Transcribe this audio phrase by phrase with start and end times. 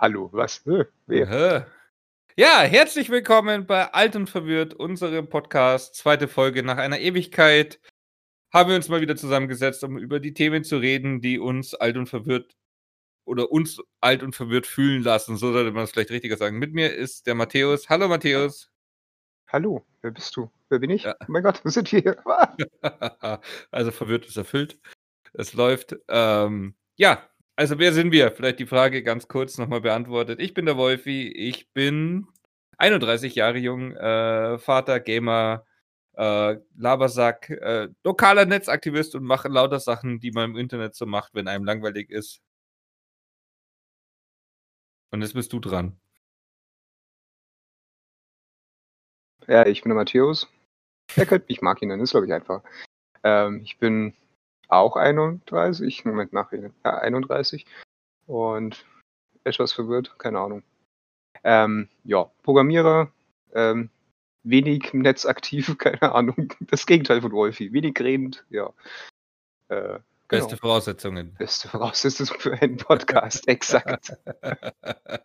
[0.00, 0.62] hallo, was?
[1.06, 1.66] Wer?
[2.34, 5.94] Ja, herzlich willkommen bei Alt und Verwirrt, unserem Podcast.
[5.94, 7.78] Zweite Folge nach einer Ewigkeit.
[8.52, 11.98] Haben wir uns mal wieder zusammengesetzt, um über die Themen zu reden, die uns alt
[11.98, 12.56] und verwirrt
[13.26, 15.36] oder uns alt und verwirrt fühlen lassen.
[15.36, 16.58] So sollte man es vielleicht richtiger sagen.
[16.58, 17.90] Mit mir ist der Matthäus.
[17.90, 18.70] Hallo Matthäus.
[19.48, 20.50] Hallo, wer bist du?
[20.70, 21.02] Wer bin ich?
[21.02, 21.14] Ja.
[21.20, 22.16] Oh mein Gott, wir sind hier.
[23.70, 24.78] Also verwirrt ist erfüllt.
[25.34, 25.94] Es läuft.
[26.08, 27.22] Ähm, ja,
[27.60, 28.30] also wer sind wir?
[28.32, 30.40] Vielleicht die Frage ganz kurz nochmal beantwortet.
[30.40, 32.26] Ich bin der Wolfi, ich bin
[32.78, 35.66] 31 Jahre jung, äh, Vater, Gamer,
[36.14, 41.34] äh, Labersack, äh, lokaler Netzaktivist und mache lauter Sachen, die man im Internet so macht,
[41.34, 42.40] wenn einem langweilig ist.
[45.12, 46.00] Und jetzt bist du dran.
[49.46, 50.48] Ja, ich bin der Matthäus.
[51.14, 52.62] Er könnte mich ihn nennen, ist glaube ich einfach.
[53.22, 54.14] Ähm, ich bin
[54.70, 57.66] auch 31, Moment nach ja, 31
[58.26, 58.84] und
[59.44, 60.62] etwas verwirrt, keine Ahnung.
[61.42, 63.10] Ähm, ja, Programmierer,
[63.54, 63.90] ähm,
[64.42, 66.54] wenig netzaktiv, keine Ahnung.
[66.60, 68.72] Das Gegenteil von Wolfi, wenig redend, ja.
[69.68, 70.60] Äh, Beste genau.
[70.60, 71.34] Voraussetzungen.
[71.34, 74.16] Beste Voraussetzung für einen Podcast, exakt.
[74.42, 74.58] Ah,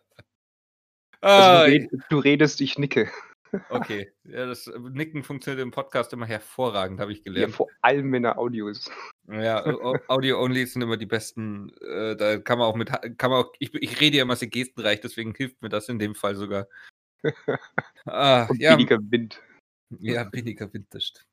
[1.20, 3.10] Also du, red, du redest, ich nicke.
[3.70, 4.12] Okay.
[4.24, 7.54] Ja, das Nicken funktioniert im Podcast immer hervorragend, habe ich Ja, gelernt.
[7.54, 8.90] vor allem, wenn er Audio ist.
[9.28, 11.72] Ja, Au- Audio-Only sind immer die besten.
[11.80, 14.48] Äh, da kann man auch mit, kann man auch, ich, ich rede ja immer sehr
[14.48, 16.66] gestenreich, deswegen hilft mir das in dem Fall sogar.
[18.04, 19.42] Ah, Und ja, weniger Wind.
[19.98, 21.26] ja, weniger Wind, das stimmt.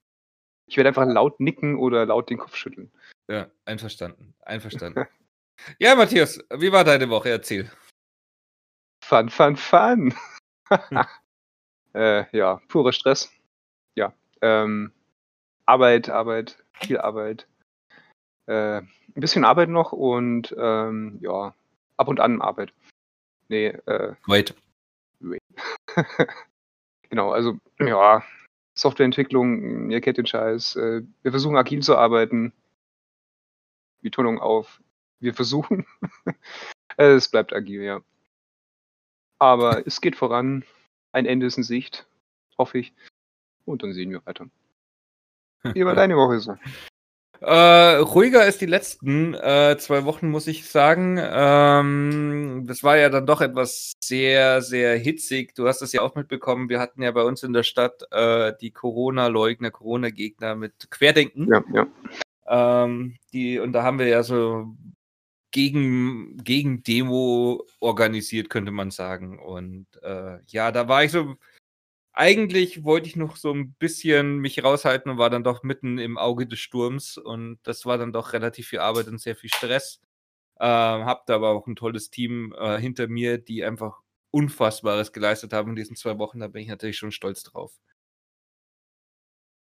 [0.66, 2.91] Ich werde einfach laut nicken oder laut den Kopf schütteln.
[3.30, 5.06] Ja, einverstanden, einverstanden.
[5.78, 7.30] ja, Matthias, wie war deine Woche?
[7.30, 7.69] Erzähl.
[9.06, 10.14] Fun, fun, fun.
[11.94, 13.31] Äh, ja, purer Stress.
[13.95, 14.13] Ja.
[14.41, 14.91] Ähm,
[15.66, 17.47] Arbeit, Arbeit, viel Arbeit.
[18.47, 21.55] Äh, ein bisschen Arbeit noch und ähm, ja,
[21.97, 22.73] ab und an Arbeit.
[23.47, 24.55] Nee, äh, Wait.
[27.09, 28.23] genau, also ja,
[28.73, 30.75] Softwareentwicklung, ihr kennt den Scheiß.
[30.75, 32.51] Äh, wir versuchen agil zu arbeiten.
[34.01, 34.81] Betonung auf,
[35.19, 35.85] wir versuchen.
[36.96, 38.01] Es bleibt agil, ja.
[39.40, 40.63] Aber es geht voran.
[41.13, 42.06] Ein Ende ist in Sicht,
[42.57, 42.94] hoffe ich.
[43.66, 44.47] Und dann sehen wir weiter.
[45.74, 46.57] Wie war deine Woche so?
[47.40, 51.19] Äh, ruhiger als die letzten äh, zwei Wochen, muss ich sagen.
[51.22, 55.53] Ähm, das war ja dann doch etwas sehr, sehr hitzig.
[55.53, 56.69] Du hast es ja auch mitbekommen.
[56.69, 61.50] Wir hatten ja bei uns in der Stadt äh, die Corona-Leugner, Corona-Gegner mit Querdenken.
[61.50, 61.88] Ja, ja.
[62.85, 64.73] Ähm, die, und da haben wir ja so
[65.53, 69.40] gegen, gegen Demo organisiert, könnte man sagen.
[69.40, 71.36] Und äh, ja, da war ich so.
[72.16, 76.18] Eigentlich wollte ich noch so ein bisschen mich raushalten und war dann doch mitten im
[76.18, 77.18] Auge des Sturms.
[77.18, 80.02] Und das war dann doch relativ viel Arbeit und sehr viel Stress.
[80.59, 85.53] Ähm, hab da aber auch ein tolles Team äh, hinter mir, die einfach Unfassbares geleistet
[85.53, 86.40] haben in diesen zwei Wochen.
[86.40, 87.80] Da bin ich natürlich schon stolz drauf.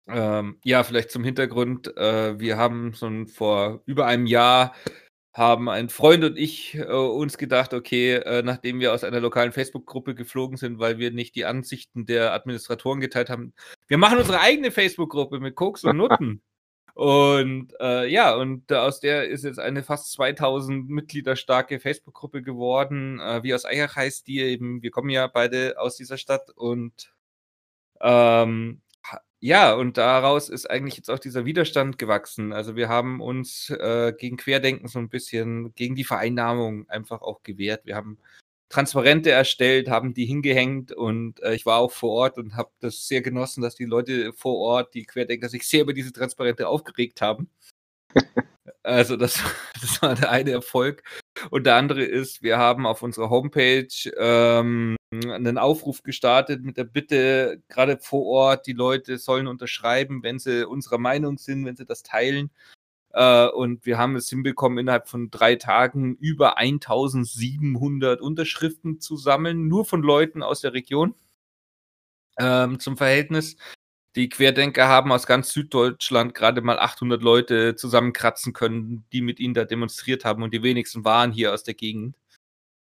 [0.08, 1.96] Ähm, ja, vielleicht zum Hintergrund.
[1.98, 4.76] Äh, wir haben so vor über einem Jahr
[5.34, 9.52] haben ein Freund und ich äh, uns gedacht, okay, äh, nachdem wir aus einer lokalen
[9.52, 13.54] Facebook-Gruppe geflogen sind, weil wir nicht die Ansichten der Administratoren geteilt haben,
[13.88, 16.44] wir machen unsere eigene Facebook-Gruppe mit Koks und Nutten.
[16.94, 23.20] und äh, ja, und aus der ist jetzt eine fast 2000 Mitglieder starke Facebook-Gruppe geworden,
[23.20, 27.12] äh, wie aus Eichach heißt die eben, wir kommen ja beide aus dieser Stadt und
[28.02, 28.82] ähm,
[29.46, 32.54] ja, und daraus ist eigentlich jetzt auch dieser Widerstand gewachsen.
[32.54, 37.44] Also wir haben uns äh, gegen Querdenken so ein bisschen, gegen die Vereinnahmung einfach auch
[37.44, 37.86] gewehrt.
[37.86, 38.18] Wir haben
[38.70, 43.06] Transparente erstellt, haben die hingehängt und äh, ich war auch vor Ort und habe das
[43.06, 47.20] sehr genossen, dass die Leute vor Ort, die Querdenker, sich sehr über diese Transparente aufgeregt
[47.20, 47.50] haben.
[48.84, 49.42] Also das,
[49.82, 51.04] das war der eine Erfolg.
[51.50, 56.84] Und der andere ist, wir haben auf unserer Homepage ähm, einen Aufruf gestartet mit der
[56.84, 61.86] Bitte, gerade vor Ort, die Leute sollen unterschreiben, wenn sie unserer Meinung sind, wenn sie
[61.86, 62.52] das teilen.
[63.14, 69.68] Äh, und wir haben es hinbekommen, innerhalb von drei Tagen über 1700 Unterschriften zu sammeln,
[69.68, 71.16] nur von Leuten aus der Region.
[72.40, 73.58] Ähm, zum Verhältnis,
[74.16, 79.54] die Querdenker haben aus ganz Süddeutschland gerade mal 800 Leute zusammenkratzen können, die mit ihnen
[79.54, 82.16] da demonstriert haben und die wenigsten waren hier aus der Gegend.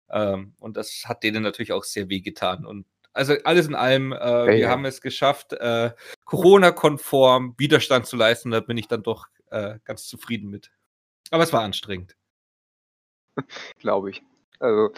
[0.09, 2.65] Ähm, und das hat denen natürlich auch sehr wehgetan.
[2.65, 4.69] Und also alles in allem, äh, wir ja.
[4.69, 5.91] haben es geschafft, äh,
[6.25, 8.51] Corona-konform Widerstand zu leisten.
[8.51, 10.71] Da bin ich dann doch äh, ganz zufrieden mit.
[11.31, 12.15] Aber es war anstrengend.
[13.79, 14.23] glaube ich.
[14.59, 14.91] Also,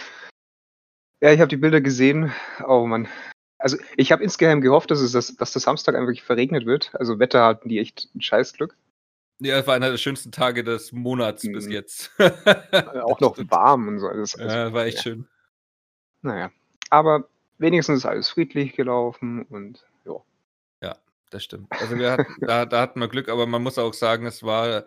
[1.21, 2.33] ja, ich habe die Bilder gesehen.
[2.65, 3.07] Oh Mann.
[3.59, 6.91] Also, ich habe insgeheim gehofft, dass, es das, dass das Samstag einfach verregnet wird.
[6.93, 8.75] Also, Wetter hatten die echt ein Scheißglück.
[9.39, 11.71] Ja, es war einer der schönsten Tage des Monats bis Mhm.
[11.71, 12.11] jetzt.
[12.19, 14.09] Äh, Auch noch warm und so.
[14.09, 15.03] Das- also, Ja, war echt ja.
[15.03, 15.27] schön.
[16.21, 16.51] Naja,
[16.89, 17.27] aber
[17.59, 20.15] wenigstens ist alles friedlich gelaufen und ja.
[20.81, 20.97] Ja,
[21.29, 21.67] das stimmt.
[21.71, 24.85] Also wir hatten, da, da hatten wir Glück, aber man muss auch sagen, es war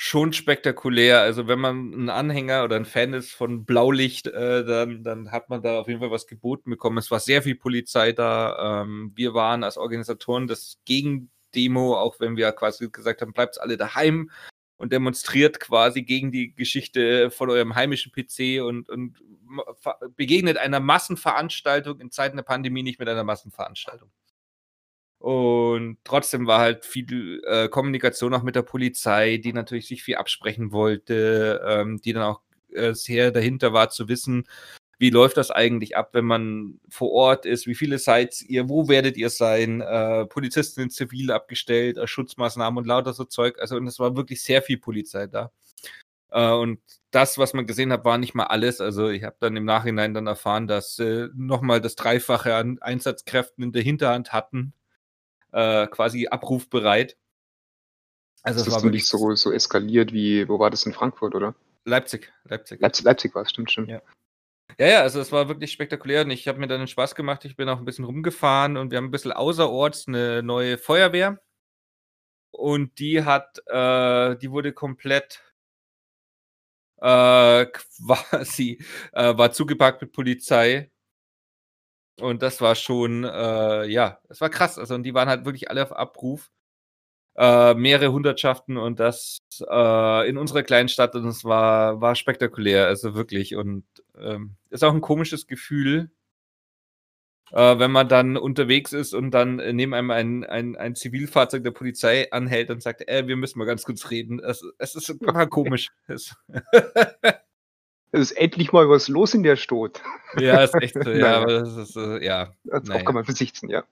[0.00, 1.20] schon spektakulär.
[1.22, 5.50] Also wenn man ein Anhänger oder ein Fan ist von Blaulicht, äh, dann, dann hat
[5.50, 6.98] man da auf jeden Fall was geboten bekommen.
[6.98, 8.82] Es war sehr viel Polizei da.
[8.82, 13.76] Ähm, wir waren als Organisatoren das Gegendemo, auch wenn wir quasi gesagt haben, bleibt alle
[13.76, 14.30] daheim
[14.76, 19.18] und demonstriert quasi gegen die Geschichte von eurem heimischen PC und, und
[20.14, 24.12] begegnet einer Massenveranstaltung in Zeiten der Pandemie nicht mit einer Massenveranstaltung.
[25.18, 30.16] Und trotzdem war halt viel äh, Kommunikation auch mit der Polizei, die natürlich sich viel
[30.16, 32.40] absprechen wollte, ähm, die dann auch
[32.72, 34.46] äh, sehr dahinter war zu wissen,
[34.98, 38.88] wie läuft das eigentlich ab, wenn man vor Ort ist, wie viele seid ihr, wo
[38.88, 43.58] werdet ihr sein, äh, Polizisten in Zivil abgestellt, äh, Schutzmaßnahmen und lauter so Zeug.
[43.60, 45.52] Also und es war wirklich sehr viel Polizei da.
[46.30, 46.80] Äh, und
[47.10, 48.80] das, was man gesehen hat, war nicht mal alles.
[48.80, 53.64] Also ich habe dann im Nachhinein dann erfahren, dass äh, nochmal das Dreifache an Einsatzkräften
[53.64, 54.74] in der Hinterhand hatten,
[55.52, 57.16] äh, quasi abrufbereit.
[58.42, 61.54] Also das, das war wirklich so, so eskaliert wie, wo war das in Frankfurt, oder?
[61.84, 62.80] Leipzig, Leipzig.
[62.80, 63.88] Leipzig, Leipzig war es, stimmt, stimmt.
[63.88, 64.02] Ja.
[64.78, 67.44] Ja, ja, also es war wirklich spektakulär und ich habe mir dann den Spaß gemacht.
[67.44, 71.40] Ich bin auch ein bisschen rumgefahren und wir haben ein bisschen außerorts eine neue Feuerwehr.
[72.50, 75.42] Und die hat, äh, die wurde komplett
[77.00, 80.90] äh, quasi, äh, war zugepackt mit Polizei.
[82.20, 84.78] Und das war schon, äh, ja, das war krass.
[84.78, 86.50] Also, und die waren halt wirklich alle auf Abruf.
[87.36, 92.86] Äh, mehrere Hundertschaften und das äh, in unserer kleinen Stadt und es war, war spektakulär,
[92.88, 93.54] also wirklich.
[93.54, 93.84] Und
[94.18, 96.10] ähm, ist auch ein komisches Gefühl,
[97.52, 101.62] äh, wenn man dann unterwegs ist und dann äh, neben einem ein, ein, ein Zivilfahrzeug
[101.64, 104.40] der Polizei anhält und sagt, äh, wir müssen mal ganz kurz reden.
[104.40, 105.90] Es, es ist immer komisch.
[108.12, 110.02] Es, ist endlich mal was los in der Stadt.
[110.38, 112.52] Ja, ist echt so, ja, aber das ist, äh, ja.
[112.64, 113.02] Das naja.
[113.02, 113.84] kann man versichten, ja.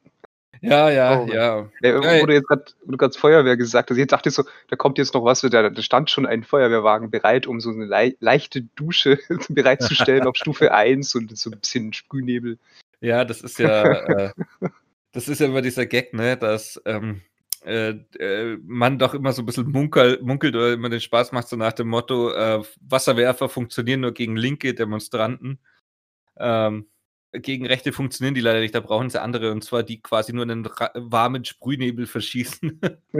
[0.61, 1.69] Ja, ja, oh, ja.
[1.83, 2.23] ja.
[2.23, 5.25] Wo du jetzt gerade Feuerwehr gesagt hast, jetzt dachte ich so, da kommt jetzt noch
[5.25, 9.19] was, da, da stand schon ein Feuerwehrwagen bereit, um so eine le leichte Dusche
[9.49, 12.59] bereitzustellen auf Stufe 1 und so ein bisschen Sprühnebel.
[13.01, 14.31] Ja, das ist ja, äh,
[15.13, 17.23] das ist ja immer dieser Gag, ne, dass ähm,
[17.67, 21.49] äh, äh, man doch immer so ein bisschen munkel, munkelt oder immer den Spaß macht,
[21.49, 25.59] so nach dem Motto, äh, Wasserwerfer funktionieren nur gegen linke Demonstranten.
[26.39, 26.87] Ähm,
[27.33, 30.45] gegen Rechte funktionieren die leider nicht, da brauchen sie andere, und zwar die quasi nur
[30.45, 32.81] einen warmen Sprühnebel verschießen.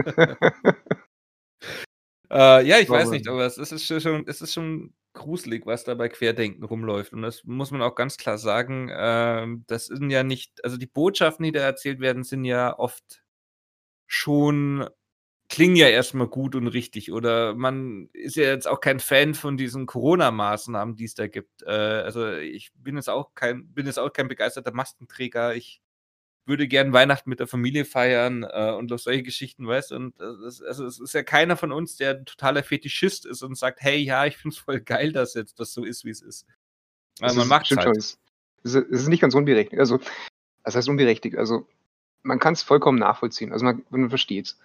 [2.31, 5.93] äh, ja, ich weiß nicht, aber es ist schon, es ist schon gruselig, was da
[5.93, 7.11] bei Querdenken rumläuft.
[7.11, 8.87] Und das muss man auch ganz klar sagen.
[8.87, 13.26] Äh, das sind ja nicht, also die Botschaften, die da erzählt werden, sind ja oft
[14.07, 14.89] schon
[15.49, 17.11] klingen ja erstmal gut und richtig.
[17.11, 21.63] Oder man ist ja jetzt auch kein Fan von diesen Corona-Maßnahmen, die es da gibt.
[21.63, 25.55] Äh, also ich bin jetzt auch kein, bin jetzt auch kein begeisterter Maskenträger.
[25.55, 25.81] Ich
[26.45, 30.85] würde gern Weihnachten mit der Familie feiern äh, und solche Geschichten, weißt Und das, also
[30.85, 34.25] es ist ja keiner von uns, der ein totaler Fetischist ist und sagt, hey, ja,
[34.25, 36.45] ich finde es voll geil, dass jetzt das so ist, wie es ist.
[37.19, 38.17] Also man macht es halt.
[38.63, 39.79] Es ist nicht ganz unberechtigt.
[39.79, 39.99] Also,
[40.63, 41.37] das heißt unberechtigt.
[41.37, 41.67] Also,
[42.27, 43.51] man kann es vollkommen nachvollziehen.
[43.51, 44.59] Also, man, man versteht es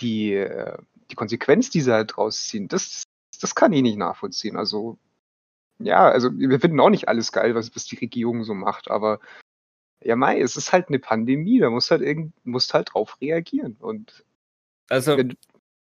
[0.00, 0.76] die, äh,
[1.10, 3.04] die Konsequenz, die sie halt rausziehen, das,
[3.40, 4.56] das kann ich nicht nachvollziehen.
[4.56, 4.98] Also,
[5.78, 9.20] ja, also wir finden auch nicht alles geil, was, was die Regierung so macht, aber
[10.02, 13.76] ja, Mai, es ist halt eine Pandemie, da musst halt irgend, musst halt drauf reagieren.
[13.80, 14.24] Und
[14.88, 15.36] also, wenn,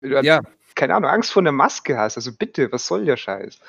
[0.01, 0.41] wenn du halt, ja.
[0.75, 3.59] keine Ahnung, Angst vor einer Maske hast, also bitte, was soll der Scheiß?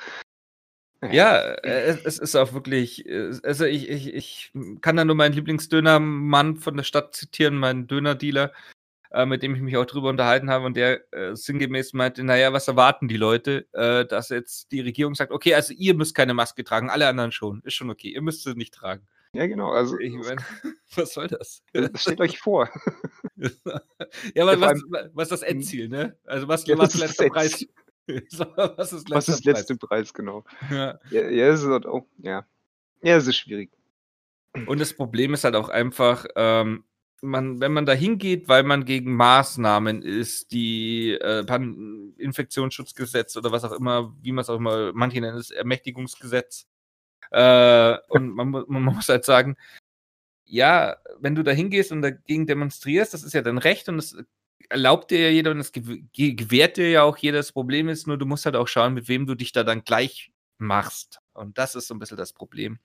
[1.11, 3.05] Ja, äh, es ist auch wirklich,
[3.43, 8.51] also ich, ich, ich kann da nur meinen Lieblingsdönermann von der Stadt zitieren, meinen Dönerdealer,
[9.11, 12.53] äh, mit dem ich mich auch drüber unterhalten habe und der äh, sinngemäß meinte, naja,
[12.53, 16.33] was erwarten die Leute, äh, dass jetzt die Regierung sagt, okay, also ihr müsst keine
[16.33, 19.07] Maske tragen, alle anderen schon, ist schon okay, ihr müsst sie nicht tragen.
[19.35, 19.71] Ja, genau.
[19.71, 20.37] Also, ich mein,
[20.95, 21.61] was soll das?
[21.95, 22.69] Stellt euch vor.
[23.35, 24.81] ja, aber was,
[25.13, 26.17] was ist das Endziel, ne?
[26.25, 27.65] Also was, ja, was letzter Preis?
[28.77, 29.89] was ist letzter was ist letzte Preis?
[29.89, 30.43] Preis, genau.
[30.69, 32.45] Ja, ja, ja, ist halt auch, ja.
[33.01, 33.71] Ja, es ist schwierig.
[34.67, 36.85] Und das Problem ist halt auch einfach, ähm,
[37.21, 41.45] man, wenn man da hingeht, weil man gegen Maßnahmen ist, die äh,
[42.17, 46.67] Infektionsschutzgesetz oder was auch immer, wie man es auch immer, manche nennen es Ermächtigungsgesetz.
[47.31, 49.57] Äh, und man, man, muss halt sagen,
[50.45, 54.15] ja, wenn du da hingehst und dagegen demonstrierst, das ist ja dein Recht und das
[54.69, 57.37] erlaubt dir ja jeder und das gewährt dir ja auch jeder.
[57.37, 59.83] Das Problem ist nur, du musst halt auch schauen, mit wem du dich da dann
[59.83, 61.19] gleich machst.
[61.33, 62.79] Und das ist so ein bisschen das Problem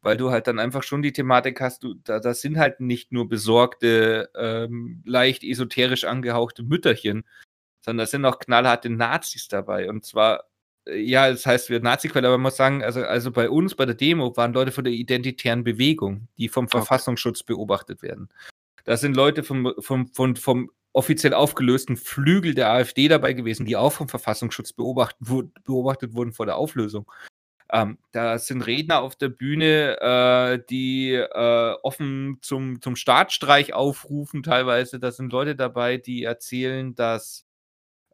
[0.00, 3.12] weil du halt dann einfach schon die Thematik hast, du, da, das sind halt nicht
[3.12, 7.24] nur besorgte, ähm, leicht esoterisch angehauchte Mütterchen,
[7.80, 9.88] sondern da sind auch knallharte Nazis dabei.
[9.88, 10.44] Und zwar
[10.90, 13.94] ja, das heißt, wir Nazi-Quelle, aber man muss sagen, also, also bei uns, bei der
[13.94, 18.30] Demo, waren Leute von der identitären Bewegung, die vom Verfassungsschutz beobachtet werden.
[18.84, 23.76] Da sind Leute vom, vom, vom, vom offiziell aufgelösten Flügel der AfD dabei gewesen, die
[23.76, 27.10] auch vom Verfassungsschutz beobachtet, wurden vor der Auflösung.
[27.70, 34.42] Ähm, da sind Redner auf der Bühne, äh, die äh, offen zum, zum Staatsstreich aufrufen,
[34.42, 34.98] teilweise.
[34.98, 37.46] Da sind Leute dabei, die erzählen, dass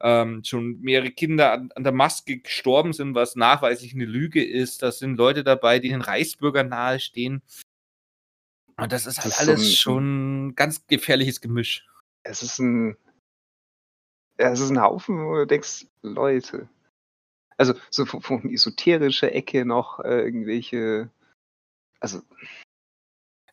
[0.02, 4.82] ähm, schon mehrere Kinder an, an, der Maske gestorben sind, was nachweislich eine Lüge ist.
[4.82, 7.40] Da sind Leute dabei, die den Reichsbürgern nahestehen.
[8.76, 11.86] Und das ist halt das ist alles so ein, schon ein ganz gefährliches Gemisch.
[12.24, 12.96] Es ist ein.
[14.36, 16.68] Es ist ein Haufen, wo du denkst, Leute,
[17.56, 21.08] also so von, von esoterischer Ecke noch äh, irgendwelche,
[22.00, 22.20] also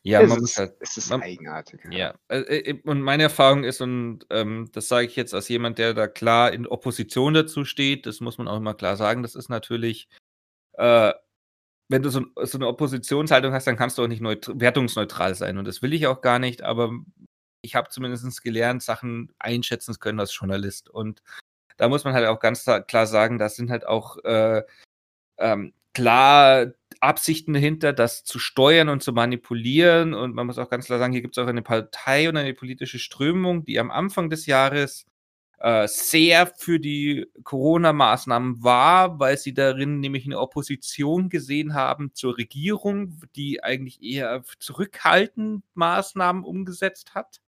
[0.04, 1.80] ja, es man ist, muss halt, es ist man, eigenartig.
[1.90, 5.78] Ja, äh, äh, und meine Erfahrung ist, und ähm, das sage ich jetzt als jemand,
[5.78, 9.36] der da klar in Opposition dazu steht, das muss man auch immer klar sagen, das
[9.36, 10.08] ist natürlich,
[10.72, 11.12] äh,
[11.88, 15.58] wenn du so, so, eine Oppositionshaltung hast, dann kannst du auch nicht wertungsneutral sein.
[15.58, 16.90] Und das will ich auch gar nicht, aber
[17.62, 20.90] ich habe zumindest gelernt, Sachen einschätzen können als Journalist.
[20.90, 21.22] Und
[21.76, 24.62] da muss man halt auch ganz klar sagen, das sind halt auch äh,
[25.38, 30.14] ähm, klar Absichten dahinter, das zu steuern und zu manipulieren.
[30.14, 32.54] Und man muss auch ganz klar sagen, hier gibt es auch eine Partei und eine
[32.54, 35.06] politische Strömung, die am Anfang des Jahres
[35.58, 42.36] äh, sehr für die Corona-Maßnahmen war, weil sie darin nämlich eine Opposition gesehen haben zur
[42.36, 47.40] Regierung, die eigentlich eher zurückhaltend Maßnahmen umgesetzt hat.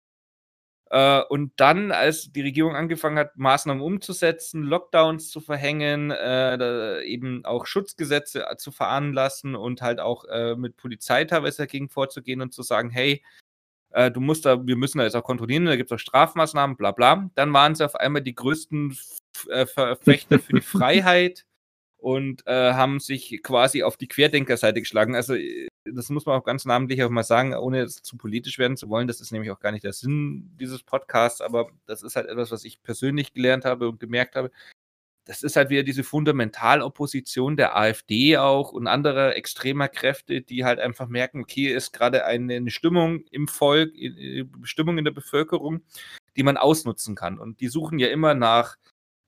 [0.93, 7.47] Äh, und dann, als die Regierung angefangen hat, Maßnahmen umzusetzen, Lockdowns zu verhängen, äh, eben
[7.47, 12.53] auch Schutzgesetze äh, zu veranlassen und halt auch äh, mit Polizei teilweise dagegen vorzugehen und
[12.53, 13.25] zu sagen, hey,
[13.93, 16.77] äh, du musst da, wir müssen da jetzt auch kontrollieren, da gibt es auch Strafmaßnahmen,
[16.77, 17.31] bla bla.
[17.37, 18.95] Dann waren sie auf einmal die größten
[19.33, 21.47] Verfechter für die Freiheit
[22.03, 25.15] und haben sich quasi auf die Querdenkerseite geschlagen.
[25.15, 25.35] Also
[25.85, 29.09] das muss man auch ganz namentlich auch mal sagen, ohne zu politisch werden zu wollen.
[29.09, 32.51] Das ist nämlich auch gar nicht der Sinn dieses Podcasts, aber das ist halt etwas,
[32.51, 34.51] was ich persönlich gelernt habe und gemerkt habe.
[35.25, 40.81] Das ist halt wieder diese Fundamentalopposition der AfD auch und anderer extremer Kräfte, die halt
[40.81, 43.93] einfach merken, okay, ist gerade eine, Stimmung im Volk,
[44.65, 45.83] Stimmung in der Bevölkerung,
[46.37, 47.39] die man ausnutzen kann.
[47.39, 48.77] Und die suchen ja immer nach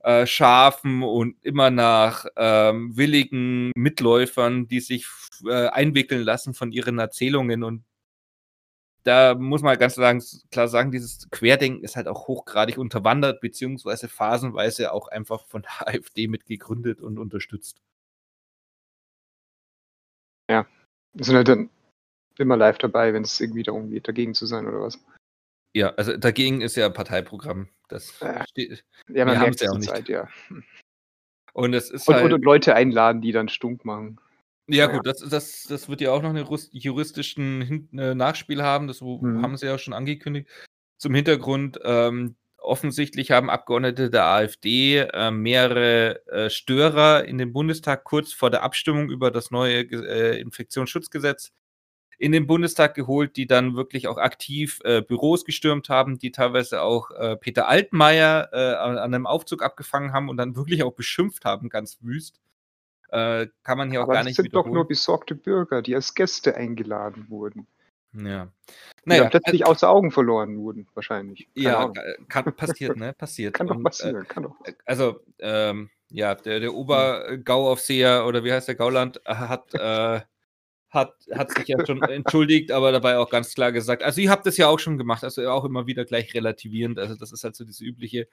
[0.04, 5.06] äh, Schafen und immer nach ähm, willigen Mitläufern, die sich
[5.46, 7.64] äh, einwickeln lassen von ihren Erzählungen.
[7.64, 7.84] Und
[9.04, 9.94] da muss man ganz
[10.50, 15.88] klar sagen, dieses Querdenken ist halt auch hochgradig unterwandert, beziehungsweise phasenweise auch einfach von der
[15.88, 17.80] AfD mitgegründet und unterstützt.
[20.50, 20.66] Ja,
[21.14, 21.70] wir sind halt dann
[22.38, 24.98] immer live dabei, wenn es irgendwie darum geht, dagegen zu sein oder was.
[25.74, 27.68] Ja, also dagegen ist ja Parteiprogramm.
[27.88, 28.84] Das ja, steht.
[29.08, 29.90] Ja, man merkt es ja auch nicht.
[29.90, 30.28] Zeit, ja.
[31.52, 34.18] Und es ist und, halt, und, Leute einladen, die dann stunk machen.
[34.66, 38.86] Ja, gut, das, das, das wird ja auch noch einen juristischen äh, Nachspiel haben.
[38.86, 39.42] Das mhm.
[39.42, 40.48] haben sie ja schon angekündigt.
[40.96, 48.04] Zum Hintergrund, ähm, offensichtlich haben Abgeordnete der AfD äh, mehrere äh, Störer in den Bundestag
[48.04, 51.52] kurz vor der Abstimmung über das neue äh, Infektionsschutzgesetz
[52.18, 56.82] in den Bundestag geholt, die dann wirklich auch aktiv äh, Büros gestürmt haben, die teilweise
[56.82, 61.44] auch äh, Peter Altmaier äh, an einem Aufzug abgefangen haben und dann wirklich auch beschimpft
[61.44, 62.40] haben, ganz wüst.
[63.08, 65.94] Äh, kann man hier Aber auch gar nicht Das sind doch nur besorgte Bürger, die
[65.94, 67.66] als Gäste eingeladen wurden.
[68.12, 68.48] Ja.
[69.04, 71.48] Naja, plötzlich äh, außer Augen verloren wurden, wahrscheinlich.
[71.54, 71.96] Keine ja, Ahnung.
[72.28, 73.12] kann, passiert, ne?
[73.12, 73.54] Passiert.
[73.54, 74.56] kann doch passieren, und, kann doch.
[74.84, 80.20] Also, ähm, ja, der, der Obergauaufseher oder wie heißt der Gauland hat äh,
[80.94, 84.46] hat, hat sich ja schon entschuldigt, aber dabei auch ganz klar gesagt, also ihr habt
[84.46, 87.56] das ja auch schon gemacht, also auch immer wieder gleich relativierend, also das ist halt
[87.56, 88.28] so diese übliche,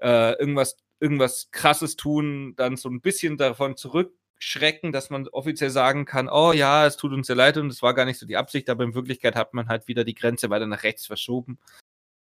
[0.00, 6.04] äh, irgendwas, irgendwas krasses tun, dann so ein bisschen davon zurückschrecken, dass man offiziell sagen
[6.04, 8.36] kann, oh ja, es tut uns sehr leid und es war gar nicht so die
[8.36, 11.58] Absicht, aber in Wirklichkeit hat man halt wieder die Grenze weiter nach rechts verschoben.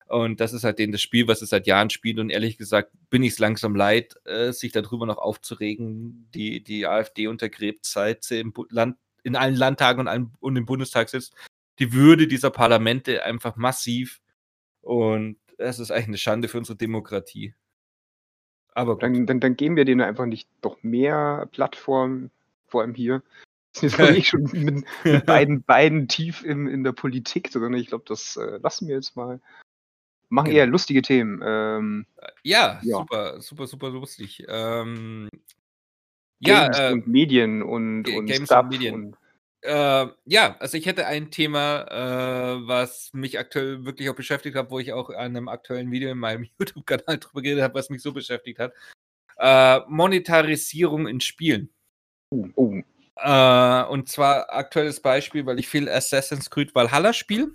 [0.08, 2.20] Und das ist halt denen das Spiel, was es seit Jahren spielt.
[2.20, 6.30] Und ehrlich gesagt bin ich es langsam leid, äh, sich darüber noch aufzuregen.
[6.36, 10.65] Die, die AfD untergräbt seit sie im Land in allen Landtagen und, allen, und im
[10.65, 11.36] Bundestag sitzt,
[11.80, 14.22] die Würde dieser Parlamente einfach massiv.
[14.82, 17.56] Und es ist eigentlich eine Schande für unsere Demokratie.
[18.75, 22.32] Aber dann, dann, dann, geben wir denen einfach nicht doch mehr Plattformen,
[22.68, 23.22] vor allem hier.
[23.80, 27.88] Jetzt bin ich schon mit, mit beiden Beinen tief in, in der Politik, sondern ich
[27.88, 29.39] glaube, das äh, lassen wir jetzt mal.
[30.30, 30.58] Machen genau.
[30.58, 31.42] eher lustige Themen.
[31.46, 32.08] Ähm,
[32.42, 34.44] ja, ja, super, super, super lustig.
[34.48, 35.30] Ähm,
[36.44, 38.94] Games ja, äh, und Medien und, und Games Stuff und Medien.
[38.94, 39.18] Und
[39.62, 44.72] äh, ja, also ich hätte ein Thema, äh, was mich aktuell wirklich auch beschäftigt hat,
[44.72, 48.02] wo ich auch an einem aktuellen Video in meinem YouTube-Kanal drüber geredet habe, was mich
[48.02, 48.74] so beschäftigt hat.
[49.38, 51.70] Äh, Monetarisierung in Spielen.
[52.32, 52.82] Uh, uh.
[53.90, 57.52] Und zwar aktuelles Beispiel, weil ich viel Assassin's Creed Valhalla spiele.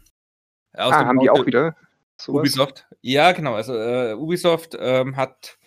[0.74, 1.76] ah, haben die auch wieder
[2.16, 2.40] sowas?
[2.40, 2.86] Ubisoft.
[3.02, 3.54] Ja, genau.
[3.54, 5.58] Also äh, Ubisoft ähm, hat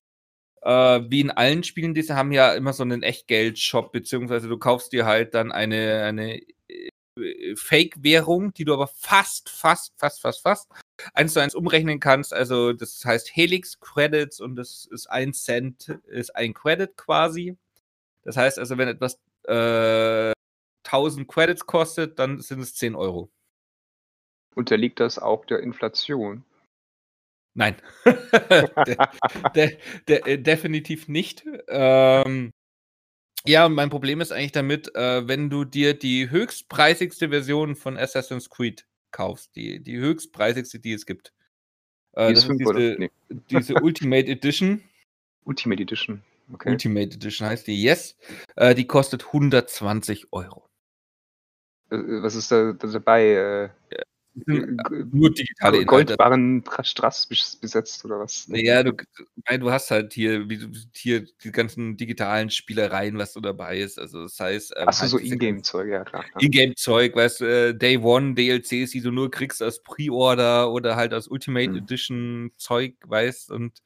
[0.61, 4.91] äh, wie in allen Spielen, diese haben ja immer so einen Echtgeld-Shop, beziehungsweise du kaufst
[4.91, 10.69] dir halt dann eine, eine äh, Fake-Währung, die du aber fast, fast, fast, fast, fast
[11.13, 12.33] eins zu eins umrechnen kannst.
[12.33, 17.57] Also das heißt Helix Credits und das ist ein Cent, ist ein Credit quasi.
[18.23, 20.31] Das heißt also, wenn etwas äh,
[20.85, 23.29] 1000 Credits kostet, dann sind es 10 Euro.
[24.55, 26.43] Unterliegt das auch der Inflation?
[27.53, 28.95] Nein, de,
[29.55, 29.77] de,
[30.07, 31.43] de, äh, definitiv nicht.
[31.67, 32.51] Ähm,
[33.45, 37.97] ja, und mein Problem ist eigentlich damit, äh, wenn du dir die höchstpreisigste Version von
[37.97, 41.33] Assassin's Creed kaufst, die, die höchstpreisigste, die es gibt.
[42.13, 43.11] Äh, die das ist diese, nee.
[43.49, 44.83] diese Ultimate Edition.
[45.43, 46.21] Ultimate Edition.
[46.53, 46.69] Okay.
[46.69, 48.15] Ultimate Edition heißt die, yes.
[48.55, 50.67] Äh, die kostet 120 Euro.
[51.89, 53.71] Äh, was ist da, da dabei?
[54.47, 54.65] Äh,
[55.11, 55.85] nur digitale Inhalte.
[55.85, 58.47] Goldbarren Strass besetzt oder was?
[58.47, 63.79] Naja, du, du hast halt hier, wie hier die ganzen digitalen Spielereien, was du dabei
[63.79, 63.99] ist.
[63.99, 64.73] Also das heißt.
[64.77, 66.23] Ähm, Achso, halt so Ingame-Zeug, ja klar.
[66.39, 71.13] Ingame-Zeug, weißt du, äh, Day One DLCs, die du nur kriegst als Pre-Order oder halt
[71.13, 71.77] als Ultimate hm.
[71.77, 73.81] Edition Zeug, weißt und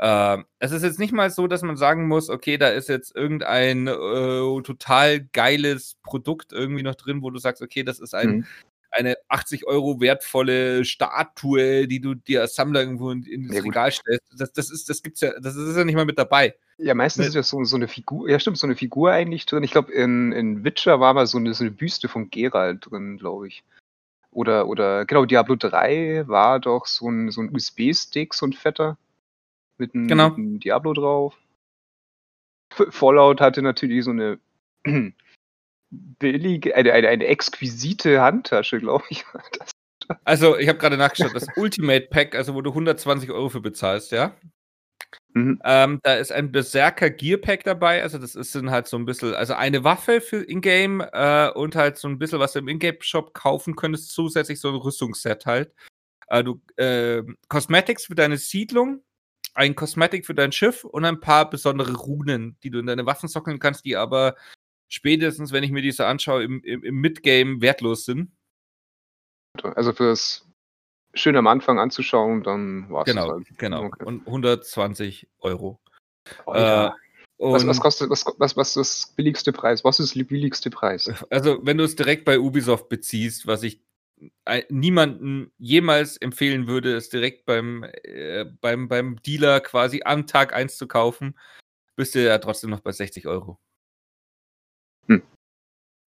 [0.00, 3.14] äh, es ist jetzt nicht mal so, dass man sagen muss, okay, da ist jetzt
[3.14, 8.38] irgendein äh, total geiles Produkt irgendwie noch drin, wo du sagst, okay, das ist ein
[8.38, 8.46] mhm
[8.94, 13.62] eine 80 Euro wertvolle Statue, die du dir als Sammler irgendwo in, in das ja,
[13.62, 14.22] Regal stellst.
[14.38, 16.54] Das, das, ist, das gibt's ja, das ist ja nicht mal mit dabei.
[16.78, 19.62] Ja, meistens ist ja so, so eine Figur, ja stimmt, so eine Figur eigentlich drin.
[19.62, 23.16] Ich glaube, in, in Witcher war mal so eine, so eine Büste von Geralt drin,
[23.16, 23.62] glaube ich.
[24.30, 28.98] Oder, oder, genau, Diablo 3 war doch so ein, so ein USB-Stick, so ein fetter,
[29.78, 30.30] mit einem, genau.
[30.30, 31.36] mit einem Diablo drauf.
[32.90, 34.40] Fallout hatte natürlich so eine
[36.18, 39.24] billige, eine, eine, eine exquisite Handtasche, glaube ich.
[40.24, 44.12] also, ich habe gerade nachgeschaut, das Ultimate Pack, also wo du 120 Euro für bezahlst,
[44.12, 44.34] ja?
[45.34, 45.60] Mhm.
[45.64, 49.04] Ähm, da ist ein Berserker Gear Pack dabei, also das ist dann halt so ein
[49.04, 52.68] bisschen, also eine Waffe für Ingame äh, und halt so ein bisschen, was du im
[52.68, 55.74] Ingame-Shop kaufen könntest, zusätzlich so ein Rüstungsset halt.
[56.28, 59.02] Äh, du, äh, Cosmetics für deine Siedlung,
[59.54, 63.28] ein Cosmetic für dein Schiff und ein paar besondere Runen, die du in deine Waffen
[63.28, 64.36] sockeln kannst, die aber
[64.94, 68.30] spätestens, wenn ich mir diese anschaue, im, im, im Midgame wertlos sind.
[69.74, 70.46] Also fürs
[71.14, 73.46] schön am Anfang anzuschauen, dann war es Genau, halt.
[73.58, 73.84] genau.
[73.84, 74.04] Okay.
[74.04, 75.80] Und 120 Euro.
[76.46, 76.88] Oh, ja.
[76.88, 76.92] äh,
[77.38, 79.84] was, was, kostet, was, was, was ist das billigste Preis?
[79.84, 81.10] Was ist der billigste Preis?
[81.30, 83.82] Also, wenn du es direkt bei Ubisoft beziehst, was ich
[84.70, 90.78] niemanden jemals empfehlen würde, es direkt beim, äh, beim, beim Dealer quasi am Tag 1
[90.78, 91.38] zu kaufen,
[91.96, 93.58] bist du ja trotzdem noch bei 60 Euro.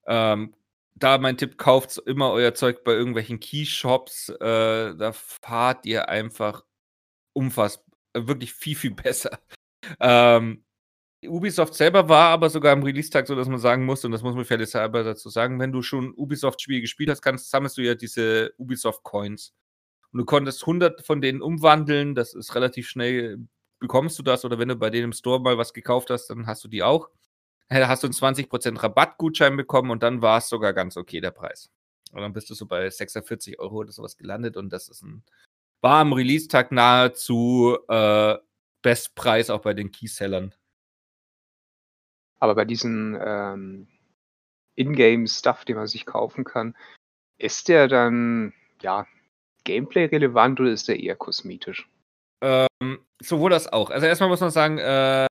[0.08, 0.16] Hm.
[0.16, 0.54] Ähm,
[0.96, 4.30] da mein Tipp, kauft immer euer Zeug bei irgendwelchen Keyshops.
[4.30, 6.64] Äh, da fahrt ihr einfach
[7.34, 9.40] umfassbar, wirklich viel, viel besser.
[10.00, 10.64] Ähm,
[11.26, 14.36] Ubisoft selber war aber sogar am Release-Tag so, dass man sagen muss, und das muss
[14.36, 17.96] man fairness selber dazu sagen, wenn du schon Ubisoft-Spiele gespielt hast, kannst, sammelst du ja
[17.96, 19.54] diese Ubisoft-Coins.
[20.12, 23.40] Und du konntest 100 von denen umwandeln, das ist relativ schnell,
[23.80, 26.48] bekommst du das, oder wenn du bei denen im Store mal was gekauft hast, dann
[26.48, 27.10] hast du die auch
[27.70, 31.70] hast du einen 20% Rabattgutschein bekommen und dann war es sogar ganz okay, der Preis.
[32.12, 35.24] Und dann bist du so bei 46 Euro oder sowas gelandet und das ist ein,
[35.82, 38.36] war am Release-Tag nahezu äh,
[38.82, 40.56] Bestpreis auch bei den Keysellern.
[42.40, 43.88] Aber bei diesen ähm,
[44.76, 46.76] Ingame-Stuff, den man sich kaufen kann,
[47.38, 49.08] ist der dann, ja,
[49.64, 51.90] Gameplay-relevant oder ist der eher kosmetisch?
[52.42, 53.90] Ähm, sowohl das auch.
[53.90, 55.28] Also erstmal muss man sagen, äh,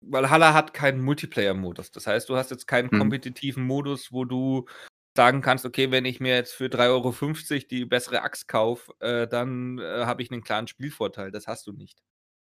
[0.00, 1.90] Valhalla hat keinen Multiplayer-Modus.
[1.90, 2.98] Das heißt, du hast jetzt keinen mhm.
[2.98, 4.66] kompetitiven Modus, wo du
[5.16, 9.26] sagen kannst, okay, wenn ich mir jetzt für 3,50 Euro die bessere Axt kaufe, äh,
[9.26, 11.30] dann äh, habe ich einen klaren Spielvorteil.
[11.30, 11.98] Das hast du nicht.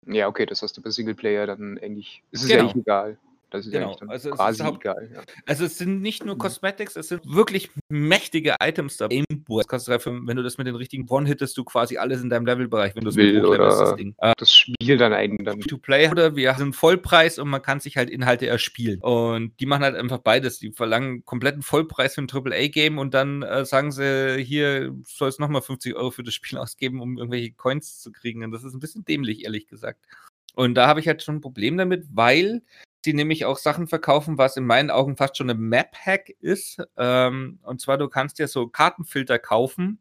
[0.06, 2.24] Ja, okay, das hast du bei Singleplayer dann eigentlich.
[2.32, 2.60] Es ist genau.
[2.60, 3.18] ja nicht egal.
[3.52, 3.94] Das ist genau.
[4.08, 5.10] also quasi es egal.
[5.12, 5.20] Ja.
[5.44, 6.38] Also es sind nicht nur mhm.
[6.38, 9.08] Cosmetics, es sind wirklich mächtige Items da.
[9.08, 12.46] Aimboard kostet wenn du das mit den richtigen One hittest du quasi alles in deinem
[12.46, 14.14] Levelbereich, wenn du es will oder das, Ding.
[14.18, 15.60] Äh, das Spiel dann eigentlich dann.
[15.60, 19.00] To Play oder wir sind Vollpreis und man kann sich halt Inhalte erspielen.
[19.00, 20.58] Und die machen halt einfach beides.
[20.58, 25.28] Die verlangen kompletten Vollpreis für ein AAA Game und dann äh, sagen sie hier soll
[25.28, 28.44] es nochmal 50 Euro für das Spiel ausgeben, um irgendwelche Coins zu kriegen.
[28.44, 30.06] Und das ist ein bisschen dämlich, ehrlich gesagt.
[30.54, 32.62] Und da habe ich halt schon ein Problem damit, weil
[33.04, 36.82] die nämlich auch Sachen verkaufen, was in meinen Augen fast schon ein Map-Hack ist.
[36.96, 40.00] Ähm, und zwar, du kannst ja so Kartenfilter kaufen,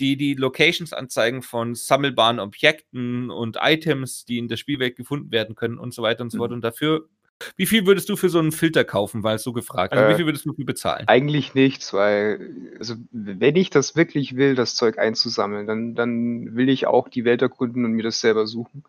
[0.00, 5.54] die die Locations anzeigen von sammelbaren Objekten und Items, die in der Spielwelt gefunden werden
[5.54, 6.50] können und so weiter und so fort.
[6.50, 6.56] Mhm.
[6.56, 7.08] Und dafür,
[7.56, 10.10] wie viel würdest du für so einen Filter kaufen, weil es so gefragt Also, äh,
[10.10, 11.06] wie viel würdest du für bezahlen?
[11.06, 16.68] Eigentlich nichts, weil, also, wenn ich das wirklich will, das Zeug einzusammeln, dann, dann will
[16.68, 18.84] ich auch die Welt erkunden und mir das selber suchen.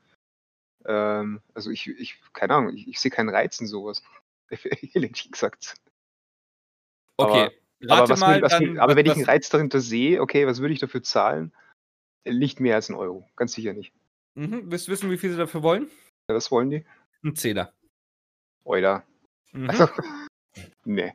[0.91, 4.04] Ähm, also, ich, ich, keine Ahnung, ich, ich sehe keinen Reiz in sowas.
[4.93, 5.75] Ehrlich gesagt.
[7.17, 7.45] Okay.
[7.45, 7.51] Aber
[7.89, 10.60] aber, was mal, was dann, aber was, wenn ich einen Reiz dahinter sehe, okay, was
[10.60, 11.51] würde ich dafür zahlen?
[12.25, 13.27] Liegt mehr als ein Euro.
[13.36, 13.93] Ganz sicher nicht.
[14.36, 14.71] Mhm.
[14.71, 15.89] Willst du wissen, wie viel sie dafür wollen?
[16.30, 16.86] Ja, was wollen die?
[17.23, 17.73] Ein Zehner.
[18.63, 19.04] Oida.
[19.51, 19.69] Mhm.
[19.69, 19.88] Also,
[20.86, 21.13] nee.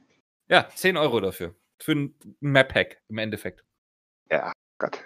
[0.48, 1.54] Ja, 10 Euro dafür.
[1.80, 3.64] Für ein Map-Hack im Endeffekt.
[4.30, 5.04] Ja, Gott.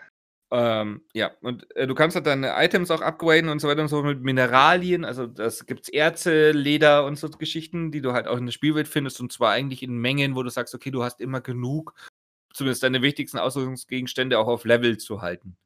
[0.52, 3.88] Ähm, ja, und äh, du kannst halt deine Items auch upgraden und so weiter und
[3.88, 5.04] so mit Mineralien.
[5.04, 8.88] Also das gibt's Erze, Leder und so Geschichten, die du halt auch in der Spielwelt
[8.88, 11.94] findest und zwar eigentlich in Mengen, wo du sagst, okay, du hast immer genug,
[12.52, 15.56] zumindest deine wichtigsten Ausrüstungsgegenstände auch auf Level zu halten.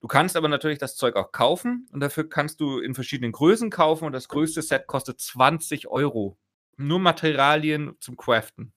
[0.00, 3.70] Du kannst aber natürlich das Zeug auch kaufen und dafür kannst du in verschiedenen Größen
[3.70, 6.38] kaufen und das größte Set kostet 20 Euro.
[6.76, 8.72] Nur Materialien zum Craften.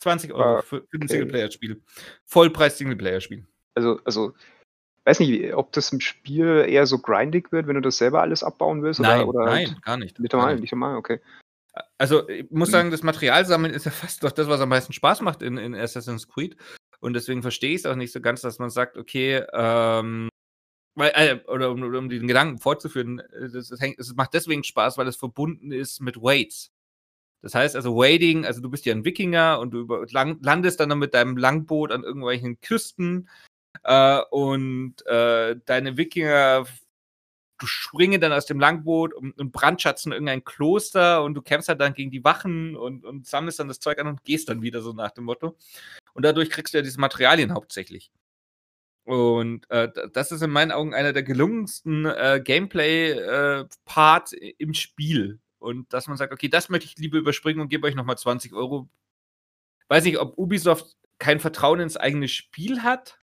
[0.00, 1.82] 20 Euro ah, für, für ein Singleplayer-Spiel.
[2.24, 3.46] Vollpreis-Singleplayer-Spiel.
[3.74, 4.32] Also, also
[5.06, 8.42] weiß nicht, ob das im Spiel eher so grindig wird, wenn du das selber alles
[8.42, 9.00] abbauen willst?
[9.00, 10.18] Nein, oder, oder nein, halt gar nicht.
[10.18, 11.20] Nicht normal, nicht normal, okay.
[11.98, 12.72] Also, ich muss hm.
[12.72, 15.74] sagen, das Materialsammeln ist ja fast doch das, was am meisten Spaß macht in, in
[15.74, 16.56] Assassin's Creed.
[16.98, 20.28] Und deswegen verstehe ich es auch nicht so ganz, dass man sagt, okay, ähm,
[20.96, 25.16] weil, äh, oder um, um, den Gedanken fortzuführen, es äh, macht deswegen Spaß, weil es
[25.16, 26.72] verbunden ist mit Weights.
[27.42, 30.80] Das heißt also, Wading, also du bist ja ein Wikinger und du über, lang, landest
[30.80, 33.28] dann mit deinem Langboot an irgendwelchen Küsten
[33.84, 36.66] äh, und äh, deine Wikinger
[37.58, 41.80] du springen dann aus dem Langboot und, und brandschatzen irgendein Kloster und du kämpfst halt
[41.80, 44.82] dann gegen die Wachen und, und sammelst dann das Zeug an und gehst dann wieder
[44.82, 45.56] so nach dem Motto.
[46.14, 48.10] Und dadurch kriegst du ja diese Materialien hauptsächlich.
[49.04, 55.38] Und äh, das ist in meinen Augen einer der gelungensten äh, Gameplay-Part äh, im Spiel.
[55.58, 58.52] Und dass man sagt, okay, das möchte ich lieber überspringen und gebe euch nochmal 20
[58.52, 58.88] Euro.
[59.88, 63.20] Weiß nicht, ob Ubisoft kein Vertrauen ins eigene Spiel hat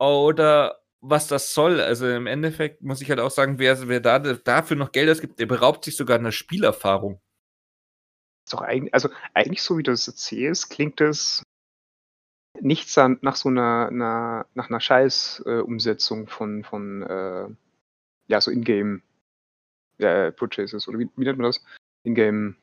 [0.00, 1.80] oder was das soll.
[1.80, 5.38] Also im Endeffekt muss ich halt auch sagen, wer, wer da, dafür noch Geld ausgibt,
[5.38, 7.20] der beraubt sich sogar einer Spielerfahrung.
[8.44, 11.42] Ist doch eigentlich, also eigentlich so wie du es erzählst, klingt es
[12.60, 17.48] nicht nach so einer, einer nach einer Scheiß-Umsetzung von, von äh,
[18.26, 19.02] ja, so Ingame
[19.98, 21.64] äh, Purchases oder wie, wie nennt man das?
[22.02, 22.56] Ingame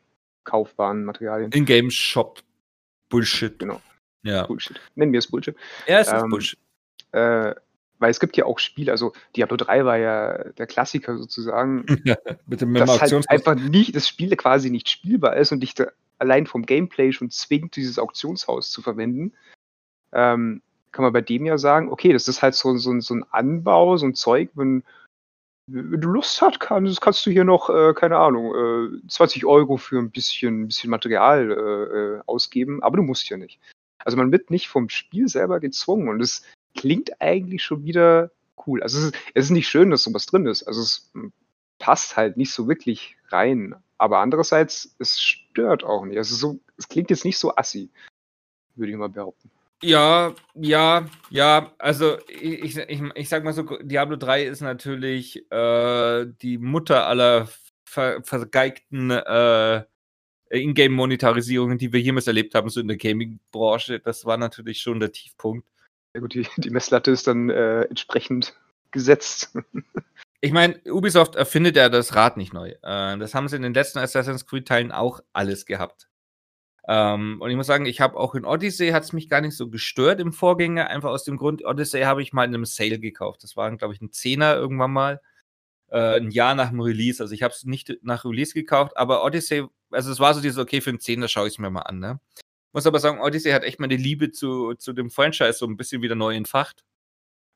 [0.43, 1.52] kaufbaren Materialien.
[1.52, 2.41] Ingame Shop
[3.10, 3.58] Bullshit.
[3.60, 3.82] Genau.
[4.23, 4.45] Ja.
[4.45, 4.80] Bullshit.
[4.95, 5.56] Nennen wir es Bullshit.
[5.88, 6.60] Ja, es ähm, ist Bullshit.
[7.17, 7.56] Äh,
[7.99, 12.15] weil es gibt ja auch Spiele, also Diablo 3 war ja der Klassiker sozusagen, ja,
[12.45, 15.88] mit dem dass halt einfach nicht, das Spiel quasi nicht spielbar ist und dich da
[16.19, 19.34] allein vom Gameplay schon zwingt, dieses Auktionshaus zu verwenden.
[20.13, 23.25] Ähm, kann man bei dem ja sagen, okay, das ist halt so, so, so ein
[23.32, 24.84] Anbau, so ein Zeug, wenn,
[25.67, 29.77] wenn du Lust hast, kannst, kannst du hier noch, äh, keine Ahnung, äh, 20 Euro
[29.77, 33.60] für ein bisschen, ein bisschen Material äh, äh, ausgeben, aber du musst ja nicht.
[34.03, 36.43] Also man wird nicht vom Spiel selber gezwungen und es
[36.75, 38.32] klingt eigentlich schon wieder
[38.65, 38.84] cool.
[38.84, 40.63] Also es ist, es ist nicht schön, dass sowas drin ist.
[40.63, 41.12] Also es
[41.80, 43.75] passt halt nicht so wirklich rein.
[43.97, 46.17] Aber andererseits, es stört auch nicht.
[46.17, 47.89] Also so, es klingt jetzt nicht so assi,
[48.75, 49.49] würde ich mal behaupten.
[49.84, 51.71] Ja, ja, ja.
[51.77, 57.47] Also ich, ich, ich sag mal so, Diablo 3 ist natürlich äh, die Mutter aller
[57.86, 59.84] ver vergeigten äh,
[60.49, 63.99] Ingame-Monetarisierungen, die wir jemals erlebt haben, so in der Gaming-Branche.
[63.99, 65.67] Das war natürlich schon der Tiefpunkt.
[66.17, 68.56] Ja gut, die, die Messlatte ist dann äh, entsprechend
[68.89, 69.56] gesetzt.
[70.41, 72.69] ich meine, Ubisoft erfindet ja das Rad nicht neu.
[72.69, 76.10] Äh, das haben sie in den letzten Assassin's Creed-Teilen auch alles gehabt.
[76.88, 79.56] Ähm, und ich muss sagen, ich habe auch in Odyssey hat es mich gar nicht
[79.56, 82.97] so gestört im Vorgänger, einfach aus dem Grund, Odyssey habe ich mal in einem Sale
[82.97, 83.43] gekauft.
[83.43, 85.21] Das war, glaube ich, ein Zehner irgendwann mal.
[85.89, 87.21] Äh, ein Jahr nach dem Release.
[87.21, 90.58] Also ich habe es nicht nach Release gekauft, aber Odyssey, also es war so dieses,
[90.58, 92.19] okay, für einen Zehner schaue ich es mir mal an, ne?
[92.73, 96.01] Muss aber sagen, Odyssey hat echt meine Liebe zu, zu dem Franchise so ein bisschen
[96.01, 96.84] wieder neu entfacht,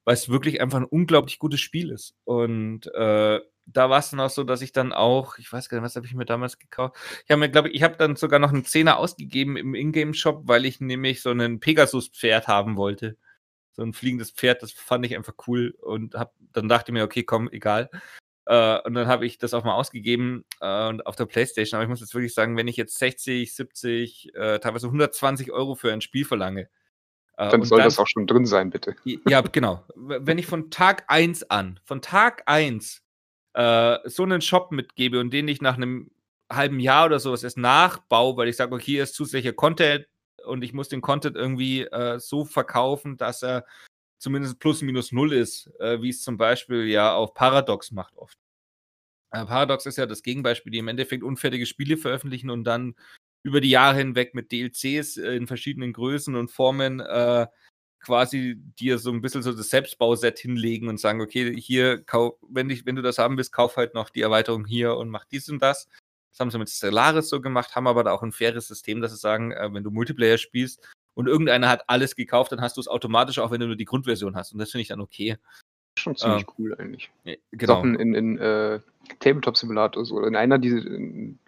[0.05, 2.15] weil es wirklich einfach ein unglaublich gutes Spiel ist.
[2.23, 5.77] Und äh, da war es dann auch so, dass ich dann auch, ich weiß gar
[5.77, 6.95] nicht, was habe ich mir damals gekauft?
[7.25, 10.43] Ich habe mir, glaube ich, ich habe dann sogar noch einen Zehner ausgegeben im Ingame-Shop,
[10.45, 13.17] weil ich nämlich so einen Pegasus-Pferd haben wollte.
[13.73, 17.03] So ein fliegendes Pferd, das fand ich einfach cool und hab, dann dachte ich mir,
[17.03, 17.89] okay, komm, egal.
[18.45, 21.77] Äh, und dann habe ich das auch mal ausgegeben äh, und auf der Playstation.
[21.77, 25.75] Aber ich muss jetzt wirklich sagen, wenn ich jetzt 60, 70, äh, teilweise 120 Euro
[25.75, 26.69] für ein Spiel verlange.
[27.37, 28.95] Äh, dann soll dann, das auch schon drin sein, bitte.
[29.27, 29.83] Ja, genau.
[29.95, 33.03] Wenn ich von Tag 1 an, von Tag 1
[33.53, 36.11] äh, so einen Shop mitgebe und den ich nach einem
[36.51, 40.05] halben Jahr oder sowas erst nachbaue, weil ich sage, okay, hier ist zusätzlicher Content
[40.45, 43.65] und ich muss den Content irgendwie äh, so verkaufen, dass er
[44.21, 48.37] zumindest plus minus null ist, äh, wie es zum Beispiel ja auch Paradox macht oft.
[49.31, 52.95] Äh, Paradox ist ja das Gegenbeispiel, die im Endeffekt unfertige Spiele veröffentlichen und dann
[53.43, 57.47] über die Jahre hinweg mit DLCs äh, in verschiedenen Größen und Formen äh,
[57.99, 62.69] quasi dir so ein bisschen so das Selbstbauset hinlegen und sagen, okay, hier, kauf, wenn,
[62.69, 65.49] ich, wenn du das haben willst, kauf halt noch die Erweiterung hier und mach dies
[65.49, 65.87] und das.
[66.31, 69.11] Das haben sie mit Stellaris so gemacht, haben aber da auch ein faires System, dass
[69.11, 72.81] sie sagen, äh, wenn du Multiplayer spielst und irgendeiner hat alles gekauft, dann hast du
[72.81, 74.53] es automatisch, auch wenn du nur die Grundversion hast.
[74.53, 75.37] Und das finde ich dann okay.
[75.97, 77.11] Schon ziemlich ähm, cool eigentlich.
[77.51, 77.75] Genau.
[77.75, 78.79] Sachen in, in äh,
[79.19, 80.21] Tabletop Simulator so.
[80.21, 80.81] Wenn einer diese,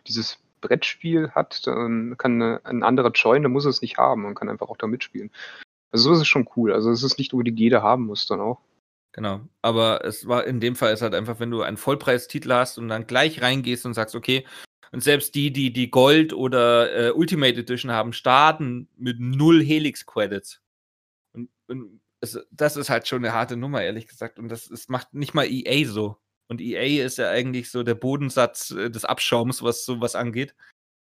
[0.06, 4.26] dieses Brettspiel hat, dann kann eine, ein anderer joinen, dann muss er es nicht haben
[4.26, 5.32] und kann einfach auch da mitspielen.
[5.92, 6.74] Also so ist es schon cool.
[6.74, 8.60] Also es ist nicht unbedingt jeder haben muss dann auch.
[9.14, 9.42] Genau.
[9.62, 12.90] Aber es war in dem Fall ist halt einfach, wenn du einen Vollpreistitel hast und
[12.90, 14.46] dann gleich reingehst und sagst, okay,
[14.94, 20.62] und selbst die, die die Gold oder äh, Ultimate Edition haben, starten mit null Helix-Credits.
[21.34, 24.38] Und, und es, das ist halt schon eine harte Nummer, ehrlich gesagt.
[24.38, 26.18] Und das, das macht nicht mal EA so.
[26.48, 30.54] Und EA ist ja eigentlich so der Bodensatz äh, des Abschaums, was sowas angeht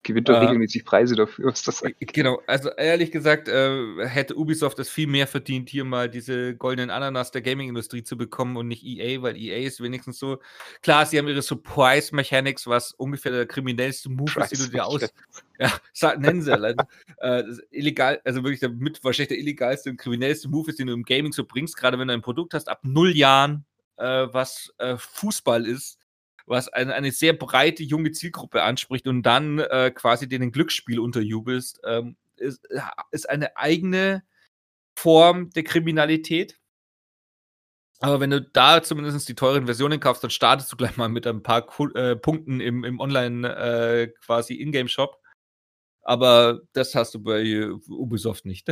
[0.03, 2.13] gewinnt doch äh, regelmäßig Preise dafür, was das angeht.
[2.13, 6.89] Genau, also ehrlich gesagt, äh, hätte Ubisoft es viel mehr verdient, hier mal diese goldenen
[6.89, 10.39] Ananas der Gaming-Industrie zu bekommen und nicht EA, weil EA ist wenigstens so.
[10.81, 15.13] Klar, sie haben ihre Surprise-Mechanics, was ungefähr der kriminellste Move ist, den du dir aus.
[15.59, 16.83] Ja, nennen sie also,
[17.17, 20.93] äh, illegal, also wirklich der mit wahrscheinlich der illegalste und kriminellste Move ist, den du
[20.93, 23.65] im Gaming so bringst, gerade wenn du ein Produkt hast ab null Jahren,
[23.97, 26.00] äh, was äh, Fußball ist
[26.51, 31.79] was eine, eine sehr breite junge Zielgruppe anspricht und dann äh, quasi denen Glücksspiel unterjubelst,
[31.85, 32.67] ähm, ist,
[33.11, 34.23] ist eine eigene
[34.95, 36.59] Form der Kriminalität.
[37.99, 41.25] Aber wenn du da zumindest die teuren Versionen kaufst, dann startest du gleich mal mit
[41.25, 45.19] ein paar äh, Punkten im, im Online äh, quasi Ingame-Shop.
[46.01, 48.67] Aber das hast du bei Ubisoft nicht.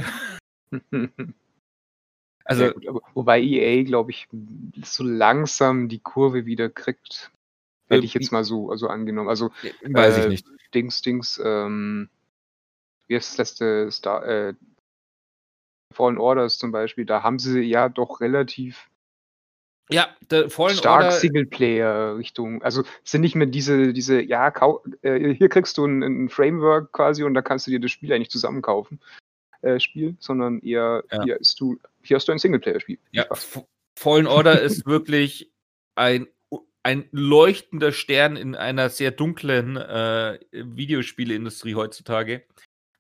[2.44, 4.28] also, ja, gut, wobei EA, glaube ich,
[4.84, 7.32] so langsam die Kurve wieder kriegt.
[7.90, 9.30] Hätte ich jetzt mal so also angenommen.
[9.30, 10.48] Also, Weiß äh, ich nicht.
[10.74, 12.10] Dings, Dings, ähm,
[13.08, 14.54] wie heißt das letzte Star, äh,
[15.94, 18.90] Fallen Orders zum Beispiel, da haben sie ja doch relativ
[19.92, 22.62] ja, der Fallen stark Order Singleplayer-Richtung.
[22.62, 24.54] Also sind nicht mehr diese, diese ja,
[25.02, 28.14] äh, hier kriegst du ein, ein, Framework quasi und da kannst du dir das Spiel
[28.14, 29.00] eigentlich zusammenkaufen,
[29.62, 31.24] äh, Spiel, sondern eher, ja.
[31.24, 33.00] hier, du, hier hast du ein Singleplayer-Spiel.
[33.12, 33.26] Ja,
[33.98, 35.52] Fallen Order ist wirklich
[35.96, 36.28] ein
[36.84, 42.46] ein leuchtender Stern in einer sehr dunklen äh, Videospieleindustrie heutzutage,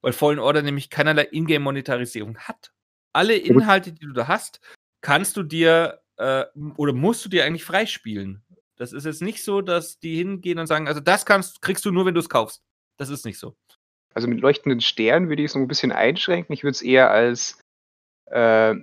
[0.02, 2.72] weil Fallen Order nämlich keinerlei Ingame-Monetarisierung hat.
[3.13, 4.60] Alle Inhalte, die du da hast,
[5.02, 6.46] kannst du dir äh,
[6.78, 8.44] oder musst du dir eigentlich freispielen.
[8.76, 11.92] Das ist jetzt nicht so, dass die hingehen und sagen, also das kannst, kriegst du
[11.92, 12.62] nur, wenn du es kaufst.
[12.98, 13.56] Das ist nicht so.
[14.13, 16.54] Also mit leuchtenden Sternen würde ich es noch ein bisschen einschränken.
[16.54, 17.62] Ich würde es eher als
[18.26, 18.76] äh,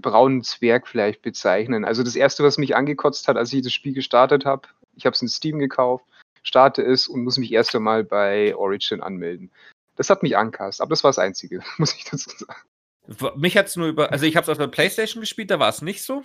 [0.00, 1.84] braunen Zwerg vielleicht bezeichnen.
[1.84, 5.14] Also das erste, was mich angekotzt hat, als ich das Spiel gestartet habe, ich habe
[5.14, 6.04] es in Steam gekauft,
[6.42, 9.50] starte es und muss mich erst einmal bei Origin anmelden.
[9.96, 12.62] Das hat mich angekast, aber das war das Einzige, muss ich dazu sagen.
[13.36, 15.70] Mich hat es nur über, also ich habe es auf der Playstation gespielt, da war
[15.70, 16.24] es nicht so.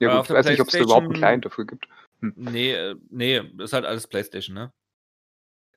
[0.00, 1.88] Ja gut, ich weiß nicht, ob es da überhaupt einen Client dafür gibt.
[2.20, 2.34] Hm.
[2.36, 4.70] Nee, äh, nee, ist halt alles Playstation, ne?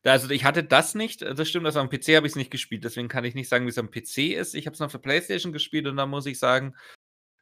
[0.03, 2.84] Also ich hatte das nicht, das stimmt, also am PC habe ich es nicht gespielt,
[2.84, 4.53] deswegen kann ich nicht sagen, wie es am PC ist.
[4.53, 6.75] Ich habe es auf der Playstation gespielt und da muss ich sagen,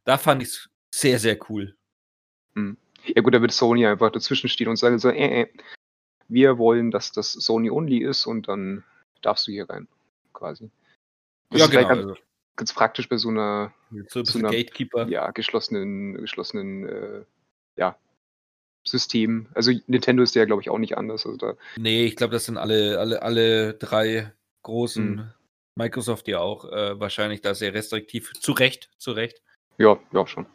[0.06, 1.76] da fand ich es sehr, sehr cool.
[2.56, 2.78] Hm.
[3.04, 5.48] Ja gut, da wird Sony einfach dazwischen stehen und sagen so, äh, äh,
[6.28, 8.84] wir wollen, dass das Sony Only ist und dann
[9.22, 9.88] darfst du hier rein,
[10.34, 10.72] quasi.
[11.50, 11.88] Das ja, genau.
[11.88, 12.16] Ganz, also.
[12.56, 13.74] ganz, praktisch bei so einer,
[14.08, 15.08] so, so einer Gatekeeper.
[15.08, 17.22] Ja, geschlossenen, geschlossenen äh,
[17.76, 17.98] ja,
[18.84, 19.48] System.
[19.54, 21.26] Also Nintendo ist ja, glaube ich, auch nicht anders.
[21.26, 25.32] Also da nee, ich glaube, das sind alle, alle, alle drei großen, hm.
[25.76, 28.32] Microsoft ja auch, äh, wahrscheinlich da sehr restriktiv.
[28.40, 29.42] Zu Recht, zu Recht.
[29.78, 30.46] Ja, ja, schon.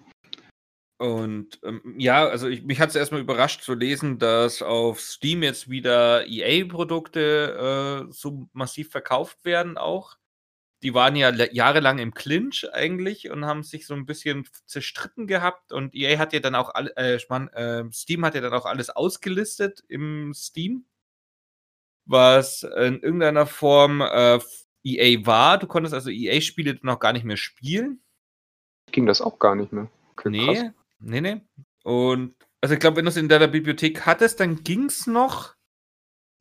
[1.01, 5.43] Und ähm, ja, also ich, mich hat es erstmal überrascht zu lesen, dass auf Steam
[5.43, 10.17] jetzt wieder EA-Produkte äh, so massiv verkauft werden auch.
[10.83, 15.73] Die waren ja jahrelang im Clinch eigentlich und haben sich so ein bisschen zerstritten gehabt.
[15.73, 18.91] Und EA hat ja dann auch alle, äh, äh, Steam hat ja dann auch alles
[18.91, 20.85] ausgelistet im Steam,
[22.05, 24.39] was in irgendeiner Form äh,
[24.85, 25.57] EA war.
[25.57, 28.03] Du konntest also EA-Spiele dann auch gar nicht mehr spielen
[28.93, 29.89] ging das auch gar nicht mehr.
[30.13, 30.65] Okay, nee, krass.
[31.01, 31.41] nee, nee.
[31.83, 35.55] Und also ich glaube, wenn du es in deiner Bibliothek hattest, dann ging es noch.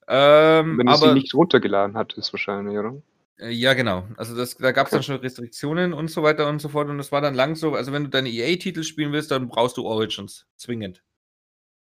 [0.08, 3.02] Ähm, wenn du aber, sie nicht runtergeladen hattest, wahrscheinlich, oder?
[3.38, 4.06] Äh, ja, genau.
[4.18, 6.90] Also das, da gab es dann schon Restriktionen und so weiter und so fort.
[6.90, 9.78] Und das war dann lang so, also wenn du deine EA-Titel spielen willst, dann brauchst
[9.78, 11.04] du Origins, zwingend.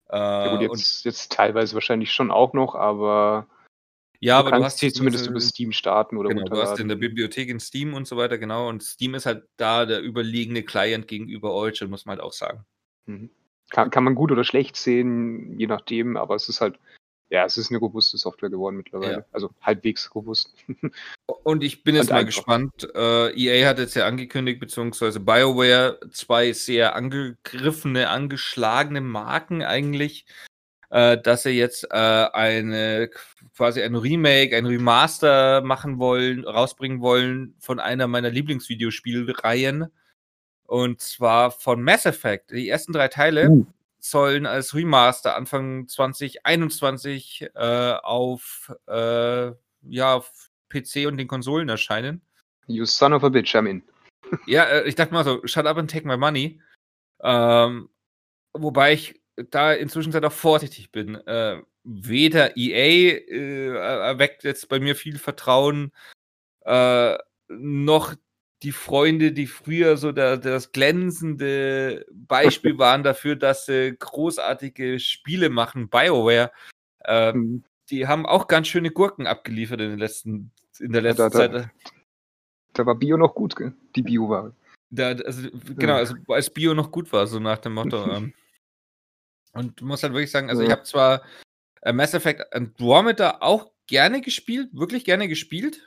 [0.09, 3.47] Äh, ja gut, jetzt, jetzt teilweise wahrscheinlich schon auch noch, aber
[4.19, 6.45] Ja, du aber du kannst hast sie es zumindest äh, über Steam starten oder genau,
[6.45, 6.95] du hast in der.
[6.95, 8.69] Bibliothek in Steam und so weiter, genau.
[8.69, 12.65] Und Steam ist halt da der überlegene Client gegenüber Origin, muss man halt auch sagen.
[13.05, 13.29] Mhm.
[13.69, 16.79] Kann, kann man gut oder schlecht sehen, je nachdem, aber es ist halt,
[17.29, 19.11] ja, es ist eine robuste Software geworden mittlerweile.
[19.11, 19.25] Ja.
[19.31, 20.53] Also halbwegs robust.
[21.43, 22.27] Und ich bin jetzt Und mal einfach.
[22.27, 22.87] gespannt.
[22.95, 30.25] Äh, EA hat jetzt ja angekündigt, beziehungsweise BioWare, zwei sehr angegriffene, angeschlagene Marken eigentlich,
[30.95, 31.97] äh, dass sie jetzt äh,
[32.31, 33.09] eine
[33.57, 39.87] quasi ein Remake, ein Remaster machen wollen, rausbringen wollen von einer meiner Lieblingsvideospielreihen.
[40.63, 42.51] Und zwar von Mass Effect.
[42.51, 43.65] Die ersten drei Teile Uh.
[43.99, 49.51] sollen als Remaster Anfang 2021 äh, auf äh,
[49.87, 52.21] ja, auf PC und den Konsolen erscheinen.
[52.67, 53.83] You son of a bitch, I'm in.
[54.47, 56.61] Ja, äh, ich dachte mal so, shut up and take my money.
[57.21, 57.89] Ähm,
[58.53, 61.15] wobei ich da inzwischen auch vorsichtig bin.
[61.27, 65.91] Äh, weder EA äh, erweckt jetzt bei mir viel Vertrauen,
[66.61, 67.17] äh,
[67.47, 68.15] noch
[68.63, 75.49] die Freunde, die früher so der, das glänzende Beispiel waren dafür, dass sie großartige Spiele
[75.49, 76.51] machen, BioWare.
[77.03, 77.63] Äh, Mhm.
[77.91, 81.51] die haben auch ganz schöne Gurken abgeliefert in, den letzten, in der letzten da- da-
[81.51, 81.69] Zeit.
[82.73, 83.73] Da war Bio noch gut, gell?
[83.95, 84.53] die Bio-Ware.
[84.89, 87.97] Da, also, genau, also als Bio noch gut war, so nach dem Motto.
[88.17, 88.33] ähm.
[89.55, 90.75] Und muss halt wirklich sagen, also ich Ja.
[90.75, 91.23] habe zwar
[91.81, 95.81] äh, Mass Effect Andromeda auch gerne gespielt, wirklich gerne gespielt,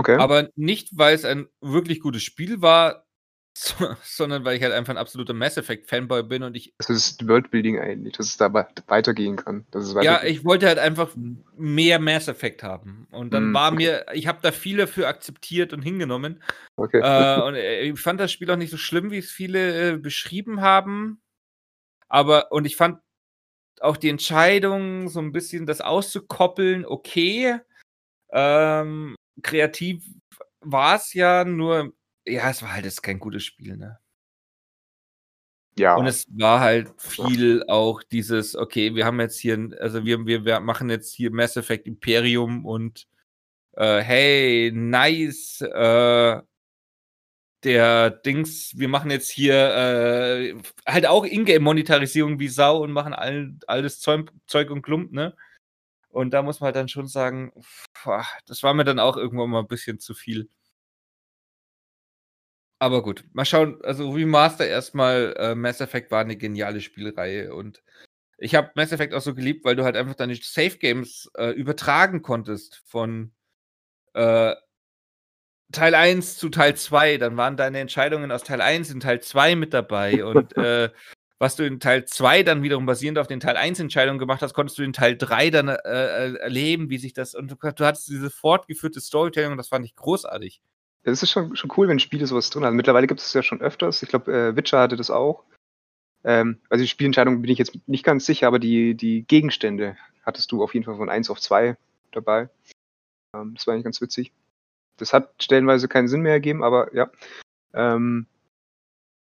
[0.00, 0.16] Okay.
[0.16, 3.04] aber nicht, weil es ein wirklich gutes Spiel war,
[3.58, 6.88] so, sondern weil ich halt einfach ein absoluter Mass Effect Fanboy bin und ich, das
[6.90, 9.66] ist Worldbuilding eigentlich, dass es da we- weitergehen kann.
[9.74, 11.10] Es ja, ich wollte halt einfach
[11.56, 13.08] mehr Mass Effect haben.
[13.10, 13.76] Und dann Mhm, war okay.
[13.76, 16.40] mir, ich habe da viel dafür akzeptiert und hingenommen.
[16.76, 17.00] okay.
[17.00, 19.96] äh, und äh, ich fand das Spiel auch nicht so schlimm, wie es viele äh,
[19.96, 21.20] beschrieben haben.
[22.08, 23.00] Aber, und ich fand
[23.80, 27.60] auch die Entscheidung, so ein bisschen das auszukoppeln, okay.
[28.30, 30.04] Ähm, kreativ
[30.60, 31.92] war es ja, nur,
[32.26, 33.98] ja, es war halt jetzt kein gutes Spiel, ne?
[35.78, 40.26] ja, Und es war halt viel auch dieses, okay, wir haben jetzt hier, also wir,
[40.26, 43.06] wir, wir machen jetzt hier Mass Effect Imperium und
[43.76, 46.40] äh, hey, nice, äh,
[47.64, 50.54] der Dings, wir machen jetzt hier äh,
[50.86, 55.36] halt auch Ingame-Monetarisierung wie Sau und machen all, alles Zeug, Zeug und Klump, ne?
[56.10, 57.52] Und da muss man halt dann schon sagen,
[58.04, 60.48] boah, das war mir dann auch irgendwann mal ein bisschen zu viel.
[62.80, 63.80] Aber gut, mal schauen.
[63.82, 67.82] Also Remaster erstmal, äh, Mass Effect war eine geniale Spielreihe und
[68.38, 71.50] ich habe Mass Effect auch so geliebt, weil du halt einfach deine Safe Games äh,
[71.50, 73.32] übertragen konntest von
[74.14, 74.54] äh,
[75.72, 77.18] Teil 1 zu Teil 2.
[77.18, 80.90] Dann waren deine Entscheidungen aus Teil 1 in Teil 2 mit dabei und äh,
[81.38, 84.54] was du in Teil 2 dann wiederum basierend auf den Teil 1 Entscheidungen gemacht hast,
[84.54, 87.84] konntest du in Teil 3 dann äh, äh, erleben, wie sich das und du, du
[87.84, 90.60] hattest diese fortgeführte Storytelling und das fand ich großartig.
[91.04, 92.76] es ist schon, schon cool, wenn Spiele sowas drin haben.
[92.76, 94.02] Mittlerweile gibt es ja schon öfters.
[94.02, 95.44] Ich glaube, äh, Witcher hatte das auch.
[96.24, 100.50] Ähm, also die Spielentscheidung bin ich jetzt nicht ganz sicher, aber die, die Gegenstände hattest
[100.50, 101.76] du auf jeden Fall von 1 auf 2
[102.10, 102.48] dabei.
[103.34, 104.32] Ähm, das war eigentlich ganz witzig.
[104.98, 107.10] Das hat stellenweise keinen Sinn mehr ergeben, aber ja.
[107.72, 108.26] Ähm,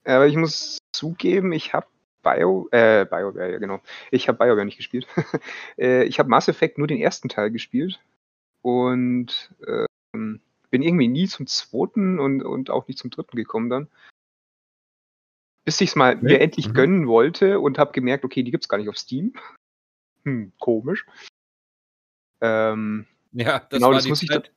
[0.05, 1.87] aber ich muss zugeben, ich habe
[2.23, 3.81] Bio, äh, BioWare, ja genau.
[4.11, 5.07] Ich habe BioWare nicht gespielt.
[5.79, 8.01] äh, ich habe Mass Effect nur den ersten Teil gespielt
[8.63, 10.41] und ähm,
[10.71, 13.89] bin irgendwie nie zum zweiten und, und auch nicht zum dritten gekommen dann.
[15.65, 16.25] Bis ich es mal Okay.
[16.25, 16.75] mir endlich Mhm.
[16.75, 19.35] gönnen wollte und habe gemerkt, okay, die gibt's gar nicht auf Steam.
[20.25, 21.07] Hm, komisch.
[22.41, 24.53] Ähm, Ja, das Genau, war das die muss ich Zeit.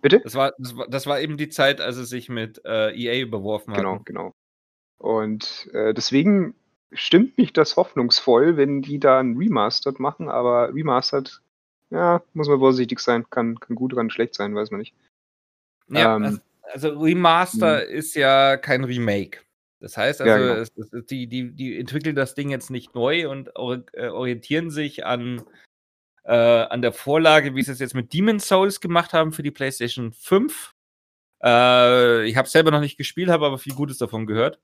[0.00, 0.20] bitte?
[0.20, 3.22] das, war, das, war, das war eben die Zeit, als es sich mit äh, EA
[3.22, 4.06] überworfen Genau, hat.
[4.06, 4.32] genau.
[4.98, 6.54] Und äh, deswegen
[6.92, 11.40] stimmt mich das hoffnungsvoll, wenn die da ein Remastered machen, aber Remastered,
[11.90, 14.94] ja, muss man vorsichtig sein, kann, kann gut oder schlecht sein, weiß man nicht.
[15.88, 19.40] Ja, Ähm, also, also Remaster ist ja kein Remake.
[19.80, 20.54] Das heißt also, Ja, genau.
[20.60, 25.04] es, es, die, die, die entwickeln das Ding jetzt nicht neu und äh, orientieren sich
[25.04, 25.42] an,
[26.24, 29.50] äh, an der Vorlage, wie sie es jetzt mit Demon's Souls gemacht haben für die
[29.50, 30.72] PlayStation 5.
[31.42, 34.60] Äh, ich habe selber noch nicht gespielt, habe aber viel Gutes davon gehört.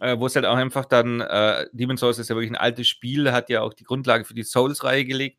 [0.00, 2.88] Äh, wo es halt auch einfach dann, äh, Demon's Souls ist ja wirklich ein altes
[2.88, 5.38] Spiel, hat ja auch die Grundlage für die Souls-Reihe gelegt.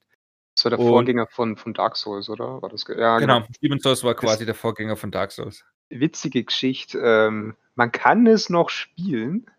[0.55, 2.61] Das war der Und- Vorgänger von, von Dark Souls, oder?
[2.61, 5.65] War das ja, Genau, Demon's Souls war Das- quasi der Vorgänger von Dark Souls.
[5.89, 6.99] witzige Geschichte.
[7.03, 9.49] Ähm, man kann es noch spielen.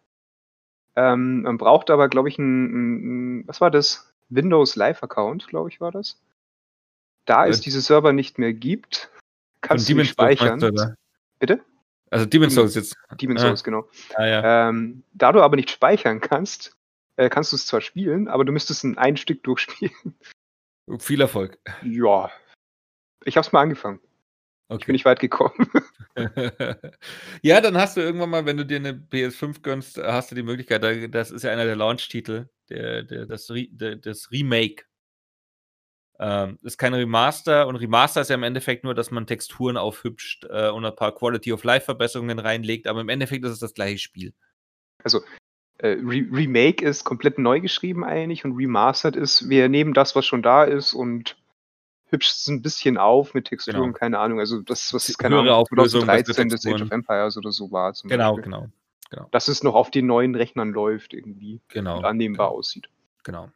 [0.96, 4.14] Ähm, man braucht aber, glaube ich, ein, ein, was war das?
[4.28, 6.20] Windows Live Account, glaube ich, war das.
[7.26, 9.10] Da Äh, es diese Server nicht mehr gibt,
[9.60, 10.58] kannst du speichern.
[10.60, 10.94] meinst du, oder?
[11.38, 11.60] Bitte?
[12.10, 12.96] Also Demon's Demon- Souls jetzt.
[13.20, 13.46] Demon's Ah.
[13.48, 13.88] Souls, genau.
[14.14, 14.68] Ah, ja.
[14.68, 16.76] Ähm, da du aber nicht speichern kannst,
[17.16, 19.92] äh, kannst du es zwar spielen, aber du müsstest ein, ein Stück durchspielen.
[20.98, 21.58] Viel Erfolg.
[21.82, 22.30] Ja.
[23.24, 23.98] Ich habe es mal angefangen.
[24.68, 24.80] Okay.
[24.82, 25.68] Ich bin nicht weit gekommen.
[27.42, 30.42] ja, dann hast du irgendwann mal, wenn du dir eine PS5 gönnst, hast du die
[30.42, 30.82] Möglichkeit,
[31.14, 34.84] das ist ja einer der Launch-Titel, der, der, das, Re, der, das Remake.
[36.18, 40.46] Ähm, ist kein Remaster und Remaster ist ja im Endeffekt nur, dass man Texturen aufhübscht
[40.48, 43.74] äh, und ein paar Quality of Life Verbesserungen reinlegt, aber im Endeffekt ist es das
[43.74, 44.32] gleiche Spiel.
[45.04, 45.20] Also
[45.78, 50.24] äh, Re Remake ist komplett neu geschrieben eigentlich und Remastered ist, wir nehmen das, was
[50.24, 51.36] schon da ist und
[52.08, 53.92] hübscht es ein bisschen auf mit Texturen, genau.
[53.92, 54.40] keine Ahnung.
[54.40, 57.92] Also das, was keine Höhere Ahnung, Auflösung, 2013 des Age of Empires oder so war.
[58.04, 58.44] genau, Beispiel.
[58.44, 58.68] genau,
[59.10, 59.28] genau.
[59.30, 62.58] Dass es noch auf den neuen Rechnern läuft irgendwie genau, und annehmbar genau.
[62.58, 62.88] aussieht.
[63.24, 63.50] Genau.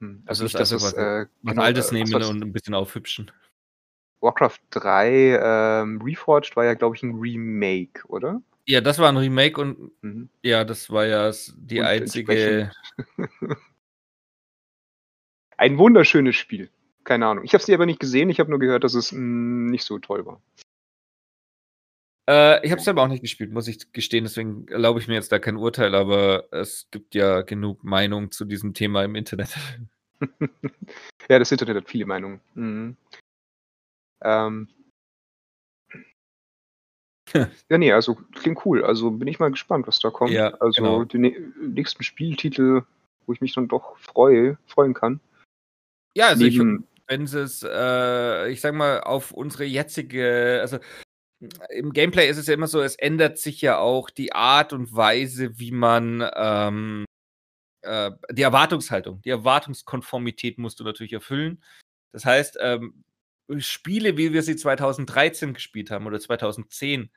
[0.00, 0.22] Hm.
[0.26, 3.30] Also, also nicht, also was, äh, was genau, Altes äh, nehmen und ein bisschen aufhübschen.
[4.20, 8.42] Warcraft 3 ähm, Reforged war ja, glaube ich, ein Remake, oder?
[8.66, 10.30] Ja, das war ein Remake und mhm.
[10.42, 12.70] ja, das war ja die und einzige.
[15.58, 16.70] ein wunderschönes Spiel.
[17.04, 17.44] Keine Ahnung.
[17.44, 19.84] Ich habe sie aber nicht gesehen, ich habe nur gehört, dass es mh, hm, nicht
[19.84, 20.40] so toll war.
[22.28, 25.14] Äh, ich habe es selber auch nicht gespielt, muss ich gestehen, deswegen erlaube ich mir
[25.14, 29.54] jetzt da kein Urteil, aber es gibt ja genug Meinung zu diesem Thema im Internet.
[31.28, 32.40] ja, das Internet hat viele Meinungen.
[32.54, 32.96] Mhm.
[34.22, 34.68] Ähm.
[37.68, 38.84] ja, nee, also klingt cool.
[38.84, 40.30] Also bin ich mal gespannt, was da kommt.
[40.30, 41.04] Ja, also genau.
[41.04, 42.84] die nächsten Spieltitel,
[43.26, 45.20] wo ich mich dann doch freue, freuen kann.
[46.16, 50.78] Ja, also Neben, ich, wenn es, äh, ich sag mal, auf unsere jetzige, also
[51.70, 54.94] im Gameplay ist es ja immer so, es ändert sich ja auch die Art und
[54.94, 57.04] Weise, wie man ähm,
[57.82, 61.62] äh, die Erwartungshaltung, die Erwartungskonformität musst du natürlich erfüllen.
[62.12, 63.04] Das heißt, ähm,
[63.58, 67.10] Spiele, wie wir sie 2013 gespielt haben oder 2010,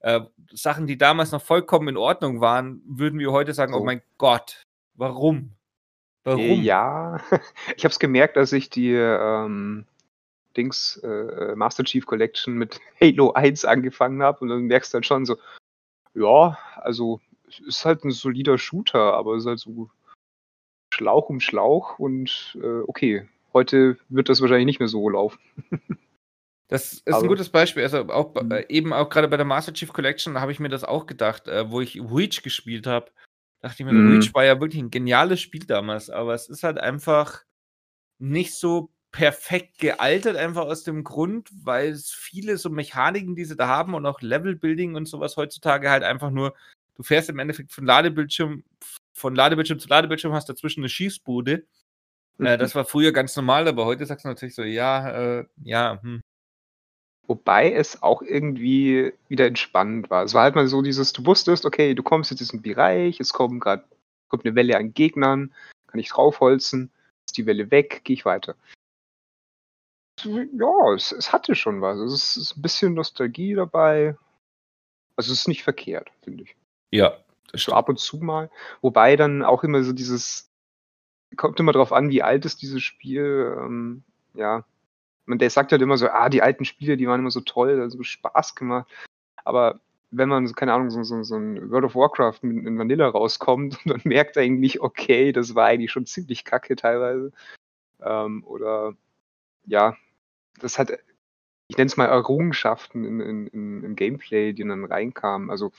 [0.00, 0.20] äh,
[0.50, 4.02] Sachen, die damals noch vollkommen in Ordnung waren, würden wir heute sagen, oh oh mein
[4.16, 4.62] Gott,
[4.94, 5.54] warum?
[6.24, 6.62] Warum?
[6.62, 7.20] Ja,
[7.76, 9.86] ich habe es gemerkt, als ich die ähm,
[10.58, 15.06] Dings äh, Master Chief Collection mit Halo 1 angefangen habe und dann merkst du halt
[15.06, 15.36] schon so,
[16.14, 17.20] ja, also
[17.66, 19.88] ist halt ein solider Shooter, aber es ist halt so
[20.92, 25.38] Schlauch um Schlauch und äh, okay, heute wird das wahrscheinlich nicht mehr so laufen.
[26.70, 27.82] Das ist aber, ein gutes Beispiel.
[27.82, 28.50] Also auch mhm.
[28.52, 31.48] äh, eben auch gerade bei der Master Chief Collection habe ich mir das auch gedacht,
[31.48, 33.10] äh, wo ich Reach gespielt habe.
[33.60, 34.12] Dachte ich mir, mhm.
[34.12, 37.42] Reach war ja wirklich ein geniales Spiel damals, aber es ist halt einfach
[38.18, 43.56] nicht so perfekt gealtert, einfach aus dem Grund, weil es viele so Mechaniken, die sie
[43.56, 46.54] da haben und auch Levelbuilding und sowas heutzutage halt einfach nur,
[46.96, 48.64] du fährst im Endeffekt von Ladebildschirm,
[49.14, 51.52] von Ladebildschirm zu Ladebildschirm, hast dazwischen eine Schießbude.
[51.52, 51.62] Äh,
[52.38, 52.46] mhm.
[52.46, 56.00] Äh, das war früher ganz normal, aber heute sagst du natürlich so, ja, äh, ja,
[56.02, 56.20] hm.
[57.26, 60.24] Wobei es auch irgendwie wieder entspannend war.
[60.24, 63.20] Es war halt mal so dieses, du wusstest, okay, du kommst jetzt in diesen Bereich,
[63.20, 63.84] es kommt gerade
[64.28, 65.52] kommt eine Welle an Gegnern,
[65.88, 66.90] kann ich draufholzen,
[67.26, 68.56] ist die Welle weg, gehe ich weiter
[70.24, 71.98] ja, es, es hatte schon was.
[71.98, 74.16] Es ist ein bisschen Nostalgie dabei.
[75.16, 76.56] Also es ist nicht verkehrt, finde ich.
[76.90, 77.16] Ja.
[77.50, 78.50] Das so ab und zu mal.
[78.82, 80.50] Wobei dann auch immer so dieses,
[81.36, 83.56] kommt immer drauf an, wie alt ist dieses Spiel.
[83.58, 84.02] Ähm,
[84.34, 84.64] ja.
[85.26, 87.76] Man, der sagt halt immer so, ah, die alten Spiele, die waren immer so toll,
[87.76, 88.90] da so Spaß gemacht.
[89.44, 93.78] Aber wenn man, keine Ahnung, so, so, so ein World of Warcraft in Vanilla rauskommt
[93.84, 97.32] und dann merkt eigentlich, okay, das war eigentlich schon ziemlich kacke teilweise.
[98.00, 98.94] Ähm, oder
[99.66, 99.96] ja,
[100.58, 100.90] das hat,
[101.68, 105.50] ich nenne es mal Errungenschaften in, in, in, im Gameplay, die dann reinkamen.
[105.50, 105.72] Also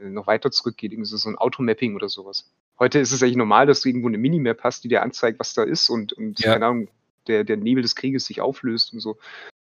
[0.00, 2.50] äh, noch weiter zurückgeht, irgendwie so ein Automapping oder sowas.
[2.78, 5.54] Heute ist es eigentlich normal, dass du irgendwo eine Minimap hast, die dir anzeigt, was
[5.54, 6.52] da ist und, und ja.
[6.52, 6.88] keine Ahnung,
[7.26, 9.18] der, der Nebel des Krieges sich auflöst und so.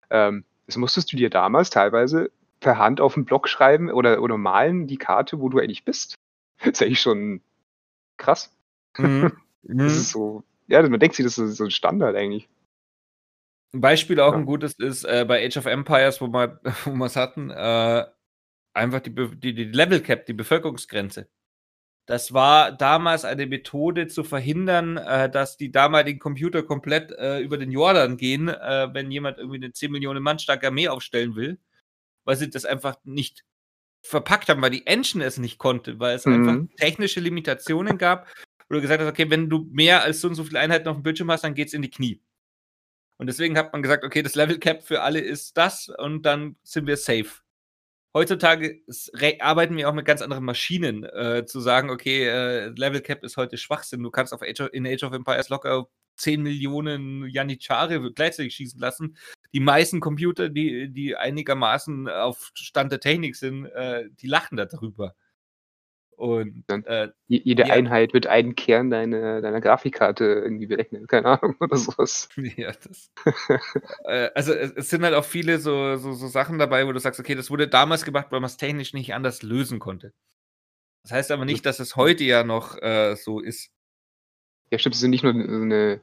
[0.09, 4.37] Ähm, das musstest du dir damals teilweise per Hand auf den Block schreiben oder, oder
[4.37, 6.15] malen, die Karte, wo du eigentlich bist.
[6.59, 7.41] Das ist eigentlich schon
[8.17, 8.55] krass.
[8.97, 9.33] Mhm.
[9.65, 12.49] Das ist so, ja, man denkt sich, das ist so ein Standard eigentlich.
[13.73, 14.37] Ein Beispiel auch ja.
[14.37, 18.05] ein gutes ist äh, bei Age of Empires, wo wir wo es hatten, äh,
[18.73, 21.27] einfach die, die, die Level Cap, die Bevölkerungsgrenze.
[22.05, 27.57] Das war damals eine Methode zu verhindern, äh, dass die damaligen Computer komplett äh, über
[27.57, 31.59] den Jordan gehen, äh, wenn jemand irgendwie eine 10 Millionen Mann starke Armee aufstellen will,
[32.25, 33.45] weil sie das einfach nicht
[34.03, 36.33] verpackt haben, weil die Engine es nicht konnte, weil es mhm.
[36.33, 38.27] einfach technische Limitationen gab,
[38.67, 40.97] wo du gesagt hast, okay, wenn du mehr als so und so viele Einheiten auf
[40.97, 42.21] dem Bildschirm hast, dann geht es in die Knie.
[43.23, 46.57] Und deswegen hat man gesagt, okay, das Level Cap für alle ist das und dann
[46.61, 47.29] sind wir safe.
[48.13, 48.81] Heutzutage
[49.39, 53.37] arbeiten wir auch mit ganz anderen Maschinen, äh, zu sagen, okay, äh, Level Cap ist
[53.37, 54.03] heute Schwachsinn.
[54.03, 58.81] Du kannst auf Age of, in Age of Empires locker 10 Millionen Janitschare gleichzeitig schießen
[58.81, 59.15] lassen.
[59.53, 65.15] Die meisten Computer, die, die einigermaßen auf Stand der Technik sind, äh, die lachen darüber.
[66.15, 67.73] Und äh, jede ja.
[67.73, 72.29] Einheit wird einen Kern deiner, deiner Grafikkarte irgendwie berechnen, keine Ahnung, oder sowas.
[72.55, 73.11] Ja, das.
[74.05, 76.99] äh, also es, es, sind halt auch viele so, so, so Sachen dabei, wo du
[76.99, 80.13] sagst, okay, das wurde damals gemacht, weil man es technisch nicht anders lösen konnte.
[81.03, 83.71] Das heißt aber nicht, dass es heute ja noch äh, so ist.
[84.71, 86.01] Ja, stimmt, es sind nicht nur so eine,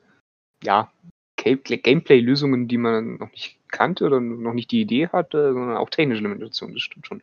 [0.62, 0.92] ja,
[1.36, 6.22] Gameplay-Lösungen, die man noch nicht kannte oder noch nicht die Idee hatte, sondern auch technische
[6.22, 7.22] Limitationen, das stimmt schon.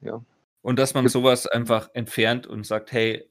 [0.00, 0.24] Ja.
[0.62, 3.28] Und dass man sowas einfach entfernt und sagt, hey,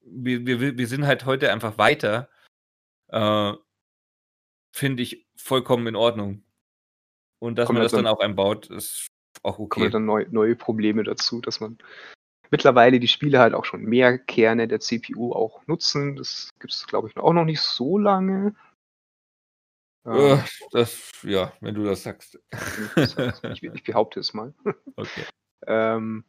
[0.00, 2.30] wir, wir, wir sind halt heute einfach weiter,
[3.08, 3.52] äh,
[4.72, 6.42] finde ich vollkommen in Ordnung.
[7.38, 9.08] Und dass Kommt man das dann, dann auch einbaut, ist
[9.42, 9.80] auch okay.
[9.80, 11.78] Kommen dann neu, neue Probleme dazu, dass man
[12.50, 16.16] mittlerweile die Spiele halt auch schon mehr Kerne der CPU auch nutzen.
[16.16, 18.54] Das gibt es, glaube ich, auch noch nicht so lange.
[20.04, 20.38] Äh,
[20.70, 22.38] das, ja, wenn du das sagst.
[22.96, 24.54] ich, ich behaupte es mal.
[24.96, 25.24] Okay.
[25.66, 26.24] Ähm,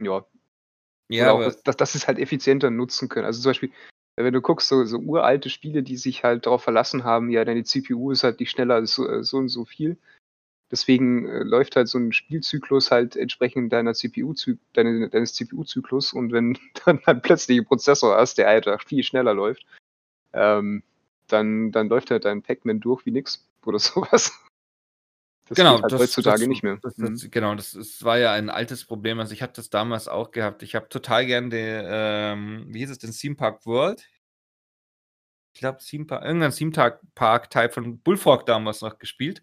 [0.00, 0.24] ja.
[1.08, 3.26] Ja, auch, dass, dass, dass sie es halt effizienter nutzen können.
[3.26, 3.70] Also zum Beispiel,
[4.16, 7.64] wenn du guckst, so, so uralte Spiele, die sich halt darauf verlassen haben, ja, deine
[7.64, 9.96] CPU ist halt nicht schneller als so, äh, so und so viel.
[10.70, 14.34] Deswegen äh, läuft halt so ein Spielzyklus halt entsprechend deiner CPU
[14.72, 19.34] deine, deines CPU-Zyklus und wenn dann halt plötzlich ein Prozessor hast, der halt viel schneller
[19.34, 19.64] läuft,
[20.32, 20.82] ähm,
[21.28, 24.32] dann, dann läuft halt dein Pac-Man durch wie nix oder sowas.
[25.48, 26.78] Das genau, halt das, heutzutage das, nicht mehr.
[26.82, 27.30] Das, mhm.
[27.30, 29.20] Genau, das, das, war ja ein altes Problem.
[29.20, 30.62] Also ich hatte das damals auch gehabt.
[30.62, 34.04] Ich habe total gern den, ähm, wie hieß es, den Theme Park World.
[35.54, 36.72] Ich glaube, irgendein Theme
[37.14, 39.42] Park Teil von Bullfrog damals noch gespielt.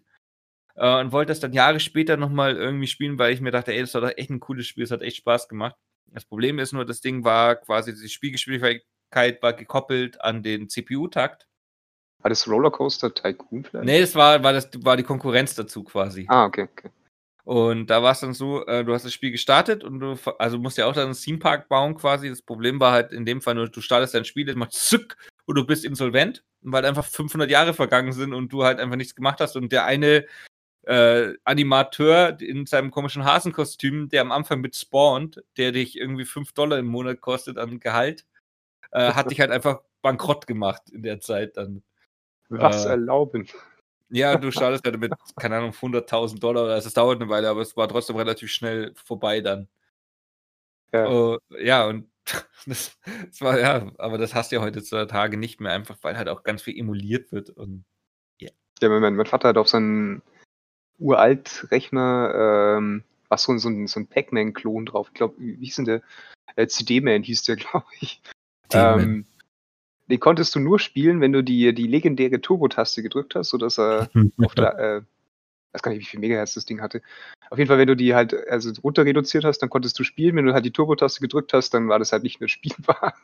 [0.76, 3.80] Äh, und wollte das dann Jahre später nochmal irgendwie spielen, weil ich mir dachte, ey,
[3.80, 5.76] das war doch echt ein cooles Spiel, es hat echt Spaß gemacht.
[6.06, 11.48] Das Problem ist nur, das Ding war quasi, die Spielgeschwindigkeit war gekoppelt an den CPU-Takt.
[12.24, 13.84] War das Rollercoaster Tycoon vielleicht?
[13.84, 16.24] Nee, das war, war, das war die Konkurrenz dazu quasi.
[16.30, 16.88] Ah, okay, okay.
[17.44, 20.58] Und da war es dann so, äh, du hast das Spiel gestartet und du also
[20.58, 22.30] musst ja auch dann einen Theme Park bauen quasi.
[22.30, 25.18] Das Problem war halt in dem Fall nur, du startest dein Spiel, das macht zück
[25.44, 29.14] und du bist insolvent, weil einfach 500 Jahre vergangen sind und du halt einfach nichts
[29.14, 30.24] gemacht hast und der eine
[30.84, 36.54] äh, Animateur in seinem komischen Hasenkostüm, der am Anfang mit spawnt, der dich irgendwie 5
[36.54, 38.24] Dollar im Monat kostet an Gehalt,
[38.92, 41.82] äh, hat dich halt einfach bankrott gemacht in der Zeit dann.
[42.48, 43.48] Was äh, erlauben?
[44.10, 46.68] Ja, du startest ja mit, keine Ahnung, 100.000 Dollar.
[46.68, 49.68] Also es dauert eine Weile, aber es war trotzdem relativ schnell vorbei dann.
[50.92, 52.08] Ja, uh, ja und
[52.66, 52.96] das,
[53.28, 56.42] das, war, ja, aber das hast du ja heutzutage nicht mehr, einfach weil halt auch
[56.42, 57.50] ganz viel emuliert wird.
[57.50, 57.84] Und,
[58.40, 58.52] yeah.
[58.80, 60.22] Ja, mein, mein Vater hat auf seinen
[60.98, 65.08] Uralt-Rechner ähm, war so, so ein, so ein Pac-Man-Klon drauf.
[65.08, 66.02] Ich glaube, wie hieß denn der?
[66.56, 68.22] Äh, CD-Man hieß der, glaube ich.
[68.72, 69.26] Ähm,
[70.06, 74.10] den konntest du nur spielen, wenn du die, die legendäre Turbo-Taste gedrückt hast, sodass er
[74.38, 75.02] auf der, äh,
[75.72, 77.02] weiß gar nicht, wie viel Megahertz das Ding hatte.
[77.50, 80.36] Auf jeden Fall, wenn du die halt also runter reduziert hast, dann konntest du spielen.
[80.36, 83.14] Wenn du halt die Turbo-Taste gedrückt hast, dann war das halt nicht mehr spielbar.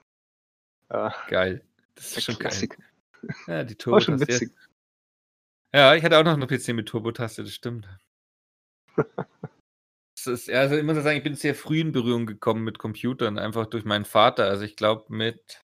[0.90, 1.14] Ja.
[1.28, 1.62] Geil.
[1.94, 2.78] Das ist schon Klassik.
[2.78, 3.36] Geil.
[3.46, 4.12] Ja, die Turbo-Taste.
[4.12, 4.52] War schon witzig.
[5.72, 7.88] Ja, ich hatte auch noch eine PC mit Turbo-Taste, das stimmt.
[8.96, 13.38] das ist, also ich muss sagen, ich bin sehr früh in Berührung gekommen mit Computern,
[13.38, 14.46] einfach durch meinen Vater.
[14.46, 15.60] Also ich glaube, mit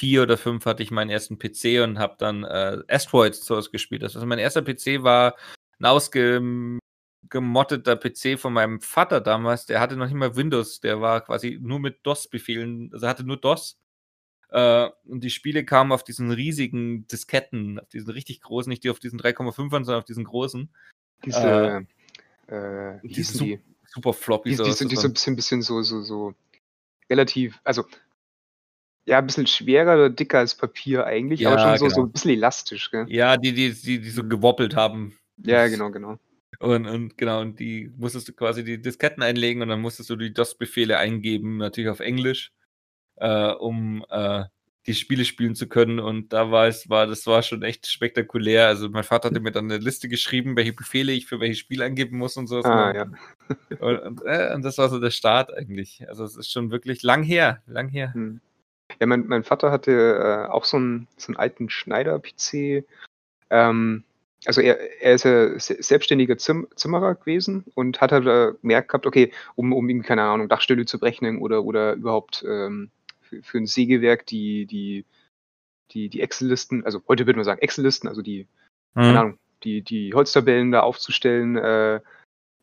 [0.00, 4.02] vier oder fünf hatte ich meinen ersten PC und habe dann äh, Asteroids Source gespielt.
[4.02, 5.36] Also mein erster PC war
[5.78, 9.66] ein ausgemotteter PC von meinem Vater damals.
[9.66, 13.36] Der hatte noch nicht mal Windows, der war quasi nur mit DOS-Befehlen, also hatte nur
[13.36, 13.78] DOS.
[14.48, 18.90] Äh, und die Spiele kamen auf diesen riesigen Disketten, auf diesen richtig großen, nicht die
[18.90, 20.70] auf diesen 3,5ern, sondern auf diesen großen.
[21.26, 21.86] Diese,
[22.48, 23.60] äh, äh, die die?
[23.86, 24.56] super floppy.
[24.56, 26.34] Die, die, sind, die so ein bisschen, bisschen so, so, so
[27.10, 27.84] relativ, also
[29.10, 31.94] ja, ein bisschen schwerer oder dicker als Papier eigentlich, ja, aber schon so, genau.
[31.96, 33.06] so ein bisschen elastisch, gell?
[33.08, 35.18] Ja, die, die, die, die so gewoppelt haben.
[35.38, 36.16] Ja, genau, genau.
[36.60, 40.16] Und, und genau, und die musstest du quasi die Disketten einlegen und dann musstest du
[40.16, 42.52] die DOS-Befehle eingeben, natürlich auf Englisch,
[43.16, 44.44] äh, um äh,
[44.86, 45.98] die Spiele spielen zu können.
[45.98, 48.68] Und da war es, war, das war schon echt spektakulär.
[48.68, 51.82] Also mein Vater hatte mir dann eine Liste geschrieben, welche Befehle ich für welches Spiel
[51.82, 52.60] eingeben muss und so.
[52.62, 53.06] Ah, ja.
[53.80, 56.06] Und, und, äh, und, das war so der Start eigentlich.
[56.08, 58.14] Also es ist schon wirklich lang her, lang her.
[58.14, 58.40] Hm.
[58.98, 62.84] Ja, mein, mein Vater hatte äh, auch so einen, so einen alten Schneider-PC.
[63.50, 64.04] Ähm,
[64.46, 69.06] also er, er ist ja selbstständiger Zim Zimmerer gewesen und hat halt äh, gemerkt gehabt,
[69.06, 73.58] okay, um, um irgendwie, keine Ahnung, Dachstelle zu berechnen oder, oder überhaupt ähm, für, für
[73.58, 75.04] ein Sägewerk die, die,
[75.90, 78.46] die, die Excel-Listen, also heute würde man sagen Excel-Listen, also die,
[78.94, 79.00] mhm.
[79.00, 82.00] keine Ahnung, die, die Holztabellen da aufzustellen, äh,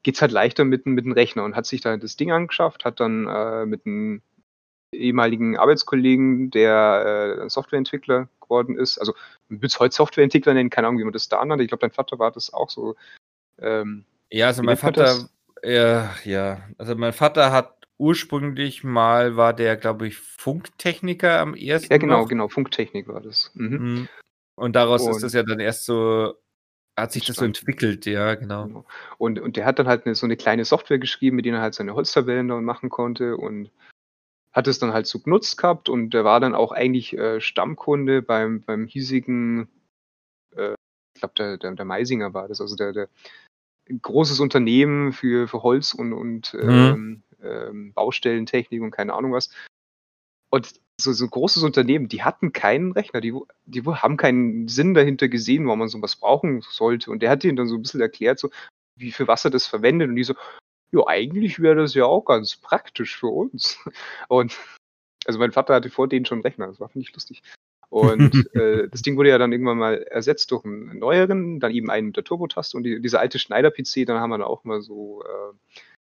[0.10, 3.02] es halt leichter mit, mit einem Rechner und hat sich da das Ding angeschafft, hat
[3.02, 4.22] dann äh, mit einem
[4.98, 8.98] ehemaligen Arbeitskollegen, der äh, Softwareentwickler geworden ist.
[8.98, 9.14] Also
[9.62, 11.64] es heute Softwareentwickler nennen, keine Ahnung, wie man das da annannte.
[11.64, 12.96] Ich glaube, dein Vater war das auch so.
[13.60, 15.30] Ähm, ja, also mein Vater,
[15.64, 16.62] Ja, ja.
[16.78, 21.92] Also mein Vater hat ursprünglich mal, war der, glaube ich, Funktechniker am ersten.
[21.92, 22.28] Ja, genau, noch.
[22.28, 23.52] genau, Funktechnik war das.
[23.56, 23.70] Mhm.
[23.78, 24.08] Mhm.
[24.56, 26.34] Und daraus ist Und- das ja dann erst so,
[26.96, 28.66] hat sich das so entwickelt, ja, genau.
[28.66, 28.86] Genau.
[29.18, 31.62] Und, und der hat dann halt eine, so eine kleine Software geschrieben, mit der er
[31.62, 33.70] halt seine Holztabellen dann machen konnte und
[34.54, 38.22] hat es dann halt so genutzt gehabt und der war dann auch eigentlich äh, Stammkunde
[38.22, 39.70] beim, beim hiesigen,
[40.56, 40.74] äh,
[41.16, 43.10] ich glaube, der, der, der Meisinger war das, also der, der
[44.02, 49.50] großes Unternehmen für, für Holz und, und ähm, ähm, Baustellentechnik und keine Ahnung was.
[50.50, 53.34] Und so, so ein großes Unternehmen, die hatten keinen Rechner, die,
[53.66, 57.12] die haben keinen Sinn dahinter gesehen, warum man sowas brauchen sollte.
[57.12, 58.50] Und der hat ihnen dann so ein bisschen erklärt, so,
[58.96, 60.10] wie für was er das verwendet.
[60.10, 60.34] Und die so,
[60.92, 63.80] ja, eigentlich wäre das ja auch ganz praktisch für uns.
[64.28, 64.58] Und
[65.26, 67.42] also mein Vater hatte vor denen schon einen Rechner, das war, finde ich, lustig.
[67.90, 71.90] Und äh, das Ding wurde ja dann irgendwann mal ersetzt durch einen neueren, dann eben
[71.90, 74.82] einen mit der Turbotaste und die, dieser alte Schneider-PC, dann haben wir da auch mal
[74.82, 75.54] so, äh,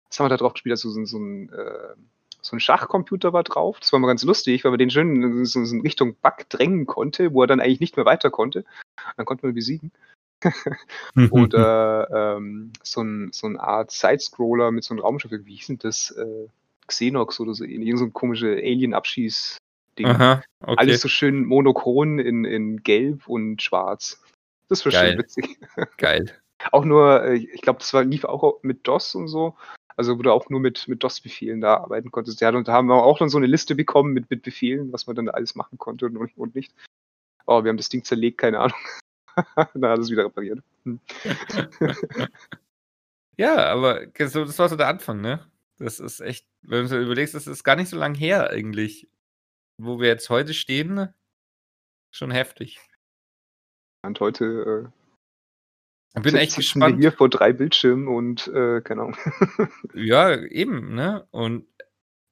[0.08, 0.72] was haben wir da drauf gespielt?
[0.72, 1.94] Also so, so ein, äh,
[2.42, 3.78] so ein Schachcomputer war drauf.
[3.80, 7.42] Das war mal ganz lustig, weil man den schön in Richtung Bug drängen konnte, wo
[7.42, 8.64] er dann eigentlich nicht mehr weiter konnte.
[9.16, 9.92] Dann konnte man ihn besiegen.
[11.30, 15.30] Oder ähm, so, ein, so eine Art Sidescroller mit so einem Raumschiff.
[15.32, 16.10] Wie hieß denn das?
[16.12, 16.48] Äh,
[16.86, 17.64] Xenox oder so.
[17.64, 20.06] Irgend so ein komische Alien-Abschieß-Ding.
[20.06, 20.40] Okay.
[20.60, 24.22] Alles so schön monochron in, in Gelb und Schwarz.
[24.68, 25.10] Das war Geil.
[25.10, 25.58] schon witzig.
[25.96, 26.32] Geil.
[26.70, 29.56] Auch nur, äh, ich glaube, das war, lief auch mit DOS und so.
[29.96, 32.40] Also wo du auch nur mit, mit DOS-Befehlen da arbeiten konntest.
[32.40, 35.06] Ja, und da haben wir auch dann so eine Liste bekommen mit, mit Befehlen, was
[35.06, 36.72] man dann alles machen konnte und, und nicht.
[37.46, 38.78] Oh, wir haben das Ding zerlegt, keine Ahnung.
[39.74, 40.60] dann hat es wieder repariert.
[40.84, 41.00] Hm.
[43.38, 45.50] Ja, aber das war so der Anfang, ne?
[45.78, 49.08] Das ist echt, wenn du überlegst, das ist gar nicht so lang her eigentlich.
[49.78, 51.08] Wo wir jetzt heute stehen,
[52.10, 52.78] schon heftig.
[54.02, 54.92] Und heute
[56.10, 57.00] Ich äh, bin echt sitzen wir gespannt.
[57.00, 59.16] hier vor drei Bildschirmen und äh, keine Ahnung.
[59.94, 61.26] Ja, eben, ne?
[61.30, 61.66] Und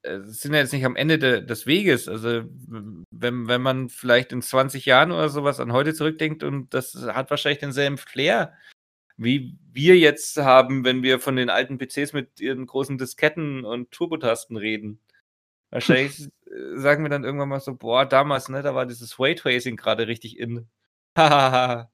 [0.03, 2.07] sind ja jetzt nicht am Ende de, des Weges.
[2.07, 2.43] Also,
[3.11, 7.29] wenn, wenn man vielleicht in 20 Jahren oder sowas an heute zurückdenkt und das hat
[7.29, 8.53] wahrscheinlich denselben Flair,
[9.17, 13.91] wie wir jetzt haben, wenn wir von den alten PCs mit ihren großen Disketten und
[13.91, 14.99] Turbotasten reden.
[15.69, 16.27] Wahrscheinlich äh,
[16.77, 20.39] sagen wir dann irgendwann mal so, boah, damals, ne, da war dieses Raytracing gerade richtig
[20.39, 20.67] in.
[21.17, 21.91] Hahaha.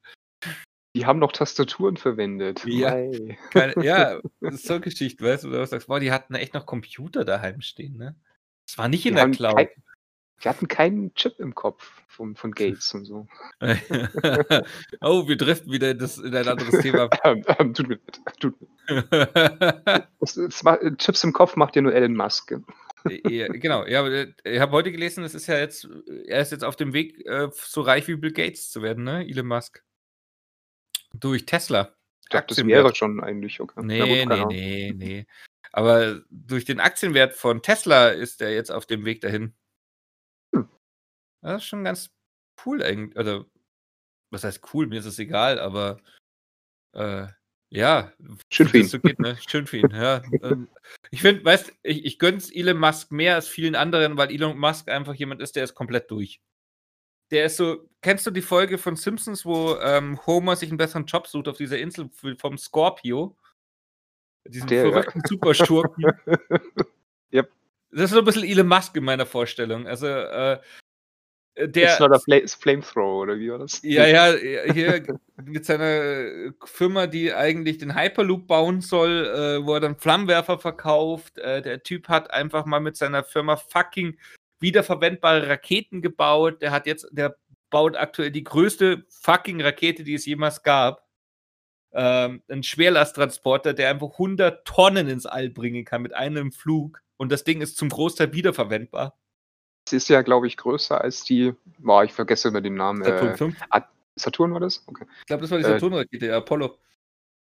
[0.97, 2.63] Die haben noch Tastaturen verwendet.
[2.65, 2.91] Ja.
[2.91, 3.37] Mei.
[3.51, 6.53] Keine, ja, das ist so Geschichte, weißt du, oder was sagst, boah, die hatten echt
[6.53, 8.15] noch Computer daheim stehen, ne?
[8.65, 9.55] Das war nicht in Die der Cloud.
[9.57, 9.69] kein-
[10.43, 13.27] Die hatten keinen Chip im Kopf von, von Gates und so.
[15.01, 17.09] oh, wir driften wieder in, das, in ein anderes Thema.
[17.23, 18.39] Ähm, ähm, tut mir leid.
[18.39, 20.07] Tut mir.
[20.19, 22.53] Das, das, ma- Chips im Kopf macht ja nur Elon Musk.
[23.29, 25.87] ja, genau, ja, äh, ich habe heute gelesen, es ist ja jetzt,
[26.27, 29.25] er ist jetzt auf dem Weg, äh, so reich wie Bill Gates zu werden, ne?
[29.27, 29.83] Elon Musk.
[31.13, 31.95] Durch Tesla.
[32.23, 33.59] Ich dachte, das wäre schon eigentlich.
[33.59, 33.81] Okay.
[33.83, 34.47] Nee, gut, nee, Ahnung.
[34.49, 35.27] nee, nee.
[35.71, 39.53] Aber durch den Aktienwert von Tesla ist er jetzt auf dem Weg dahin.
[40.53, 40.69] Hm.
[41.41, 42.13] Das ist schon ganz
[42.65, 43.17] cool eigentlich.
[43.17, 43.45] Oder
[44.29, 44.87] was heißt cool?
[44.87, 46.01] Mir ist es egal, aber
[46.93, 47.27] äh,
[47.69, 48.13] ja,
[48.49, 48.87] Schön für ihn.
[48.87, 49.37] so geht, ne?
[49.47, 50.21] Schön für ihn, ja.
[50.41, 50.69] Ähm,
[51.11, 54.89] ich finde, weißt ich, ich gönn's Elon Musk mehr als vielen anderen, weil Elon Musk
[54.89, 56.41] einfach jemand ist, der ist komplett durch.
[57.31, 61.05] Der ist so, kennst du die Folge von Simpsons, wo ähm, Homer sich einen besseren
[61.05, 63.35] Job sucht auf dieser Insel vom Scorpio?
[64.47, 64.91] Diesen Der, ja.
[64.91, 66.05] verrückten Superschurken.
[67.33, 67.51] Yep.
[67.91, 69.85] Das ist so ein bisschen Elon Musk in meiner Vorstellung.
[69.85, 70.59] Also, äh,
[71.57, 71.99] It's der.
[71.99, 73.81] not a fla Flamethrower, oder wie war das?
[73.81, 74.33] Ja, ja,
[74.71, 75.03] hier
[75.43, 81.39] mit seiner Firma, die eigentlich den Hyperloop bauen soll, äh, wo er dann Flammenwerfer verkauft.
[81.39, 84.17] Äh, der Typ hat einfach mal mit seiner Firma fucking
[84.59, 86.61] wiederverwendbare Raketen gebaut.
[86.61, 87.35] Der hat jetzt, der
[87.69, 91.05] baut aktuell die größte fucking Rakete, die es jemals gab.
[91.93, 97.01] Ähm, ein Schwerlasttransporter, der einfach 100 Tonnen ins All bringen kann mit einem Flug.
[97.17, 99.17] Und das Ding ist zum Großteil wiederverwendbar.
[99.85, 101.53] Es ist ja, glaube ich, größer als die.
[101.79, 103.03] Boah, ich vergesse immer den Namen.
[103.03, 103.55] Saturn Äh, 5.
[104.15, 104.83] Saturn war das?
[104.87, 105.05] Okay.
[105.21, 106.77] Ich glaube, das war die äh, Saturn-Rakete, der Apollo.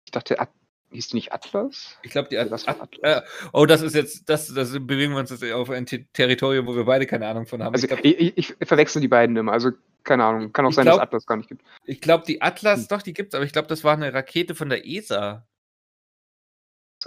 [0.05, 0.51] Ich dachte, At
[0.95, 1.97] hieß die nicht Atlas?
[2.01, 3.23] Ich glaube, die At das war At Atlas.
[3.23, 6.65] äh, Oh, das ist jetzt, das, das bewegen wir uns jetzt auf ein Te- Territorium,
[6.65, 7.73] wo wir beide keine Ahnung von haben.
[7.73, 9.51] Also ich glaube, ich, ich, ich verwechsel die beiden immer.
[9.51, 9.71] Also
[10.03, 10.51] keine Ahnung.
[10.53, 11.63] Kann auch sein, dass glaub- Atlas gar nicht gibt.
[11.85, 12.87] ich glaub, die Atlas, Hm.
[12.89, 15.47] doch, die gibt's, aber ich glaube, das war eine Rakete von der ESA.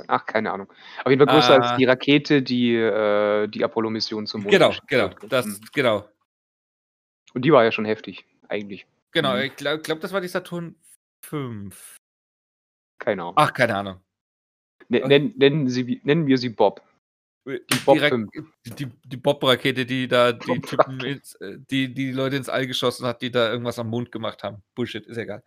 [0.07, 0.73] Ach, keine Ahnung.
[1.05, 1.69] Auf jeden Fall größer Ah.
[1.71, 5.61] als die Rakete, die äh, die Apollo-Mission zum Mond Genau, genau, das, Mhm.
[5.73, 6.09] genau,
[7.35, 8.87] Und die war ja schon heftig, eigentlich.
[9.11, 9.35] genau.
[9.35, 9.43] Mhm.
[9.43, 10.77] Ich glaube, glaub, das war die Saturn
[11.25, 11.97] 5.
[12.99, 13.35] Keine Ahnung.
[13.37, 14.01] Ach, keine Ahnung.
[14.89, 16.83] Ne- nennen, nennen, sie, nennen wir sie Bob.
[17.47, 18.31] Die, Bob 5.
[18.79, 23.07] die, die Bob-Rakete, die da die Typen ins, äh, die, die Leute ins All geschossen
[23.07, 24.63] hat, die da irgendwas am Mond gemacht haben.
[24.75, 25.43] Bullshit, ist egal.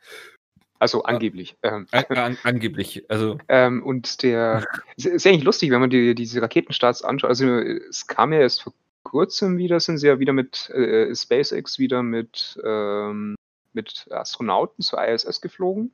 [0.79, 1.57] Also angeblich.
[1.61, 3.05] Ähm, an, angeblich.
[3.09, 3.37] Also.
[3.49, 7.29] Ähm, und der ist, ist eigentlich lustig, wenn man die, diese Raketenstarts anschaut.
[7.29, 8.73] Also es kam ja erst vor
[9.03, 13.35] kurzem wieder, sind sie ja wieder mit äh, SpaceX wieder mit, ähm,
[13.73, 15.93] mit Astronauten zur ISS geflogen.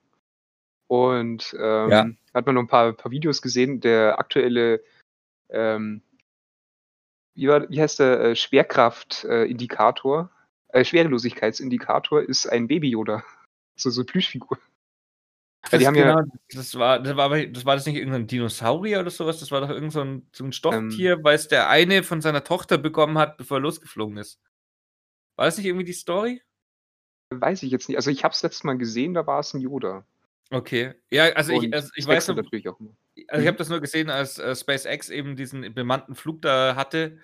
[0.87, 2.09] Und ähm, Ja.
[2.33, 3.81] hat man noch ein paar, paar Videos gesehen.
[3.81, 4.81] Der aktuelle,
[5.49, 6.01] ähm,
[7.35, 10.31] wie, war, wie heißt der, äh, Schwerkraftindikator,
[10.69, 13.23] äh, Schwerelosigkeitsindikator ist ein Baby-Yoda.
[13.79, 14.57] So, so eine Plüschfigur.
[15.69, 19.01] Das, die haben ja- genau, das, war, das, war, das war das nicht irgendein Dinosaurier
[19.01, 19.39] oder sowas?
[19.39, 22.43] Das war doch irgend so ein, so ein Stofftier, weil es der eine von seiner
[22.43, 24.41] Tochter bekommen hat, bevor er losgeflogen ist.
[25.37, 26.41] War das nicht irgendwie die Story?
[27.31, 27.97] Weiß ich jetzt nicht.
[27.97, 30.03] Also ich habe es letztes Mal gesehen, da war es ein Yoda.
[30.49, 30.93] Okay.
[31.09, 32.95] Ja, also ich, also ich weiß noch, natürlich auch immer.
[33.27, 37.17] also ich habe das nur gesehen, als äh, SpaceX eben diesen bemannten Flug da hatte.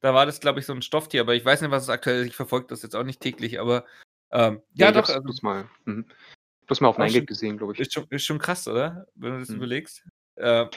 [0.00, 2.20] Da war das, glaube ich, so ein Stofftier, aber ich weiß nicht, was es aktuell
[2.22, 2.26] ist.
[2.28, 3.86] Ich verfolge das jetzt auch nicht täglich, aber
[4.30, 6.04] ähm, ja, ich doch, also, bloß mal, mhm.
[6.66, 7.80] bloß mal auf Nein gesehen, glaube ich.
[7.80, 9.06] ist, schon, ist schon krass, oder?
[9.14, 9.56] Wenn du das Mhm.
[9.56, 10.04] überlegst.
[10.36, 10.70] Äh, Aber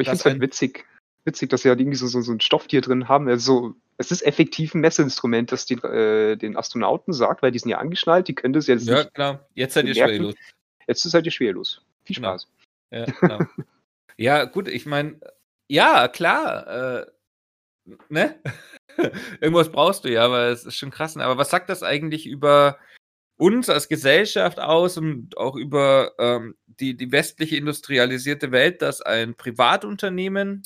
[0.00, 0.84] ich finde es halt witzig,
[1.24, 3.28] witzig, dass sie halt irgendwie so, so, so ein Stofftier drin haben.
[3.28, 7.70] Also, es ist effektiv ein Messinstrument, das die, äh, den Astronauten sagt, weil die sind
[7.70, 9.14] ja angeschnallt, die können das jetzt Ja, nicht.
[9.14, 9.38] genau.
[9.54, 10.14] Jetzt seid ihr bemerken.
[10.16, 10.34] schwerlos.
[10.88, 11.82] Jetzt ist halt die schwerlos.
[12.04, 12.30] Viel Genau.
[12.30, 12.48] Spaß.
[12.90, 13.38] Ja, genau.
[14.16, 15.20] ja, gut, ich meine,
[15.68, 16.66] ja, klar.
[17.02, 17.06] Äh,
[18.08, 18.40] ne?
[19.40, 21.14] Irgendwas brauchst du ja, aber es ist schon krass.
[21.14, 21.24] ne?
[21.24, 22.78] Aber was sagt das eigentlich über
[23.36, 29.36] uns als Gesellschaft aus und auch über ähm, die, die westliche industrialisierte Welt, dass ein
[29.36, 30.64] Privatunternehmen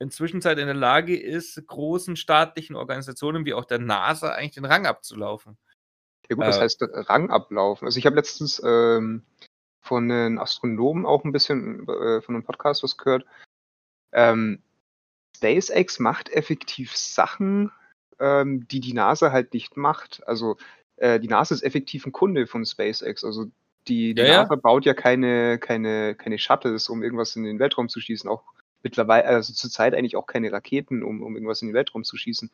[0.00, 4.86] inzwischen in der Lage ist, großen staatlichen Organisationen wie auch der NASA eigentlich den Rang
[4.86, 5.56] abzulaufen?
[6.28, 7.84] Ja gut, das Äh, heißt Rang ablaufen.
[7.86, 9.24] Also ich habe letztens ähm,
[9.80, 13.24] von einem Astronomen auch ein bisschen äh, von einem Podcast was gehört.
[14.12, 14.62] Ähm,
[15.36, 17.72] SpaceX macht effektiv Sachen,
[18.18, 20.22] ähm, die die NASA halt nicht macht.
[20.26, 20.56] Also
[20.96, 23.24] äh, die NASA ist effektiv ein Kunde von SpaceX.
[23.24, 23.46] Also
[23.88, 24.42] die, die Ja, ja.
[24.42, 28.28] NASA baut ja keine, keine, keine Shuttles, um irgendwas in den Weltraum zu schießen.
[28.28, 28.44] Auch
[28.82, 32.50] mittlerweile, also zurzeit eigentlich auch keine Raketen, um, um irgendwas in den Weltraum zu schießen.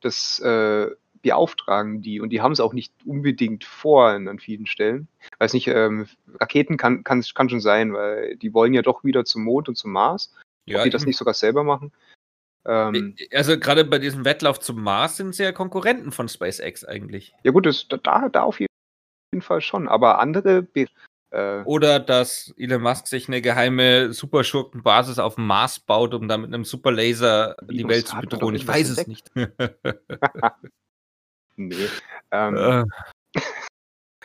[0.00, 0.90] Das äh,
[1.22, 5.08] beauftragen die und die haben es auch nicht unbedingt vor an, vielen Stellen.
[5.38, 6.06] Weiß nicht, ähm,
[6.38, 9.76] Raketen kann, kann, kann schon sein, weil die wollen ja doch wieder zum Mond und
[9.76, 10.32] zum Mars.
[10.66, 11.92] ja, ob die das nicht sogar selber machen.
[12.64, 17.34] Ähm, Also gerade bei diesem Wettlauf zum Mars sind sie ja Konkurrenten von SpaceX eigentlich.
[17.44, 18.68] ja gut, das, da, da auf jeden
[19.40, 19.88] Fall schon.
[19.88, 20.66] Aber andere,
[21.30, 26.36] äh, Oder dass Elon Musk sich eine geheime Superschurkenbasis auf dem Mars baut, um da
[26.36, 28.54] mit einem Superlaser die Welt zu bedrohen.
[28.54, 29.30] Ich weiß es nicht.
[31.68, 31.88] nee.
[32.30, 32.84] Ähm, Äh.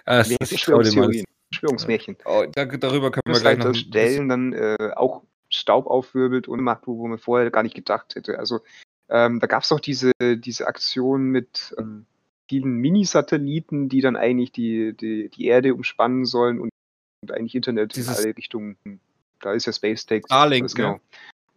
[0.05, 0.49] Ah, nee, alles.
[0.49, 2.17] Verschwörungstheorien, Verschwörungsmärchen.
[2.25, 6.61] Oh, da, darüber können wir gleich halt noch Stellen dann äh, auch Staub aufwirbelt und
[6.61, 8.39] macht, wo, man vorher gar nicht gedacht hätte.
[8.39, 8.61] Also
[9.09, 12.05] ähm, da gab es auch diese, diese Aktion mit ähm,
[12.49, 16.69] vielen Mini-Satelliten, die dann eigentlich die, die, die Erde umspannen sollen und,
[17.21, 18.77] und eigentlich Internet Dieses- in alle Richtungen.
[19.39, 20.23] Da ist ja Space Tech.
[20.25, 20.99] Starlink, genau.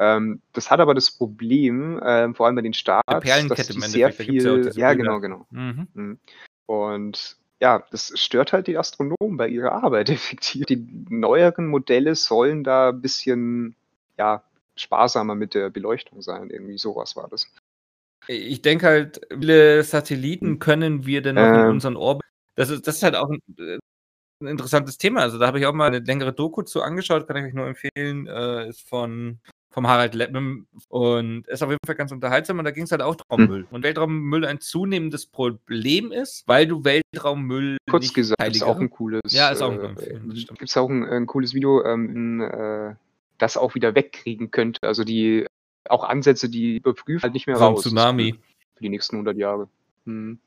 [0.01, 3.81] Ähm, das hat aber das Problem, ähm, vor allem bei den Starts, dass Perlenkette die
[3.83, 4.95] sehr ja viel, ja Bilder.
[4.97, 5.47] genau, genau.
[5.51, 5.89] Mhm.
[5.93, 6.19] Mhm.
[6.65, 10.65] Und ja, das stört halt die Astronomen bei ihrer Arbeit effektiv.
[10.65, 13.77] Die neueren Modelle sollen da ein bisschen,
[14.17, 14.43] ja,
[14.75, 16.49] sparsamer mit der Beleuchtung sein.
[16.49, 17.47] Irgendwie sowas war das.
[18.27, 21.71] Ich denke halt, wie viele Satelliten können wir denn noch in Ähm.
[21.73, 22.25] unseren Orbit?
[22.55, 23.79] Das ist, das ist halt auch ein, äh,
[24.41, 25.21] ein interessantes Thema.
[25.21, 27.67] Also da habe ich auch mal eine längere Doku zu angeschaut, kann ich euch nur
[27.67, 28.27] empfehlen.
[28.27, 29.41] Äh, ist von
[29.71, 33.03] vom Harald Leppmann und ist auf jeden Fall ganz unterhaltsam und da ging es halt
[33.03, 33.49] auch darum, Hm.
[33.49, 33.67] Müll.
[33.71, 38.91] Und Weltraummüll ein zunehmendes Problem ist, weil du Weltraummüll Kurz nicht gesagt, ist auch ein
[38.91, 39.21] cooles.
[39.29, 40.19] Ja, ist auch ein äh.
[40.35, 42.95] Gibt es auch ein, ein cooles Video, ähm, äh,
[43.39, 44.87] das auch wieder wegkriegen könnte.
[44.87, 45.47] Also die
[45.89, 47.83] auch Ansätze, die überprüfen halt nicht mehr ein raus.
[47.83, 48.35] Tsunami.
[48.75, 49.69] Für die nächsten 100 Jahre.
[50.05, 50.39] Hm.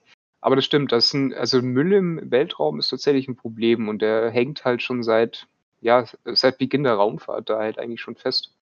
[0.41, 4.29] Aber das stimmt, das sind, also Müll im Weltraum ist tatsächlich ein Problem und der
[4.29, 5.47] hängt halt schon seit,
[5.79, 8.53] ja, seit Beginn der Raumfahrt da halt eigentlich schon fest.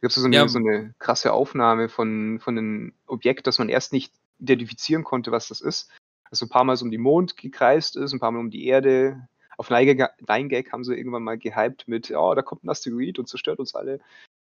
[0.00, 0.48] Gibt es so, eine- Ja.
[0.48, 5.48] so eine krasse Aufnahme von, von einem Objekt, das man erst nicht identifizieren konnte, was
[5.48, 5.90] das ist.
[6.30, 8.66] Das ein paar Mal so um den Mond gekreist ist, ein paar Mal um die
[8.66, 9.28] Erde.
[9.58, 13.58] Auf 9gag haben sie irgendwann mal gehypt mit, ja, da kommt ein Asteroid und zerstört
[13.58, 14.00] uns alle.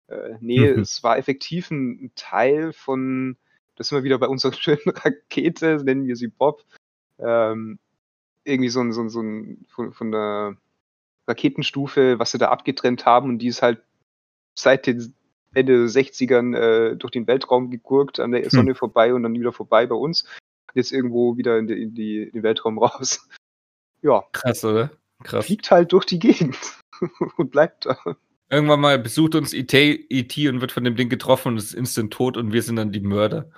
[0.07, 0.79] Äh, nee, Mhm.
[0.81, 3.37] es war effektiv ein Teil von,
[3.77, 6.63] das sind wir wieder bei unserer schönen Rakete, nennen wir sie Bob.
[7.19, 7.79] Ähm,
[8.43, 10.57] irgendwie so ein, so ein, so ein von, von der
[11.27, 13.81] Raketenstufe, was sie da abgetrennt haben und die ist halt
[14.55, 15.13] seit den
[15.58, 19.51] Ende der 60ern äh, durch den Weltraum gegurkt, an der Sonne vorbei und dann wieder
[19.51, 20.26] vorbei bei uns.
[20.74, 23.28] Jetzt irgendwo wieder in, die, in, die, in den Weltraum raus.
[24.03, 24.91] Ja, Krass, oder?
[25.24, 25.47] Krass.
[25.47, 26.55] fliegt halt durch die Gegend
[27.38, 27.97] und bleibt da.
[28.51, 31.74] Irgendwann mal besucht uns E IT, IT und wird von dem Ding getroffen und ist
[31.74, 33.49] instant tot und wir sind dann die Mörder.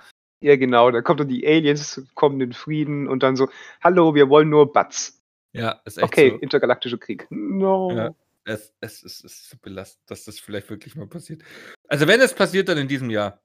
[0.42, 3.48] Ja, genau, da kommt dann die Aliens, kommen in Frieden und dann so,
[3.84, 5.20] hallo, wir wollen nur Batz.
[5.52, 6.36] Ja, ist echt Okay, so.
[6.38, 7.26] intergalaktischer Krieg.
[7.28, 7.92] No.
[7.92, 8.14] Ja,
[8.50, 11.42] es es es ist so belastend, dass das vielleicht wirklich mal passiert.
[11.88, 13.40] Also, wenn es passiert, dann in diesem Jahr.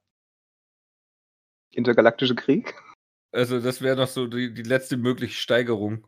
[1.72, 2.74] Intergalaktischer Krieg?
[3.32, 6.06] Also, das wäre noch so die die letzte mögliche Steigerung.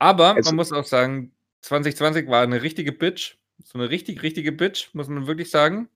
[0.00, 1.32] Aber Also man muss auch sagen,
[1.62, 3.36] 2020 war 'ne richtige Bitch.
[3.64, 5.88] So 'ne richtig, richtige Bitch, muss man wirklich sagen.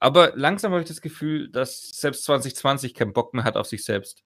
[0.00, 3.84] Aber langsam habe ich das Gefühl, dass selbst 2020 keinen Bock mehr hat auf sich
[3.84, 4.20] selbst.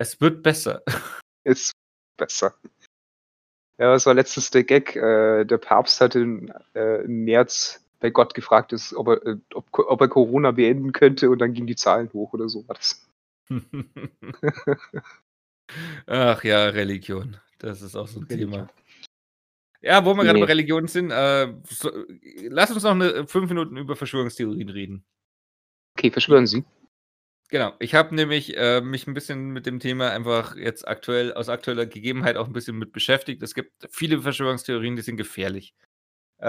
[0.00, 0.82] Es wird besser.
[1.44, 1.72] Ist
[2.16, 2.54] besser.
[3.80, 4.96] Ja, was war letztens der Gag?
[4.96, 9.36] Äh, der Papst hat in, äh, im März bei Gott gefragt, ist, ob, er, äh,
[9.54, 12.74] ob, ob er Corona beenden könnte und dann gingen die Zahlen hoch oder so war
[12.74, 13.06] das.
[16.06, 17.36] Ach ja, Religion.
[17.58, 18.50] Das ist auch so 'n Religion.
[18.52, 18.68] Thema.
[19.82, 20.40] Ja, wo wir grade Ne.
[20.40, 21.90] bei Religion sind, äh, so
[22.48, 25.04] lass uns noch 'ne 5 Minuten über Verschwörungstheorien reden.
[25.96, 26.64] Okay, verschwören Sie.
[27.50, 27.72] Genau.
[27.78, 31.86] Ich habe nämlich, äh, mich 'n bisschen mit dem Thema einfach jetzt aktuell aus aktueller
[31.86, 33.42] Gegebenheit auch 'n bisschen mit beschäftigt.
[33.42, 35.74] Es gibt viele Verschwörungstheorien, die sind gefährlich.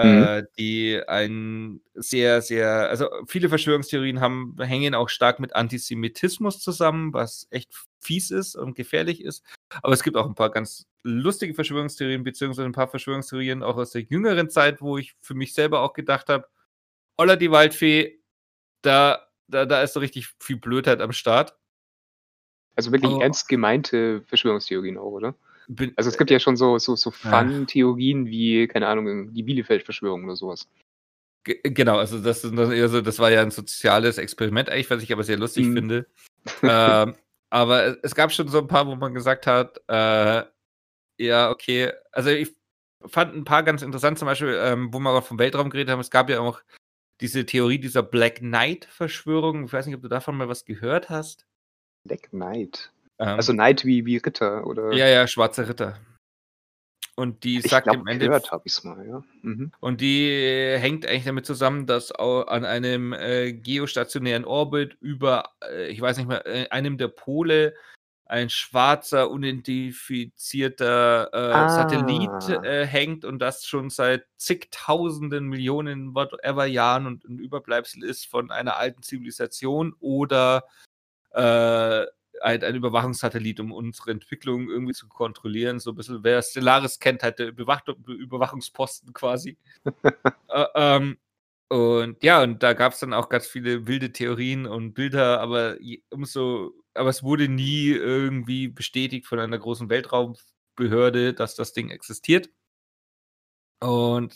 [0.00, 7.12] Äh, die einen sehr, sehr also, viele Verschwörungstheorien haben hängen auch stark mit Antisemitismus zusammen,
[7.14, 7.72] was echt
[8.02, 9.44] fies ist und gefährlich ist.
[9.82, 13.92] Aber es gibt auch 'n paar ganz lustige Verschwörungstheorien, beziehungsweise 'n paar Verschwörungstheorien auch aus
[13.92, 16.46] der jüngeren Zeit, wo ich für mich selber auch gedacht habe:
[17.18, 18.20] „Holla die Waldfee,
[18.82, 21.56] da da da ist so richtig viel Blödheit am Start.“
[22.76, 23.20] Also, wirklich Oh.
[23.20, 25.34] ernst gemeinte Verschwörungstheorien auch, oder?
[25.68, 27.10] Bin Also, es gibt äh, ja schon so so so.
[27.10, 30.66] Fun-Theorien wie, keine Ahnung, die Bielefeld-Verschwörung oder so was.
[31.46, 34.90] Ge genau, also, das sind dann eher so das war ja 'n soziales Experiment eigentlich,
[34.90, 35.72] was ich aber sehr lustig Mhm.
[35.72, 36.06] finde.
[36.64, 37.16] Ähm,
[37.50, 40.44] aber es gab schon so 'n paar, wo man gesagt hat, äh,
[41.18, 42.54] ja, okay also, ich
[43.06, 46.00] fand 'n paar ganz interessant, zum Beispiel, ähm, wo wir auch vom Weltraum geredet haben.
[46.00, 46.60] Es gab ja auch
[47.20, 49.66] diese Theorie dieser Black Knight-Verschwörung.
[49.66, 51.46] Ich weiß nicht, ob du davon mal was gehört hast?
[52.06, 52.92] Black Knight.
[53.18, 54.92] Ähm Also, Knight wie wie Ritter, oder?
[54.92, 55.98] Ja, ja, schwarzer Ritter.
[57.16, 59.22] Und die Ich sagt glaube, im Endef gehört habe ich's mal, ja.
[59.42, 59.72] Mhm.
[59.80, 66.00] und die hängt eigentlich damit zusammen, dass an einem, äh, geostationären Orbit über, äh, ich
[66.00, 67.74] weiß nicht mehr, äh, einem der Pole
[68.30, 72.54] ein schwarzer, unidentifizierter, äh, Satellit, Ah.
[72.62, 78.50] äh, hängt und das schon seit Zigtausenden, Millionen, whatever Jahren und 'n Überbleibsel ist von
[78.52, 80.64] einer alten Zivilisation oder,
[81.32, 82.06] äh,
[82.42, 85.80] halt ein Überwachungssatellit, um unsere Entwicklung irgendwie zu kontrollieren.
[85.80, 89.58] So 'n bisschen wer Stellaris kennt, halt der Bewachtu Überwachungsposten quasi.
[90.50, 91.18] Äh, ähm,
[91.70, 96.02] und ja, und da gab's dann auch ganz viele wilde Theorien und Bilder, aber je
[96.10, 102.50] umso aber es wurde nie irgendwie bestätigt von einer großen Weltraumbehörde, dass das Ding existiert.
[103.82, 104.34] Und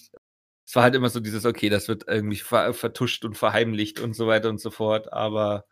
[0.66, 4.14] es war halt immer so dieses: „Okay, das wird irgendwie ver vertuscht und verheimlicht“ und
[4.14, 5.64] so weiter und so fort, aber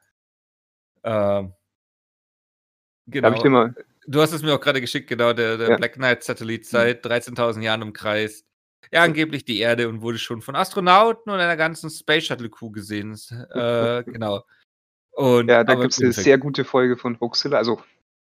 [1.04, 1.52] ich
[3.12, 3.50] genau.
[4.06, 5.76] Du hast es mir auch grade geschickt, genau, der der Ja.
[5.76, 6.68] Black Knight-Satellit Mhm.
[6.70, 8.46] seit 13.000 Jahren umkreist.
[8.92, 12.70] Ja, angeblich die Erde und wurde schon von Astronauten und einer ganzen Space Shuttle Crew
[12.72, 13.16] gesehen.
[13.54, 14.42] Äh, genau.
[15.14, 17.56] Und Ja, da aber gibt's im 'ne Endeffekt sehr gute Folge von Hoaxilla.
[17.58, 17.80] Also,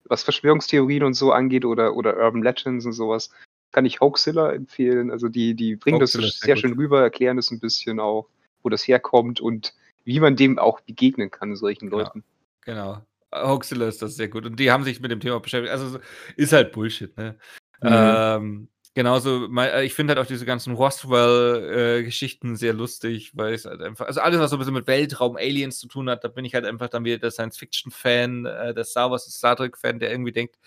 [0.05, 3.31] was Verschwörungstheorien und so angeht oder oder Urban Legends und so was,
[3.71, 5.11] kann ich Hoaxilla empfehlen.
[5.11, 7.99] Also, die die bringen das Hoaxilla ist sehr sehr schön rüber, erklären das 'n bisschen
[7.99, 8.29] auch,
[8.63, 9.73] wo das herkommt und
[10.05, 12.23] wie man dem auch begegnen kann, solchen Genau, Leuten.
[12.61, 13.05] genau.
[13.33, 15.71] Hoaxilla ist das sehr gut und die haben sich mit dem Thema beschäftigt.
[15.71, 15.99] Also, so
[16.37, 17.37] ist halt Bullshit, ne?
[17.81, 18.25] Mhm.
[18.29, 23.65] Ähm, genauso äh, ich finde halt auch diese ganzen Roswell, äh, sehr lustig, weil es
[23.65, 26.29] halt einfach also, alles, was so 'n bisschen mit Weltraum, Aliens zu tun hat, da
[26.29, 30.11] bin ich halt einfach dann wieder der Science-Fiction-Fan, äh, der Star Wars Star Trek-Fan, der
[30.11, 30.57] irgendwie denkt: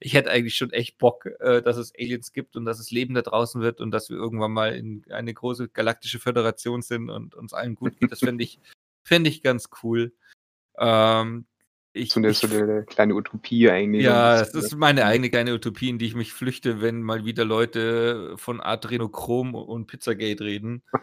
[0.00, 1.26] „Ich hätte eigentlich schon echt Bock,
[1.62, 4.52] dass es Aliens gibt und dass es Leben da draußen wird und dass wir irgendwann
[4.52, 8.60] mal in eine große galaktische Föderation sind und uns allen gut geht.“ Das fände ich
[9.04, 10.12] fände ich ganz cool.
[10.78, 11.46] Ähm,
[11.96, 15.30] ich So 'ne ich so f 'ne kleine Utopie eigentlich Ja, es ist meine eigene
[15.30, 20.44] kleine Utopie, in die ich mich flüchte, wenn mal wieder Leute von Adrenochrom und Pizzagate
[20.44, 20.82] reden.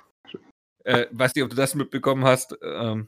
[0.86, 2.58] Äh, weiß nicht, ob du das mitbekommen hast.
[2.62, 3.08] Ähm,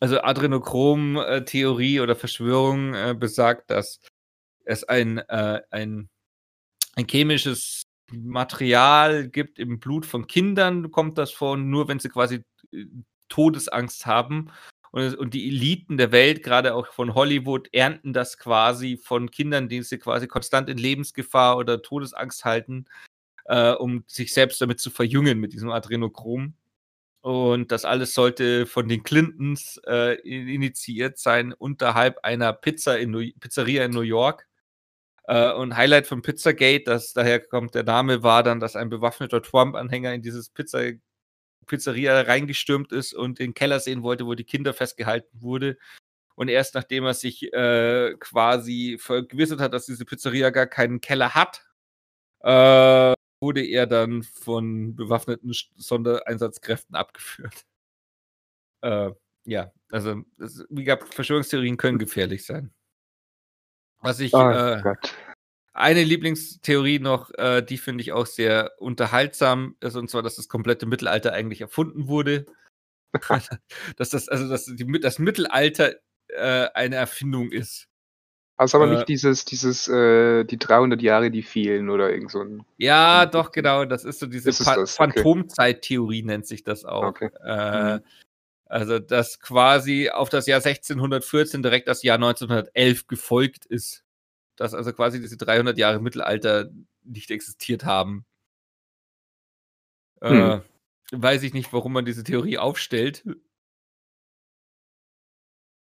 [0.00, 4.00] also, Adrenochrom, äh, oder Verschwörung, äh, besagt, dass
[4.64, 6.08] es ein äh, ein
[6.96, 12.44] ein chemisches Material gibt im Blut von Kindern kommt das vor, nur wenn sie quasi,
[12.72, 12.86] äh,
[13.28, 14.50] Todesangst haben.
[14.92, 19.68] Und und die Eliten der Welt, grade auch von Hollywood, ernten das quasi von Kindern,
[19.68, 22.86] die sie quasi konstant in Lebensgefahr oder Todesangst halten,
[23.46, 26.54] äh, um sich selbst damit zu verjüngen mit diesem Adrenochrom.
[27.22, 33.30] Und das alles sollte von den Clintons, äh, initiiert sein unterhalb einer Pizza in New
[33.40, 34.48] Pizzeria in New York.
[35.24, 39.42] Äh, und Highlight von Pizzagate, das daher kommt der Name, war dann, dass ein bewaffneter
[39.42, 40.80] Trump-Anhänger in dieses Pizza
[41.66, 45.78] Pizzeria reingestürmt ist und den Keller sehen wollte, wo die Kinder festgehalten wurde.
[46.34, 51.34] Und erst nachdem er sich äh, quasi vergewissert hat, dass diese Pizzeria gar keinen Keller
[51.34, 51.64] hat,
[52.40, 57.64] äh, wurde er dann von bewaffneten Sondereinsatzkräften abgeführt.
[58.82, 59.10] Äh,
[59.44, 62.72] ja, also das, wie gesagt, Verschwörungstheorien können gefährlich sein.
[64.00, 65.14] Was ich Oh äh, Gott.
[65.72, 70.48] Eine Lieblingstheorie noch, äh, die finde ich auch sehr unterhaltsam, ist und zwar, dass das
[70.48, 72.46] komplette Mittelalter eigentlich erfunden wurde.
[73.96, 75.94] dass das, also dass die, das Mittelalter
[76.28, 77.88] äh, eine Erfindung ist.
[78.56, 82.42] Also aber Äh, nicht dieses, dieses, äh, die 300 Jahre, die fehlen oder irgend so
[82.42, 82.64] ein.
[82.76, 83.84] Ja, doch, genau.
[83.84, 84.66] Das ist so diese ist?
[84.66, 84.86] Okay.
[84.86, 87.04] Phantomzeittheorie, nennt sich das auch.
[87.04, 87.30] Okay.
[87.44, 88.02] Äh, Mhm.
[88.72, 94.02] Also, dass quasi auf das Jahr 1614 direkt das Jahr 1911 gefolgt ist.
[94.62, 96.70] Dass also quasi diese 300 Jahre Mittelalter
[97.02, 98.24] nicht existiert haben.
[100.20, 100.62] Äh, Hm.
[101.10, 103.24] weiß ich nicht, warum man diese Theorie aufstellt.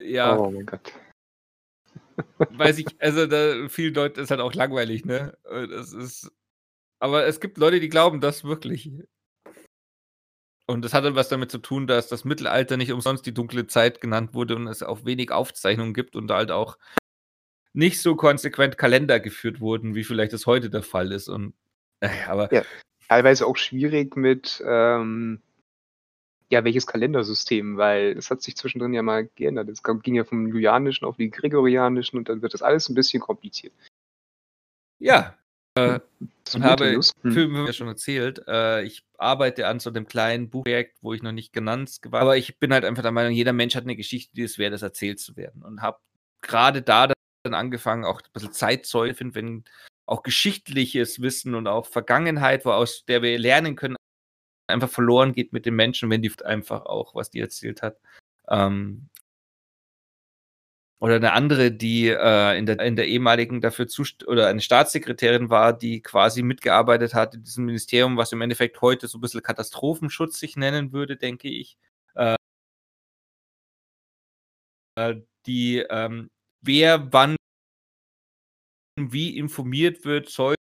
[0.00, 0.92] Ja, Oh mein Gott.
[2.50, 5.36] weiß ich, also da, vielen Leuten ist halt auch langweilig, ne?
[5.46, 6.30] Äh, Das ist,
[7.00, 8.92] aber es gibt Leute, die glauben das wirklich.
[10.68, 13.66] Und das hat dann was damit zu tun, dass das Mittelalter nicht umsonst die dunkle
[13.66, 16.78] Zeit genannt wurde und es auch wenig Aufzeichnungen gibt und halt auch
[17.72, 21.28] nicht so konsequent Kalender geführt wurden, wie vielleicht das heute der Fall ist.
[21.28, 21.54] Und
[22.00, 22.62] äh, aber Ja.
[23.08, 25.40] Teilweise auch schwierig mit, ähm,
[26.48, 29.68] ja, welches Kalendersystem, weil es hat sich zwischendrin ja mal geändert.
[29.68, 33.20] Es ging ja vom Julianischen auf die Gregorianischen und dann wird das alles ein bisschen
[33.20, 33.72] kompliziert.
[34.98, 35.36] ja,
[35.76, 36.00] äh,
[36.44, 37.00] Zu und habe?
[37.22, 37.32] Hm.
[37.32, 38.42] Filme ja schon erzählt.
[38.46, 42.20] Äh, ich arbeite an so einem kleinen Buchprojekt, wo ich noch nicht genannt war.
[42.20, 44.74] Aber ich bin halt einfach der Meinung, jeder Mensch hat eine Geschichte, die es wert
[44.74, 45.62] ist, erzählt zu werden.
[45.62, 45.98] Und habe
[46.42, 47.12] gerade da
[47.42, 49.64] dann angefangen, auch ein bisschen Zeitzeuge finden, wenn
[50.06, 53.96] auch geschichtliches Wissen und auch Vergangenheit, wo aus der wir lernen können,
[54.68, 57.98] einfach verloren geht mit den Menschen, wenn die einfach auch, was die erzählt hat.
[58.48, 59.08] Ähm,
[61.00, 65.48] oder eine andere, die äh, in, der, in der ehemaligen dafür zust oder eine Staatssekretärin
[65.48, 69.42] war, die quasi mitgearbeitet hat in diesem Ministerium, was im Endeffekt heute so ein bisschen
[69.42, 71.78] Katastrophenschutz sich nennen würde, denke ich.
[72.14, 72.36] Äh,
[75.46, 76.30] die, ähm,
[76.62, 77.36] wer wann
[78.96, 80.54] wie informiert wird, soll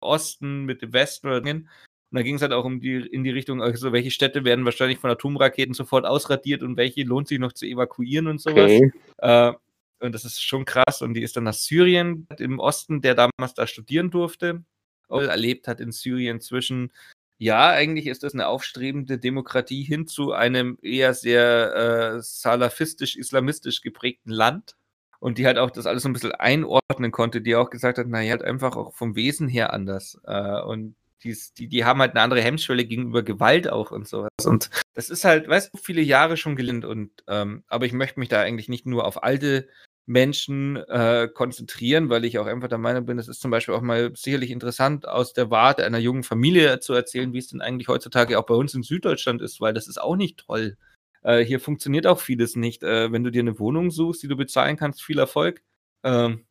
[0.00, 1.38] Osten mit dem Westen oder.
[1.38, 1.68] Und
[2.10, 4.98] da ging es halt auch um die, in die Richtung, also welche Städte werden wahrscheinlich
[4.98, 8.70] von Atomraketen sofort ausradiert und welche lohnt sich noch zu evakuieren und sowas.
[8.70, 8.92] Okay.
[9.18, 9.52] Äh,
[10.00, 11.02] und das ist schon krass.
[11.02, 14.62] Und die ist dann nach Syrien im Osten, der damals da studieren durfte,
[15.08, 16.92] erlebt hat in Syrien zwischen,
[17.38, 24.30] ja, eigentlich ist das eine aufstrebende Demokratie hin zu einem eher sehr äh, salafistisch-islamistisch geprägten
[24.30, 24.76] Land.
[25.20, 28.06] Und die halt auch das alles so ein bisschen einordnen konnte, die auch gesagt hat,
[28.06, 30.20] naja, halt einfach auch vom Wesen her anders.
[30.24, 34.30] Äh, und dies, die, die haben halt eine andere Hemmschwelle gegenüber Gewalt auch und sowas.
[34.44, 36.84] Und das ist halt, weißt du, viele Jahre schon gelernt.
[36.84, 39.68] Und ähm, aber ich möchte mich da eigentlich nicht nur auf alte
[40.06, 43.80] Menschen äh, konzentrieren, weil ich auch einfach der Meinung bin, es ist zum Beispiel auch
[43.80, 47.88] mal sicherlich interessant, aus der Warte einer jungen Familie zu erzählen, wie es denn eigentlich
[47.88, 50.76] heutzutage auch bei uns in Süddeutschland ist, weil das ist auch nicht toll.
[51.22, 52.82] Äh, hier funktioniert auch vieles nicht.
[52.82, 55.62] Äh, wenn du dir eine Wohnung suchst, die du bezahlen kannst, viel Erfolg.
[56.02, 56.44] Ähm,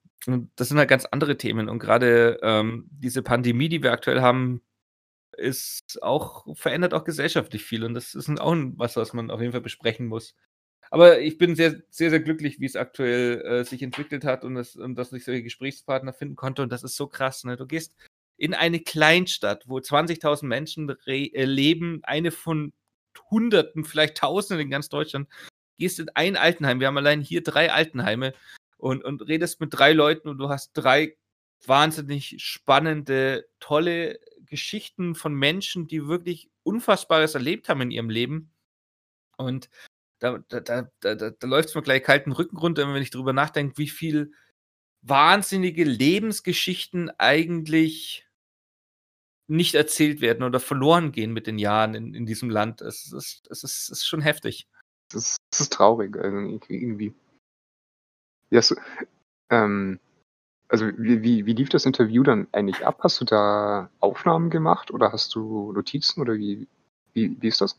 [0.56, 1.70] das sind halt ganz andere Themen.
[1.70, 4.62] Und gerade ähm, diese Pandemie, die wir aktuell haben,
[5.38, 7.84] ist auch, verändert auch gesellschaftlich viel.
[7.84, 10.36] Und das ist auch was, was man auf jeden Fall besprechen muss.
[10.94, 14.54] Aber ich bin sehr, sehr, sehr glücklich, wie es aktuell äh, sich entwickelt hat und,
[14.54, 16.62] das, und dass ich solche Gesprächspartner finden konnte.
[16.62, 17.44] Und das ist so krass.
[17.46, 17.58] Ne?
[17.58, 17.96] Du gehst
[18.38, 22.74] in eine Kleinstadt, wo 20.000 Menschen äh, leben, eine von
[23.32, 25.28] Hunderten, vielleicht Tausenden in ganz Deutschland,
[25.80, 26.80] gehst in ein Altenheim.
[26.80, 28.36] Wir haben allein hier drei Altenheime
[28.78, 31.18] und, und redest mit drei Leuten und du hast drei
[31.66, 38.52] wahnsinnig spannende, tolle Geschichten von Menschen, die wirklich Unfassbares erlebt haben in ihrem Leben.
[39.38, 39.72] Und
[40.24, 43.78] da, da, da, da, läuft es mir gleich kalten Rücken runter, wenn ich darüber nachdenke,
[43.78, 44.32] wie viel
[45.02, 48.26] wahnsinnige Lebensgeschichten eigentlich
[49.48, 52.82] nicht erzählt werden oder verloren gehen mit den Jahren in, in diesem Land.
[52.82, 54.68] Es ist, es ist, es ist schon heftig.
[55.10, 57.14] Das ist, das ist traurig, irgendwie.
[58.50, 58.76] Ja, so,
[59.50, 60.00] ähm,
[60.70, 63.00] also wie, wie, wie lief das Interview dann eigentlich ab?
[63.04, 66.68] Hast du da Aufnahmen gemacht oder hast du Notizen oder wie,
[67.14, 67.78] wie, wie ist das?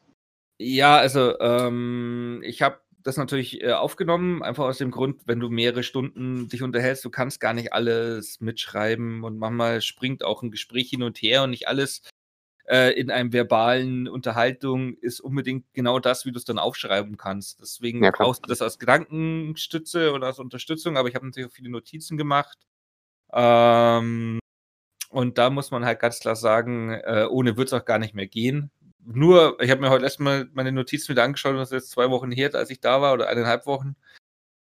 [0.60, 5.48] Ja, also ähm, ich habe das natürlich äh, aufgenommen, einfach aus dem Grund, wenn du
[5.50, 10.50] mehrere Stunden dich unterhältst, du kannst gar nicht alles mitschreiben und manchmal springt auch ein
[10.52, 12.02] Gespräch hin und her und nicht alles
[12.68, 17.60] äh, in einem verbalen Unterhaltung ist unbedingt genau das, wie du es dann aufschreiben kannst.
[17.60, 21.54] Deswegen Ja, brauchst du das als Gedankenstütze oder als Unterstützung, aber ich habe natürlich auch
[21.54, 22.58] viele Notizen gemacht.
[23.32, 24.38] Ähm,
[25.10, 28.14] und da muss man halt ganz klar sagen, äh, ohne wird es auch gar nicht
[28.14, 28.70] mehr gehen,
[29.04, 32.32] nur, ich habe mir heute erstmal meine Notizen wieder angeschaut das ist jetzt zwei Wochen
[32.32, 33.96] her, als ich da war oder eineinhalb Wochen.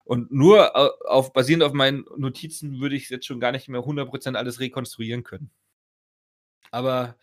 [0.05, 0.75] Und nur
[1.09, 5.23] auf, basierend auf meinen Notizen würde ich jetzt schon gar nicht mehr 100% alles rekonstruieren
[5.23, 5.49] können.
[6.71, 7.15] Aber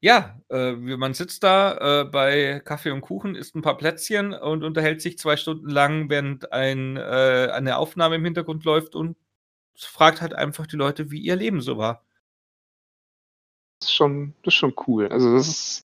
[0.00, 4.64] ja, äh, man sitzt da äh, bei Kaffee und Kuchen, isst ein paar Plätzchen und
[4.64, 9.16] unterhält sich zwei Stunden lang, während ein, äh, eine Aufnahme im Hintergrund läuft und
[9.76, 12.04] fragt halt einfach die Leute, wie ihr Leben so war.
[13.80, 15.08] Das ist schon, das ist schon cool.
[15.08, 15.89] Also das ist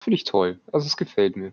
[0.00, 0.60] finde ich toll.
[0.72, 1.52] Also es gefällt mir.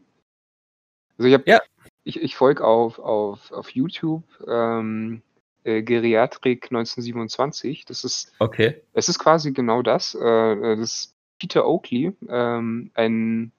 [1.18, 1.60] Also ich habe, ja.
[2.04, 5.22] ich, ich folge auf, auf, auf YouTube ähm,
[5.64, 7.86] äh, Geriatrik 1927.
[7.86, 8.82] Das ist, okay.
[8.94, 10.16] Es ist quasi genau das.
[10.16, 13.52] Äh, das ist Peter Oakley, ähm, ein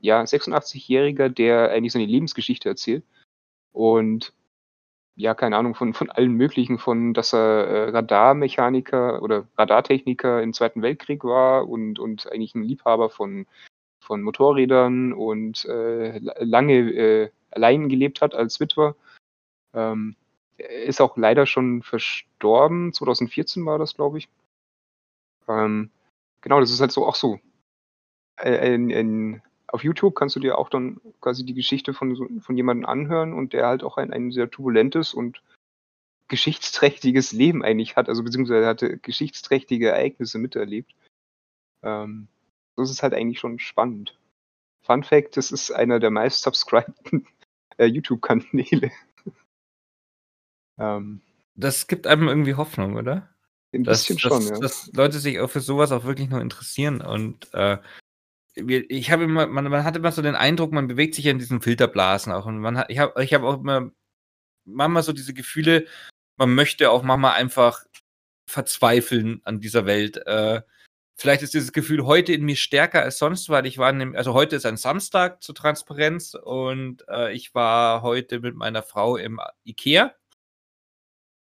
[0.00, 3.04] ja, 86-Jähriger, der eigentlich seine Lebensgeschichte erzählt.
[3.72, 4.32] Und
[5.16, 10.54] ja, keine Ahnung, von, von allen möglichen, von dass er äh, Radarmechaniker oder Radartechniker im
[10.54, 13.46] Zweiten Weltkrieg war und, und eigentlich ein Liebhaber von,
[14.00, 18.96] von Motorrädern und äh, lange äh, allein gelebt hat als Witwer.
[19.74, 20.16] Ähm,
[20.56, 22.92] ist auch leider schon verstorben.
[22.92, 24.28] 2014 war das, glaube ich.
[25.48, 25.90] Ähm,
[26.40, 27.40] genau, das ist halt so auch so.
[28.42, 32.86] In, in, auf YouTube kannst du dir auch dann quasi die Geschichte von, von jemandem
[32.86, 35.42] anhören und der halt auch ein, ein sehr turbulentes und
[36.28, 40.94] geschichtsträchtiges Leben eigentlich hat, also beziehungsweise hatte geschichtsträchtige Ereignisse miterlebt.
[41.82, 42.28] Ähm,
[42.80, 44.18] das ist halt eigentlich schon spannend.
[44.82, 47.26] Fun Fact, das ist einer der meist subscribten
[47.78, 48.90] äh, YouTube-Kanäle.
[50.78, 51.20] Ähm,
[51.56, 53.28] das gibt einem irgendwie Hoffnung, oder?
[53.74, 54.58] Ein bisschen dass, schon, dass, ja.
[54.58, 57.02] Dass Leute sich auch für sowas auch wirklich noch interessieren.
[57.02, 57.76] Und äh,
[58.54, 61.38] ich habe immer, man, man hat immer so den Eindruck, man bewegt sich ja in
[61.38, 62.46] diesen Filterblasen auch.
[62.46, 63.90] Und man hat, ich habe ich hab auch immer
[64.64, 65.86] manchmal so diese Gefühle,
[66.36, 67.84] man möchte auch manchmal einfach
[68.46, 70.16] verzweifeln an dieser Welt.
[70.26, 70.62] Äh,
[71.20, 74.34] vielleicht ist dieses Gefühl heute in mir stärker als sonst, weil ich war, dem, also
[74.34, 79.40] heute ist ein Samstag zur Transparenz und äh, ich war heute mit meiner Frau im
[79.64, 80.14] Ikea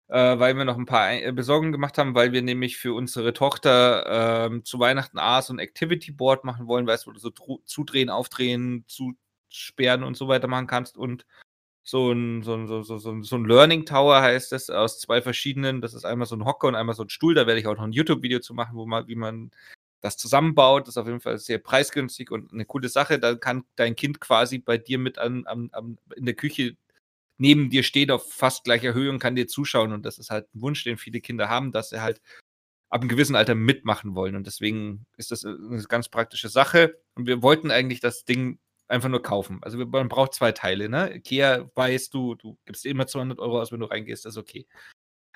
[0.07, 3.34] äh, weil wir noch ein paar äh, Besorgungen gemacht haben, weil wir nämlich für unsere
[3.34, 7.19] Tochter ähm, zu Weihnachten A so ein Activity Board machen wollen, weißt du, wo du
[7.19, 7.32] so
[7.65, 11.26] zudrehen, aufdrehen, zusperren und so weiter machen kannst und
[11.88, 15.81] so ein, so ein, so, so, so ein Learning Tower heißt es, aus zwei verschiedenen.
[15.81, 17.36] Das ist einmal so ein Hocker und einmal so ein Stuhl.
[17.36, 19.51] Da werde ich auch noch ein YouTube-Video zu machen, wo man, wie man
[20.01, 20.88] das zusammenbaut.
[20.88, 23.19] Das ist auf jeden Fall sehr preisgünstig und eine coole Sache.
[23.19, 26.75] Da kann dein Kind quasi bei dir mit an, an, an in der Küche
[27.38, 29.93] neben dir steht auf fast gleicher Höhe und kann dir zuschauen.
[29.93, 32.21] Und das ist halt ein Wunsch, den viele Kinder haben, dass sie halt
[32.89, 34.36] ab einem gewissen Alter mitmachen wollen.
[34.36, 36.99] Und deswegen ist das eine ganz praktische Sache.
[37.15, 39.59] Und wir wollten eigentlich das Ding einfach nur kaufen.
[39.61, 40.89] Also man braucht zwei Teile.
[40.89, 41.15] Ne?
[41.15, 44.67] Ikea weißt du, du gibst immer 200 Euro aus, wenn du reingehst, das ist okay.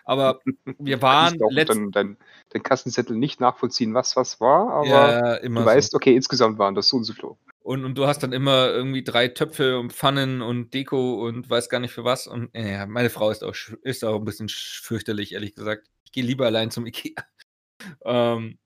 [0.06, 0.39] Aber
[0.80, 1.70] wir waren ich letzt...
[1.70, 2.18] dann, dann
[2.54, 5.97] den Kassenzettel nicht nachvollziehen, was was war, aber ja, du weißt, so.
[5.97, 7.30] okay, insgesamt waren das so und so viel.
[7.62, 11.70] Und, und du hast dann immer irgendwie drei Töpfe und Pfannen und Deko und weiß
[11.70, 12.26] gar nicht für was.
[12.26, 15.88] Und ja, meine Frau ist auch, ist auch ein bisschen fürchterlich, ehrlich gesagt.
[16.06, 17.14] Ich gehe lieber allein zum Ikea.
[18.04, 18.60] Ähm,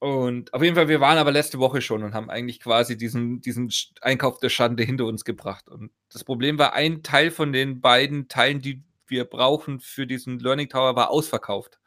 [0.00, 3.40] und auf jeden Fall, wir waren aber letzte Woche schon und haben eigentlich quasi diesen,
[3.40, 5.68] diesen Einkauf der Schande hinter uns gebracht.
[5.68, 10.38] Und das Problem war, ein Teil von den beiden Teilen, die wir brauchen für diesen
[10.38, 11.80] Learning Tower, war ausverkauft.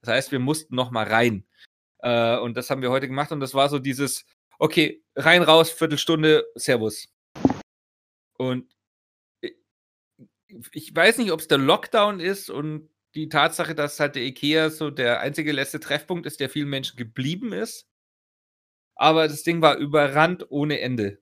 [0.00, 1.44] Das heißt, wir mussten noch mal rein.
[1.98, 3.32] Äh, und das haben wir heute gemacht.
[3.32, 4.24] Und das war so dieses,
[4.58, 7.08] okay, rein, raus, Viertelstunde, Servus.
[8.38, 8.74] Und
[10.72, 14.70] ich weiß nicht, ob es der Lockdown ist und die Tatsache, dass halt der IKEA
[14.70, 17.86] so der einzige letzte Treffpunkt ist, der vielen Menschen geblieben ist.
[18.94, 21.18] Aber das Ding war überrannt ohne Ende.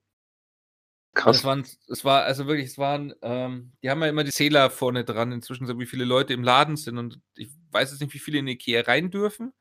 [1.14, 1.38] Krass.
[1.38, 4.70] Es, waren, es war also wirklich, es waren, ähm, die haben ja immer die Zähler
[4.70, 8.14] vorne dran, inzwischen so wie viele Leute im Laden sind und ich weiß jetzt nicht,
[8.14, 9.52] wie viele in Ikea rein dürfen.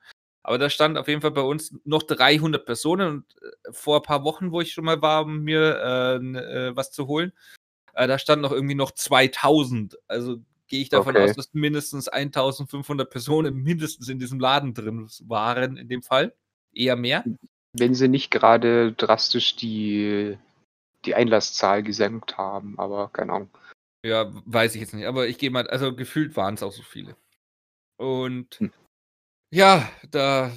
[0.44, 4.04] Aber da stand auf jeden Fall bei uns noch 300 Personen und äh, vor ein
[4.04, 7.34] paar Wochen, wo ich schon mal war, um mir äh, äh, was zu holen,
[7.94, 9.98] äh, da stand noch irgendwie noch 2000.
[10.08, 10.38] Also
[10.70, 11.26] gehe ich davon okay.
[11.26, 16.34] aus, dass mindestens 1500 Personen mindestens in diesem Laden drin waren, in dem Fall.
[16.74, 17.24] Eher mehr.
[17.74, 20.38] Wenn sie nicht gerade drastisch die,
[21.06, 23.50] die Einlasszahl gesenkt haben, aber keine Ahnung.
[24.06, 25.08] Ja, weiß ich jetzt nicht.
[25.08, 27.16] Aber ich gehe mal, also gefühlt waren es auch so viele.
[27.98, 28.72] Und hm.
[29.52, 30.52] Ja, da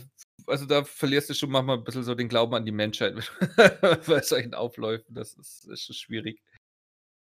[0.46, 3.14] also, da verlierst du schon manchmal ein bisschen so den Glauben an die Menschheit
[4.06, 5.14] bei solchen Aufläufen.
[5.14, 6.42] Das ist ist schon schwierig.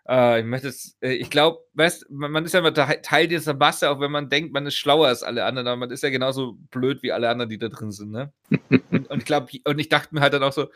[0.09, 3.53] Äh, ich möchte es äh, ich glaube, weißt man man ist ja immer Teil dieser
[3.53, 6.09] Masse, auch wenn man denkt, man ist schlauer als alle anderen, aber man ist ja
[6.09, 8.33] genauso blöd wie alle anderen, die da drin sind, ne?
[8.91, 10.69] Und und ich glaube und ich dachte mir halt dann auch so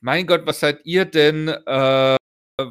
[0.00, 2.16] mein Gott, was seid ihr denn, äh,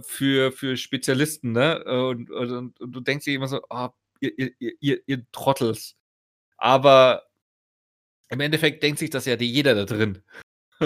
[0.04, 1.84] für für Spezialisten, ne?
[1.84, 3.90] Und und und du denkst dir immer so: „Oh,
[4.20, 5.96] ihr ihr ihr ihr Trottels.“
[6.58, 7.24] aber
[8.30, 10.24] im Endeffekt denkt sich das ja jeder da drin.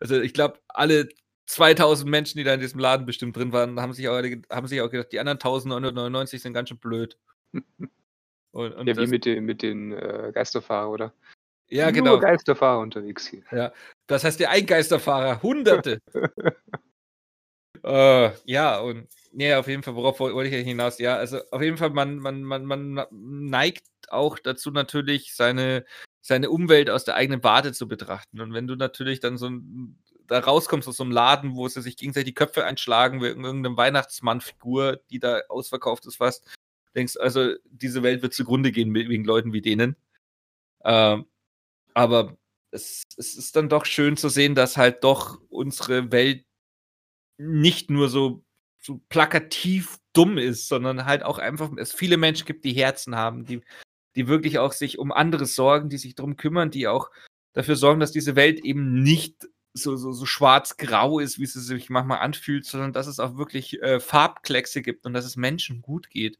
[0.00, 1.08] also ich glaube, alle
[1.46, 4.80] 2000 Menschen, die da in diesem Laden bestimmt drin waren, haben sich auch, haben sich
[4.80, 7.18] auch gedacht, die anderen 1999 sind ganz schön blöd.
[8.54, 11.14] Und, und ja, wie mit den, mit den äh, Geisterfahrer, oder?
[11.68, 12.18] Ja, Nur genau.
[12.18, 13.42] Geisterfahrer unterwegs hier.
[13.50, 13.72] Ja,
[14.06, 16.02] das heißt, der ein Geisterfahrer, Hunderte.
[17.82, 20.98] äh, ja, und ja, auf jeden Fall, worauf wollte ich hinaus?
[20.98, 25.86] Ja, also auf jeden Fall, man, man, man, man neigt auch dazu natürlich, seine,
[26.20, 28.42] seine Umwelt aus der eigenen Warte zu betrachten.
[28.42, 31.82] Und wenn du natürlich dann so ein, da rauskommst aus so einem Laden, wo sie
[31.82, 36.48] sich gegenseitig die Köpfe einschlagen, wegen irgendeinem Weihnachtsmann-Figur, die da ausverkauft ist fast,
[36.94, 39.96] denkst, also diese Welt wird zugrunde gehen wegen Leuten wie denen.
[40.84, 41.26] Ähm,
[41.94, 42.36] aber
[42.70, 46.44] es, es ist dann doch schön zu sehen, dass halt doch unsere Welt
[47.38, 48.44] nicht nur so,
[48.80, 53.44] so plakativ dumm ist, sondern halt auch einfach es viele Menschen gibt, die Herzen haben,
[53.44, 53.62] die,
[54.16, 57.10] die wirklich auch sich um andere sorgen, die sich darum kümmern, die auch
[57.52, 61.90] dafür sorgen, dass diese Welt eben nicht so, so, so schwarz-grau ist, wie es sich
[61.90, 66.10] manchmal anfühlt, sondern dass es auch wirklich äh, Farbkleckse gibt und dass es Menschen gut
[66.10, 66.38] geht.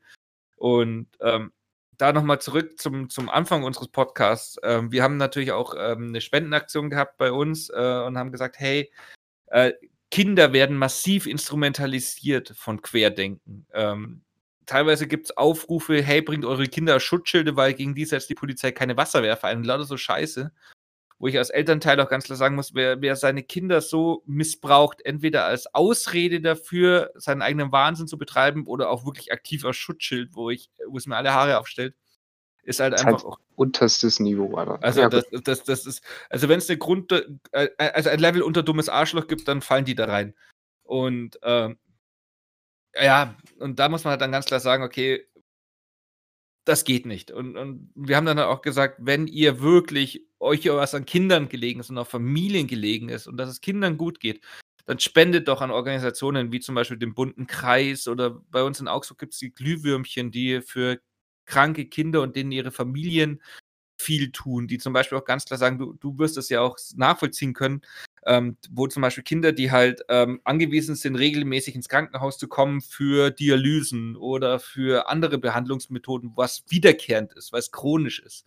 [0.56, 1.52] Und ähm,
[1.96, 4.58] da nochmal zurück zum, zum Anfang unseres Podcasts.
[4.62, 8.58] Ähm, wir haben natürlich auch ähm, eine Spendenaktion gehabt bei uns äh, und haben gesagt,
[8.58, 8.90] hey,
[9.46, 9.72] äh,
[10.10, 13.66] Kinder werden massiv instrumentalisiert von Querdenken.
[13.72, 14.22] Ähm,
[14.66, 18.72] teilweise gibt es Aufrufe, hey, bringt eure Kinder Schutzschilde, weil gegen die setzt die Polizei
[18.72, 19.64] keine Wasserwerfer ein.
[19.64, 20.52] Lauter so Scheiße
[21.22, 25.06] wo ich als Elternteil auch ganz klar sagen muss, wer, wer seine Kinder so missbraucht,
[25.06, 30.30] entweder als Ausrede dafür, seinen eigenen Wahnsinn zu betreiben oder auch wirklich aktiv als Schutzschild,
[30.34, 31.94] wo ich, wo es mir alle Haare aufstellt,
[32.64, 34.82] ist halt das einfach halt auch unterstes Niveau, aber.
[34.82, 37.12] Also ja, das, das, das ist, also wenn es eine Grund,
[37.52, 40.34] äh, also ein Level unter dummes Arschloch gibt, dann fallen die da rein.
[40.82, 41.78] Und ähm,
[43.00, 45.24] ja, und da muss man halt dann ganz klar sagen, okay,
[46.64, 47.30] das geht nicht.
[47.30, 51.80] Und, und wir haben dann auch gesagt, wenn ihr wirklich euch was an Kindern gelegen
[51.80, 54.42] ist und auf Familien gelegen ist und dass es Kindern gut geht,
[54.86, 58.88] dann spendet doch an Organisationen wie zum Beispiel den Bunten Kreis oder bei uns in
[58.88, 61.00] Augsburg gibt es die Glühwürmchen, die für
[61.46, 63.42] kranke Kinder und denen ihre Familien
[63.98, 66.76] viel tun, die zum Beispiel auch ganz klar sagen, du, du wirst es ja auch
[66.96, 67.82] nachvollziehen können,
[68.26, 72.80] ähm, wo zum Beispiel Kinder, die halt ähm, angewiesen sind, regelmäßig ins Krankenhaus zu kommen
[72.80, 78.46] für Dialysen oder für andere Behandlungsmethoden, was wiederkehrend ist, was chronisch ist,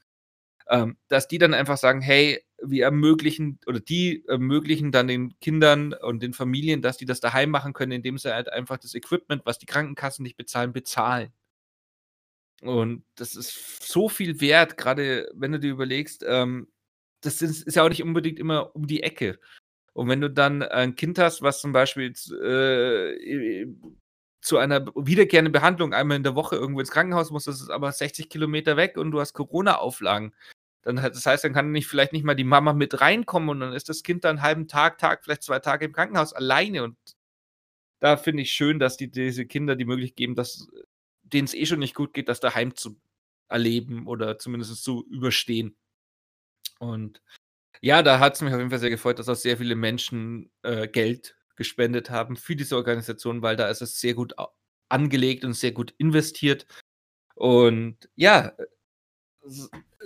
[0.69, 5.93] ähm, dass die dann einfach sagen, hey, wir ermöglichen oder die ermöglichen dann den Kindern
[5.93, 9.41] und den Familien, dass die das daheim machen können, indem sie halt einfach das Equipment,
[9.45, 11.34] was die Krankenkassen nicht bezahlen, bezahlen.
[12.61, 16.68] Und das ist so viel wert, gerade wenn du dir überlegst, ähm,
[17.22, 19.39] das ist, ist, ja auch nicht unbedingt immer um die Ecke.
[19.96, 22.12] Und wenn du dann ein Kind hast, was zum Beispiel
[22.44, 23.66] äh,
[24.42, 27.94] zu einer wiederkehrenden Behandlung einmal in der Woche irgendwo ins Krankenhaus muss, das ist aber
[27.94, 30.34] 60 Kilometer weg und du hast Corona-Auflagen,
[30.82, 33.72] dann das heißt, dann kann nicht vielleicht nicht mal die Mama mit reinkommen und dann
[33.72, 36.98] ist das Kind dann einen halben Tag, Tag, vielleicht zwei Tage im Krankenhaus alleine und
[38.02, 40.68] da finde ich schön, dass die diese Kinder die Möglichkeit geben, dass
[41.24, 42.98] denen es eh schon nicht gut geht, das daheim zu
[43.48, 45.76] erleben oder zumindest zu überstehen.
[46.80, 47.22] Und
[47.81, 50.52] ja, da hat es mich auf jeden Fall sehr gefreut, dass auch sehr viele Menschen
[50.64, 54.34] äh, Geld gespendet haben für diese Organisation, weil da ist es sehr gut
[54.89, 56.65] angelegt und sehr gut investiert.
[57.35, 58.53] Und ja,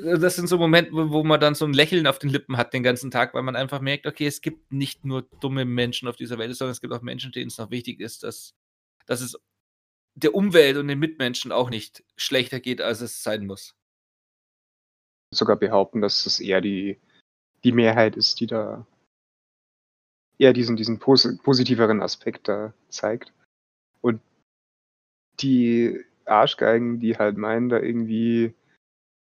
[0.02, 2.84] das sind so Momente, wo man dann so ein Lächeln auf den Lippen hat den
[2.84, 6.38] ganzen Tag, weil man einfach merkt, okay, es gibt nicht nur dumme Menschen auf dieser
[6.38, 8.56] Welt, sondern es gibt auch Menschen, denen es noch wichtig ist, dass,
[9.06, 9.38] dass es
[10.16, 13.76] der Umwelt und den Mitmenschen auch nicht schlechter geht, als es sein muss.
[15.32, 17.00] Sogar behaupten, dass es eher die,
[17.64, 18.86] die Mehrheit ist, die da
[20.38, 23.34] eher diesen, diesen pos positiveren Aspekt da zeigt.
[24.02, 24.22] Und
[25.40, 28.54] die Arschgeigen, die halt meinen, da irgendwie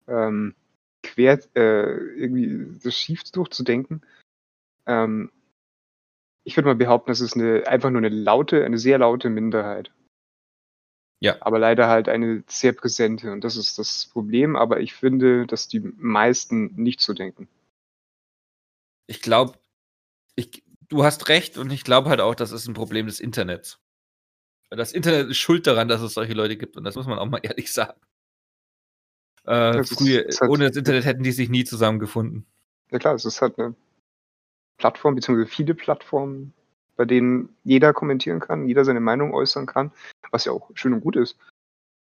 [0.06, 0.54] ähm,
[1.02, 4.02] quer äh, irgendwie das schief durchzudenken,
[4.86, 5.30] ähm,
[6.44, 9.92] ich würde mal behaupten, das ist eine, einfach nur eine laute, eine sehr laute Minderheit.
[11.20, 11.36] Ja.
[11.40, 14.56] Aber leider halt eine sehr präsente und das ist das Problem.
[14.56, 17.48] Aber ich finde, dass die meisten nicht so denken.
[19.08, 19.58] Ich glaube,
[20.36, 23.80] ich, du hast recht und ich glaube halt auch, das ist ein Problem des Internets.
[24.70, 27.26] Das Internet ist schuld daran, dass es solche Leute gibt und das muss man auch
[27.26, 27.98] mal ehrlich sagen.
[29.44, 32.46] Äh, früher, halt, ohne das Internet hätten die sich nie zusammengefunden.
[32.90, 33.74] Ja klar, es ist halt eine
[34.76, 36.52] Plattform, beziehungsweise viele Plattformen,
[36.96, 39.90] bei denen jeder kommentieren kann, jeder seine Meinung äußern kann,
[40.30, 41.38] was ja auch schön und gut ist.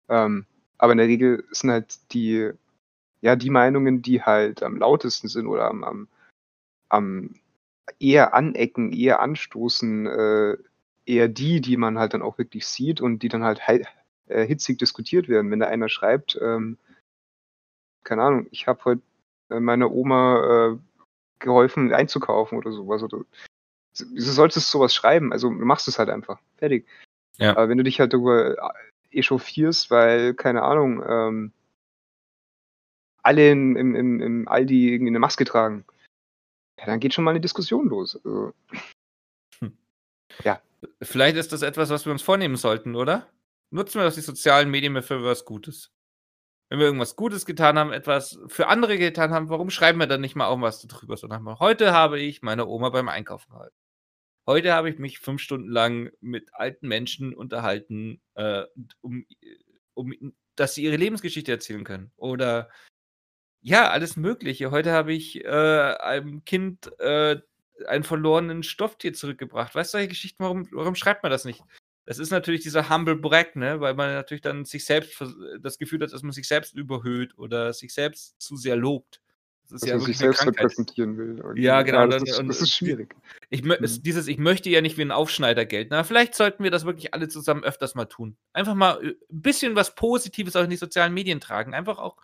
[0.07, 0.45] Ähm,
[0.77, 2.51] aber in der Regel sind halt die,
[3.21, 6.07] ja, die Meinungen, die halt am lautesten sind oder am, am,
[6.91, 7.35] am
[7.99, 10.57] eher anecken, eher anstoßen, äh,
[11.05, 13.61] eher die, die man halt dann auch wirklich sieht und die dann halt
[14.27, 15.51] äh, hitzig diskutiert werden.
[15.51, 16.77] Wenn da einer schreibt, ähm,
[18.03, 19.01] keine Ahnung, ich habe heute
[19.49, 20.77] äh, meiner Oma äh,
[21.39, 23.03] geholfen einzukaufen oder sowas.
[23.03, 23.23] Oder
[24.13, 25.31] wieso solltest du sowas schreiben?
[25.31, 26.39] Also du machst es halt einfach.
[26.57, 26.87] Fertig.
[27.37, 27.51] Ja.
[27.51, 31.51] Aber wenn du dich halt darüber äh, echauffierst, weil, keine Ahnung, ähm,
[33.23, 35.85] alle im, im, im, im Aldi irgendwie eine Maske tragen,
[36.81, 38.19] ja, dann geht schon mal eine Diskussion los.
[38.25, 38.53] Also,
[41.01, 43.29] Vielleicht ist das etwas, was wir uns vornehmen sollten, oder?
[43.69, 45.91] Nutzen wir doch die sozialen Medien mehr für was Gutes.
[46.69, 50.21] Wenn wir irgendwas Gutes getan haben, etwas für andere getan haben, warum schreiben wir dann
[50.21, 51.17] nicht mal auch was darüber?
[51.17, 53.75] Sondern mal, heute habe ich meine Oma beim Einkaufen gehalten.
[54.47, 58.63] Heute habe ich mich fünf Stunden lang mit alten Menschen unterhalten, äh,
[59.01, 59.25] um,
[59.93, 62.11] um, dass sie ihre Lebensgeschichte erzählen können.
[62.15, 62.69] Oder
[63.61, 64.71] ja, alles Mögliche.
[64.71, 67.37] Heute habe ich äh, einem Kind äh,
[67.87, 69.73] einen verlorenen Stofftier zurückgebracht.
[69.75, 71.63] Weißt du, solche Geschichten, warum, warum schreibt man das nicht?
[72.05, 73.79] Das ist natürlich dieser Humble Brag, ne?
[73.79, 75.23] weil man natürlich dann sich selbst
[75.61, 79.21] das Gefühl hat, dass man sich selbst überhöht oder sich selbst zu sehr lobt.
[79.63, 80.63] Das ist dass ja man sich selbst Krankheit.
[80.63, 81.37] repräsentieren will.
[81.37, 81.61] irgendwie.
[81.61, 83.15] Ja, genau, das, dann- ist, und- das ist schwierig.
[83.51, 84.03] Ich mö- es, Mhm.
[84.03, 85.89] dieses, ich möchte ja nicht wie ein Aufschneider gelten.
[85.91, 88.35] Na, vielleicht sollten wir das wirklich alle zusammen öfters mal tun.
[88.53, 91.73] Einfach mal äh, ein bisschen was Positives auch in die sozialen Medien tragen.
[91.73, 92.17] Einfach auch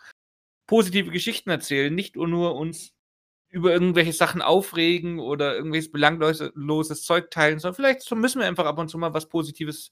[0.68, 1.92] positive Geschichten erzählen.
[1.92, 2.94] Nicht nur uns
[3.50, 8.78] über irgendwelche Sachen aufregen oder irgendwelches belangloses Zeug teilen, sondern vielleicht müssen wir einfach ab
[8.78, 9.90] und zu mal was Positives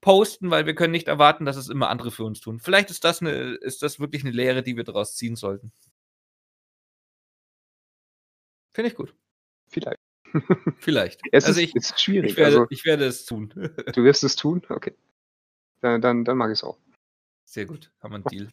[0.00, 2.60] posten, weil wir können nicht erwarten, dass es immer andere für uns tun.
[2.60, 5.70] Vielleicht ist das, eine, ist das wirklich eine Lehre, die wir daraus ziehen sollten.
[8.72, 9.14] Finde ich gut.
[9.68, 9.98] Vielleicht.
[10.78, 11.20] Vielleicht.
[11.32, 12.30] Es also ist, ich, ist schwierig.
[12.30, 13.48] ich, werde, also, ich werde es tun.
[13.50, 14.62] du wirst es tun?
[14.68, 14.94] Okay.
[15.80, 16.78] Dann, dann, dann mag ich es auch.
[17.44, 18.50] Sehr gut, haben wir einen Deal.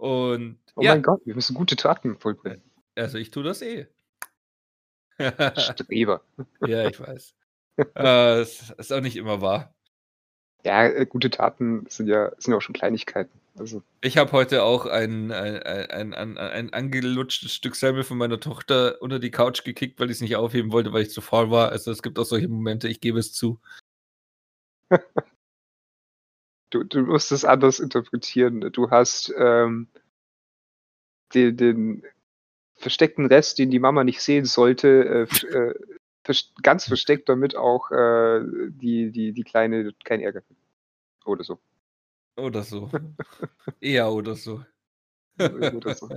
[0.00, 2.62] Und Oh ja, mein Gott, wir müssen gute Taten vollbringen.
[2.96, 3.86] also ich tue das eh.
[5.58, 6.22] Streber.
[6.66, 7.34] ja, ich weiß.
[7.96, 9.74] äh, ist auch nicht immer wahr.
[10.64, 13.38] Ja, äh, gute Taten sind ja, sind ja auch schon Kleinigkeiten.
[13.58, 18.40] Also, Ich habe heute auch ein, ein, ein, ein, ein angelutschtes Stück Semmel von meiner
[18.40, 21.50] Tochter unter die Couch gekickt, weil ich es nicht aufheben wollte, weil ich zu faul
[21.50, 21.70] war.
[21.70, 23.60] Also es gibt auch solche Momente, ich gebe es zu.
[26.70, 28.72] du, du musst es anders interpretieren.
[28.72, 29.88] Du hast ähm,
[31.34, 32.02] den, den
[32.76, 35.74] versteckten Rest, den die Mama nicht sehen sollte, äh, äh,
[36.62, 38.40] ganz versteckt, damit auch äh,
[38.70, 40.60] die, die, die Kleine keinen Ärger kriegt.
[41.24, 41.58] Oder so.
[42.36, 42.90] Oder so.
[43.80, 44.64] Eher oder so.
[45.38, 46.08] Oder so.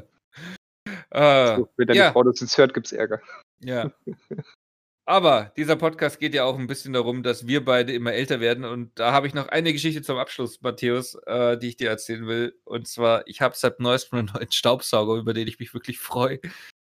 [1.10, 2.12] Äh, so wenn deine ja.
[2.12, 3.22] Frau das jetzt hört, gibt's Ärger.
[3.60, 3.92] Ja.
[5.06, 8.64] Aber dieser Podcast geht ja auch ein bisschen darum, dass wir beide immer älter werden.
[8.64, 12.26] Und da habe ich noch eine Geschichte zum Abschluss, Matthäus, äh, die ich dir erzählen
[12.26, 12.58] will.
[12.64, 16.40] Und zwar, ich habe seit neuestem einen neuen Staubsauger, über den ich mich wirklich freue.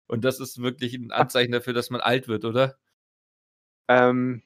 [0.07, 2.79] Und das ist wirklich ein Anzeichen dafür, dass man alt wird, oder?
[3.89, 4.43] Ähm,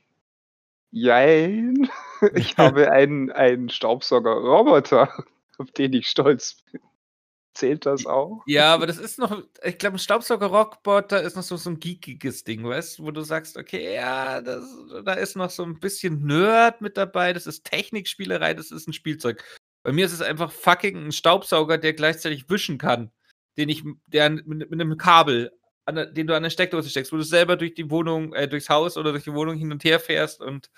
[0.91, 1.89] jein.
[2.35, 5.25] Ich habe einen, einen Staubsauger-Roboter,
[5.59, 6.81] auf den ich stolz bin.
[7.55, 8.43] Zählt das auch?
[8.47, 12.45] Ja, aber das ist noch, ich glaube, ein Staubsauger-Rockboter ist noch so, so ein geekiges
[12.45, 14.65] Ding, weißt du, wo du sagst, okay, ja, das,
[15.05, 18.95] da ist noch so ein bisschen Nerd mit dabei, das ist Technikspielerei, das ist ein
[18.95, 19.45] Spielzeug.
[19.83, 23.11] Bei mir ist es einfach fucking ein Staubsauger, der gleichzeitig wischen kann,
[23.59, 25.53] den ich, der mit, mit einem Kabel,
[25.85, 28.71] an den du an der Steckdose steckst, wo du selber durch die Wohnung, äh, durchs
[28.71, 30.71] Haus oder durch die Wohnung hin und her fährst und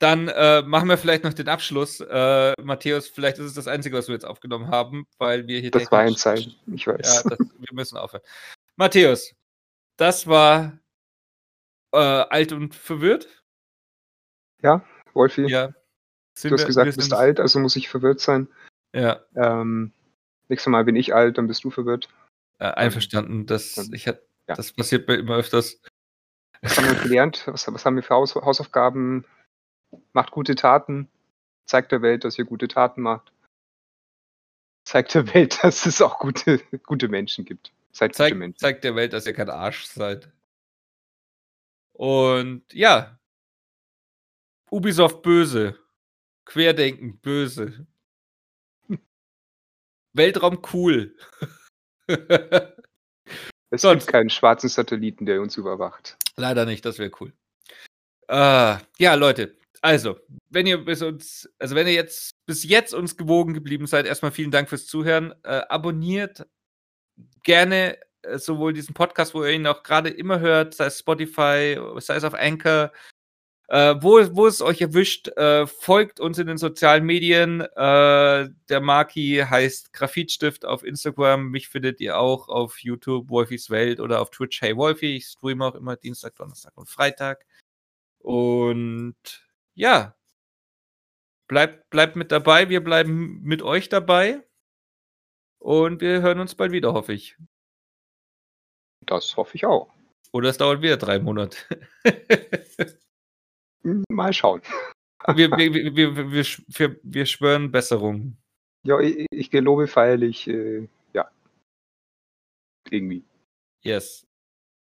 [0.00, 2.00] dann äh, machen wir vielleicht noch den Abschluss.
[2.00, 5.70] Äh, Matthäus, vielleicht ist es das Einzige, was wir jetzt aufgenommen haben, weil wir hier
[5.70, 7.22] Das war ein Zeichen, ich weiß.
[7.24, 8.22] Ja, das, wir müssen aufhören.
[8.76, 9.34] Matthäus,
[9.96, 10.78] das war
[11.92, 13.26] äh, alt und verwirrt.
[15.14, 15.68] Wolfi, Ja.
[15.68, 15.74] Du
[16.52, 18.46] hast wir- gesagt, du bist alt, also muss ich verwirrt sein.
[18.94, 19.92] Ja, Ähm,
[20.48, 22.08] nächstes Mal bin ich alt, dann bist du verwirrt.
[22.60, 23.46] äh, einverstanden.
[23.46, 24.54] Das, dann- ich hat, ja.
[24.54, 25.80] das passiert mir immer öfters.
[26.62, 27.42] Was haben wir gelernt?
[27.46, 29.24] Was, was haben wir für Haus, Hausaufgaben?
[30.12, 31.08] Macht gute Taten.
[31.66, 33.32] Zeigt der Welt, dass ihr gute Taten macht.
[34.84, 37.72] Zeigt der Welt, dass es auch gute, gute Menschen gibt.
[37.92, 38.58] Seid gute Zeigt, Menschen.
[38.58, 40.30] zeigt der Welt, dass ihr kein Arsch seid.
[41.92, 43.18] Und ja.
[44.70, 45.78] Ubisoft böse.
[46.44, 47.86] Querdenken böse.
[50.12, 51.14] Weltraum cool.
[53.70, 56.16] Es sonst- gibt keinen schwarzen Satelliten, der uns überwacht.
[56.36, 57.34] Leider nicht, das wäre cool.
[58.28, 60.18] Äh, ja, Leute, also,
[60.50, 64.32] wenn ihr bis uns, also wenn ihr jetzt bis jetzt uns gewogen geblieben seid, erstmal
[64.32, 65.34] vielen Dank fürs Zuhören.
[65.44, 66.46] Äh, abonniert
[67.42, 71.78] gerne äh, sowohl diesen Podcast, wo ihr ihn auch gerade immer hört, sei es Spotify,
[71.98, 72.92] sei es auf Anchor,
[73.68, 77.60] äh, wo, wo es euch erwischt, äh, folgt uns in den sozialen Medien.
[77.60, 81.50] Äh, der Marki heißt Graphitstift auf Instagram.
[81.50, 85.16] Mich findet ihr auch auf YouTube, Wolfis Welt oder auf Twitch, Hey Wolfi.
[85.16, 87.44] Ich streame auch immer Dienstag, Donnerstag und Freitag.
[88.20, 89.47] Und
[89.78, 90.16] ja,
[91.46, 92.68] bleibt, bleibt mit dabei.
[92.68, 94.44] Wir bleiben mit euch dabei.
[95.60, 97.36] Und wir hören uns bald wieder, hoffe ich.
[99.06, 99.92] Das hoffe ich auch.
[100.32, 101.58] Oder es dauert wieder drei Monate.
[104.10, 104.62] Mal schauen.
[105.34, 108.36] wir, wir, wir, wir, wir, schwören Besserung.
[108.84, 111.30] Ja, ich, ich gelobe feierlich, äh, ja.
[112.90, 113.24] Irgendwie.
[113.82, 114.26] Yes.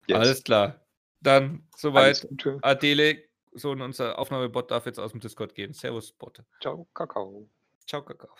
[0.07, 0.17] Yes.
[0.17, 0.85] Alles klar.
[1.21, 2.27] Dann soweit.
[2.61, 3.26] Adele,
[3.57, 5.73] so in unser Aufnahmebot darf jetzt aus dem Discord gehen.
[5.73, 6.43] Servus, Bot.
[6.61, 7.49] Ciao, Kakao.
[7.85, 8.35] Ciao, Kakao.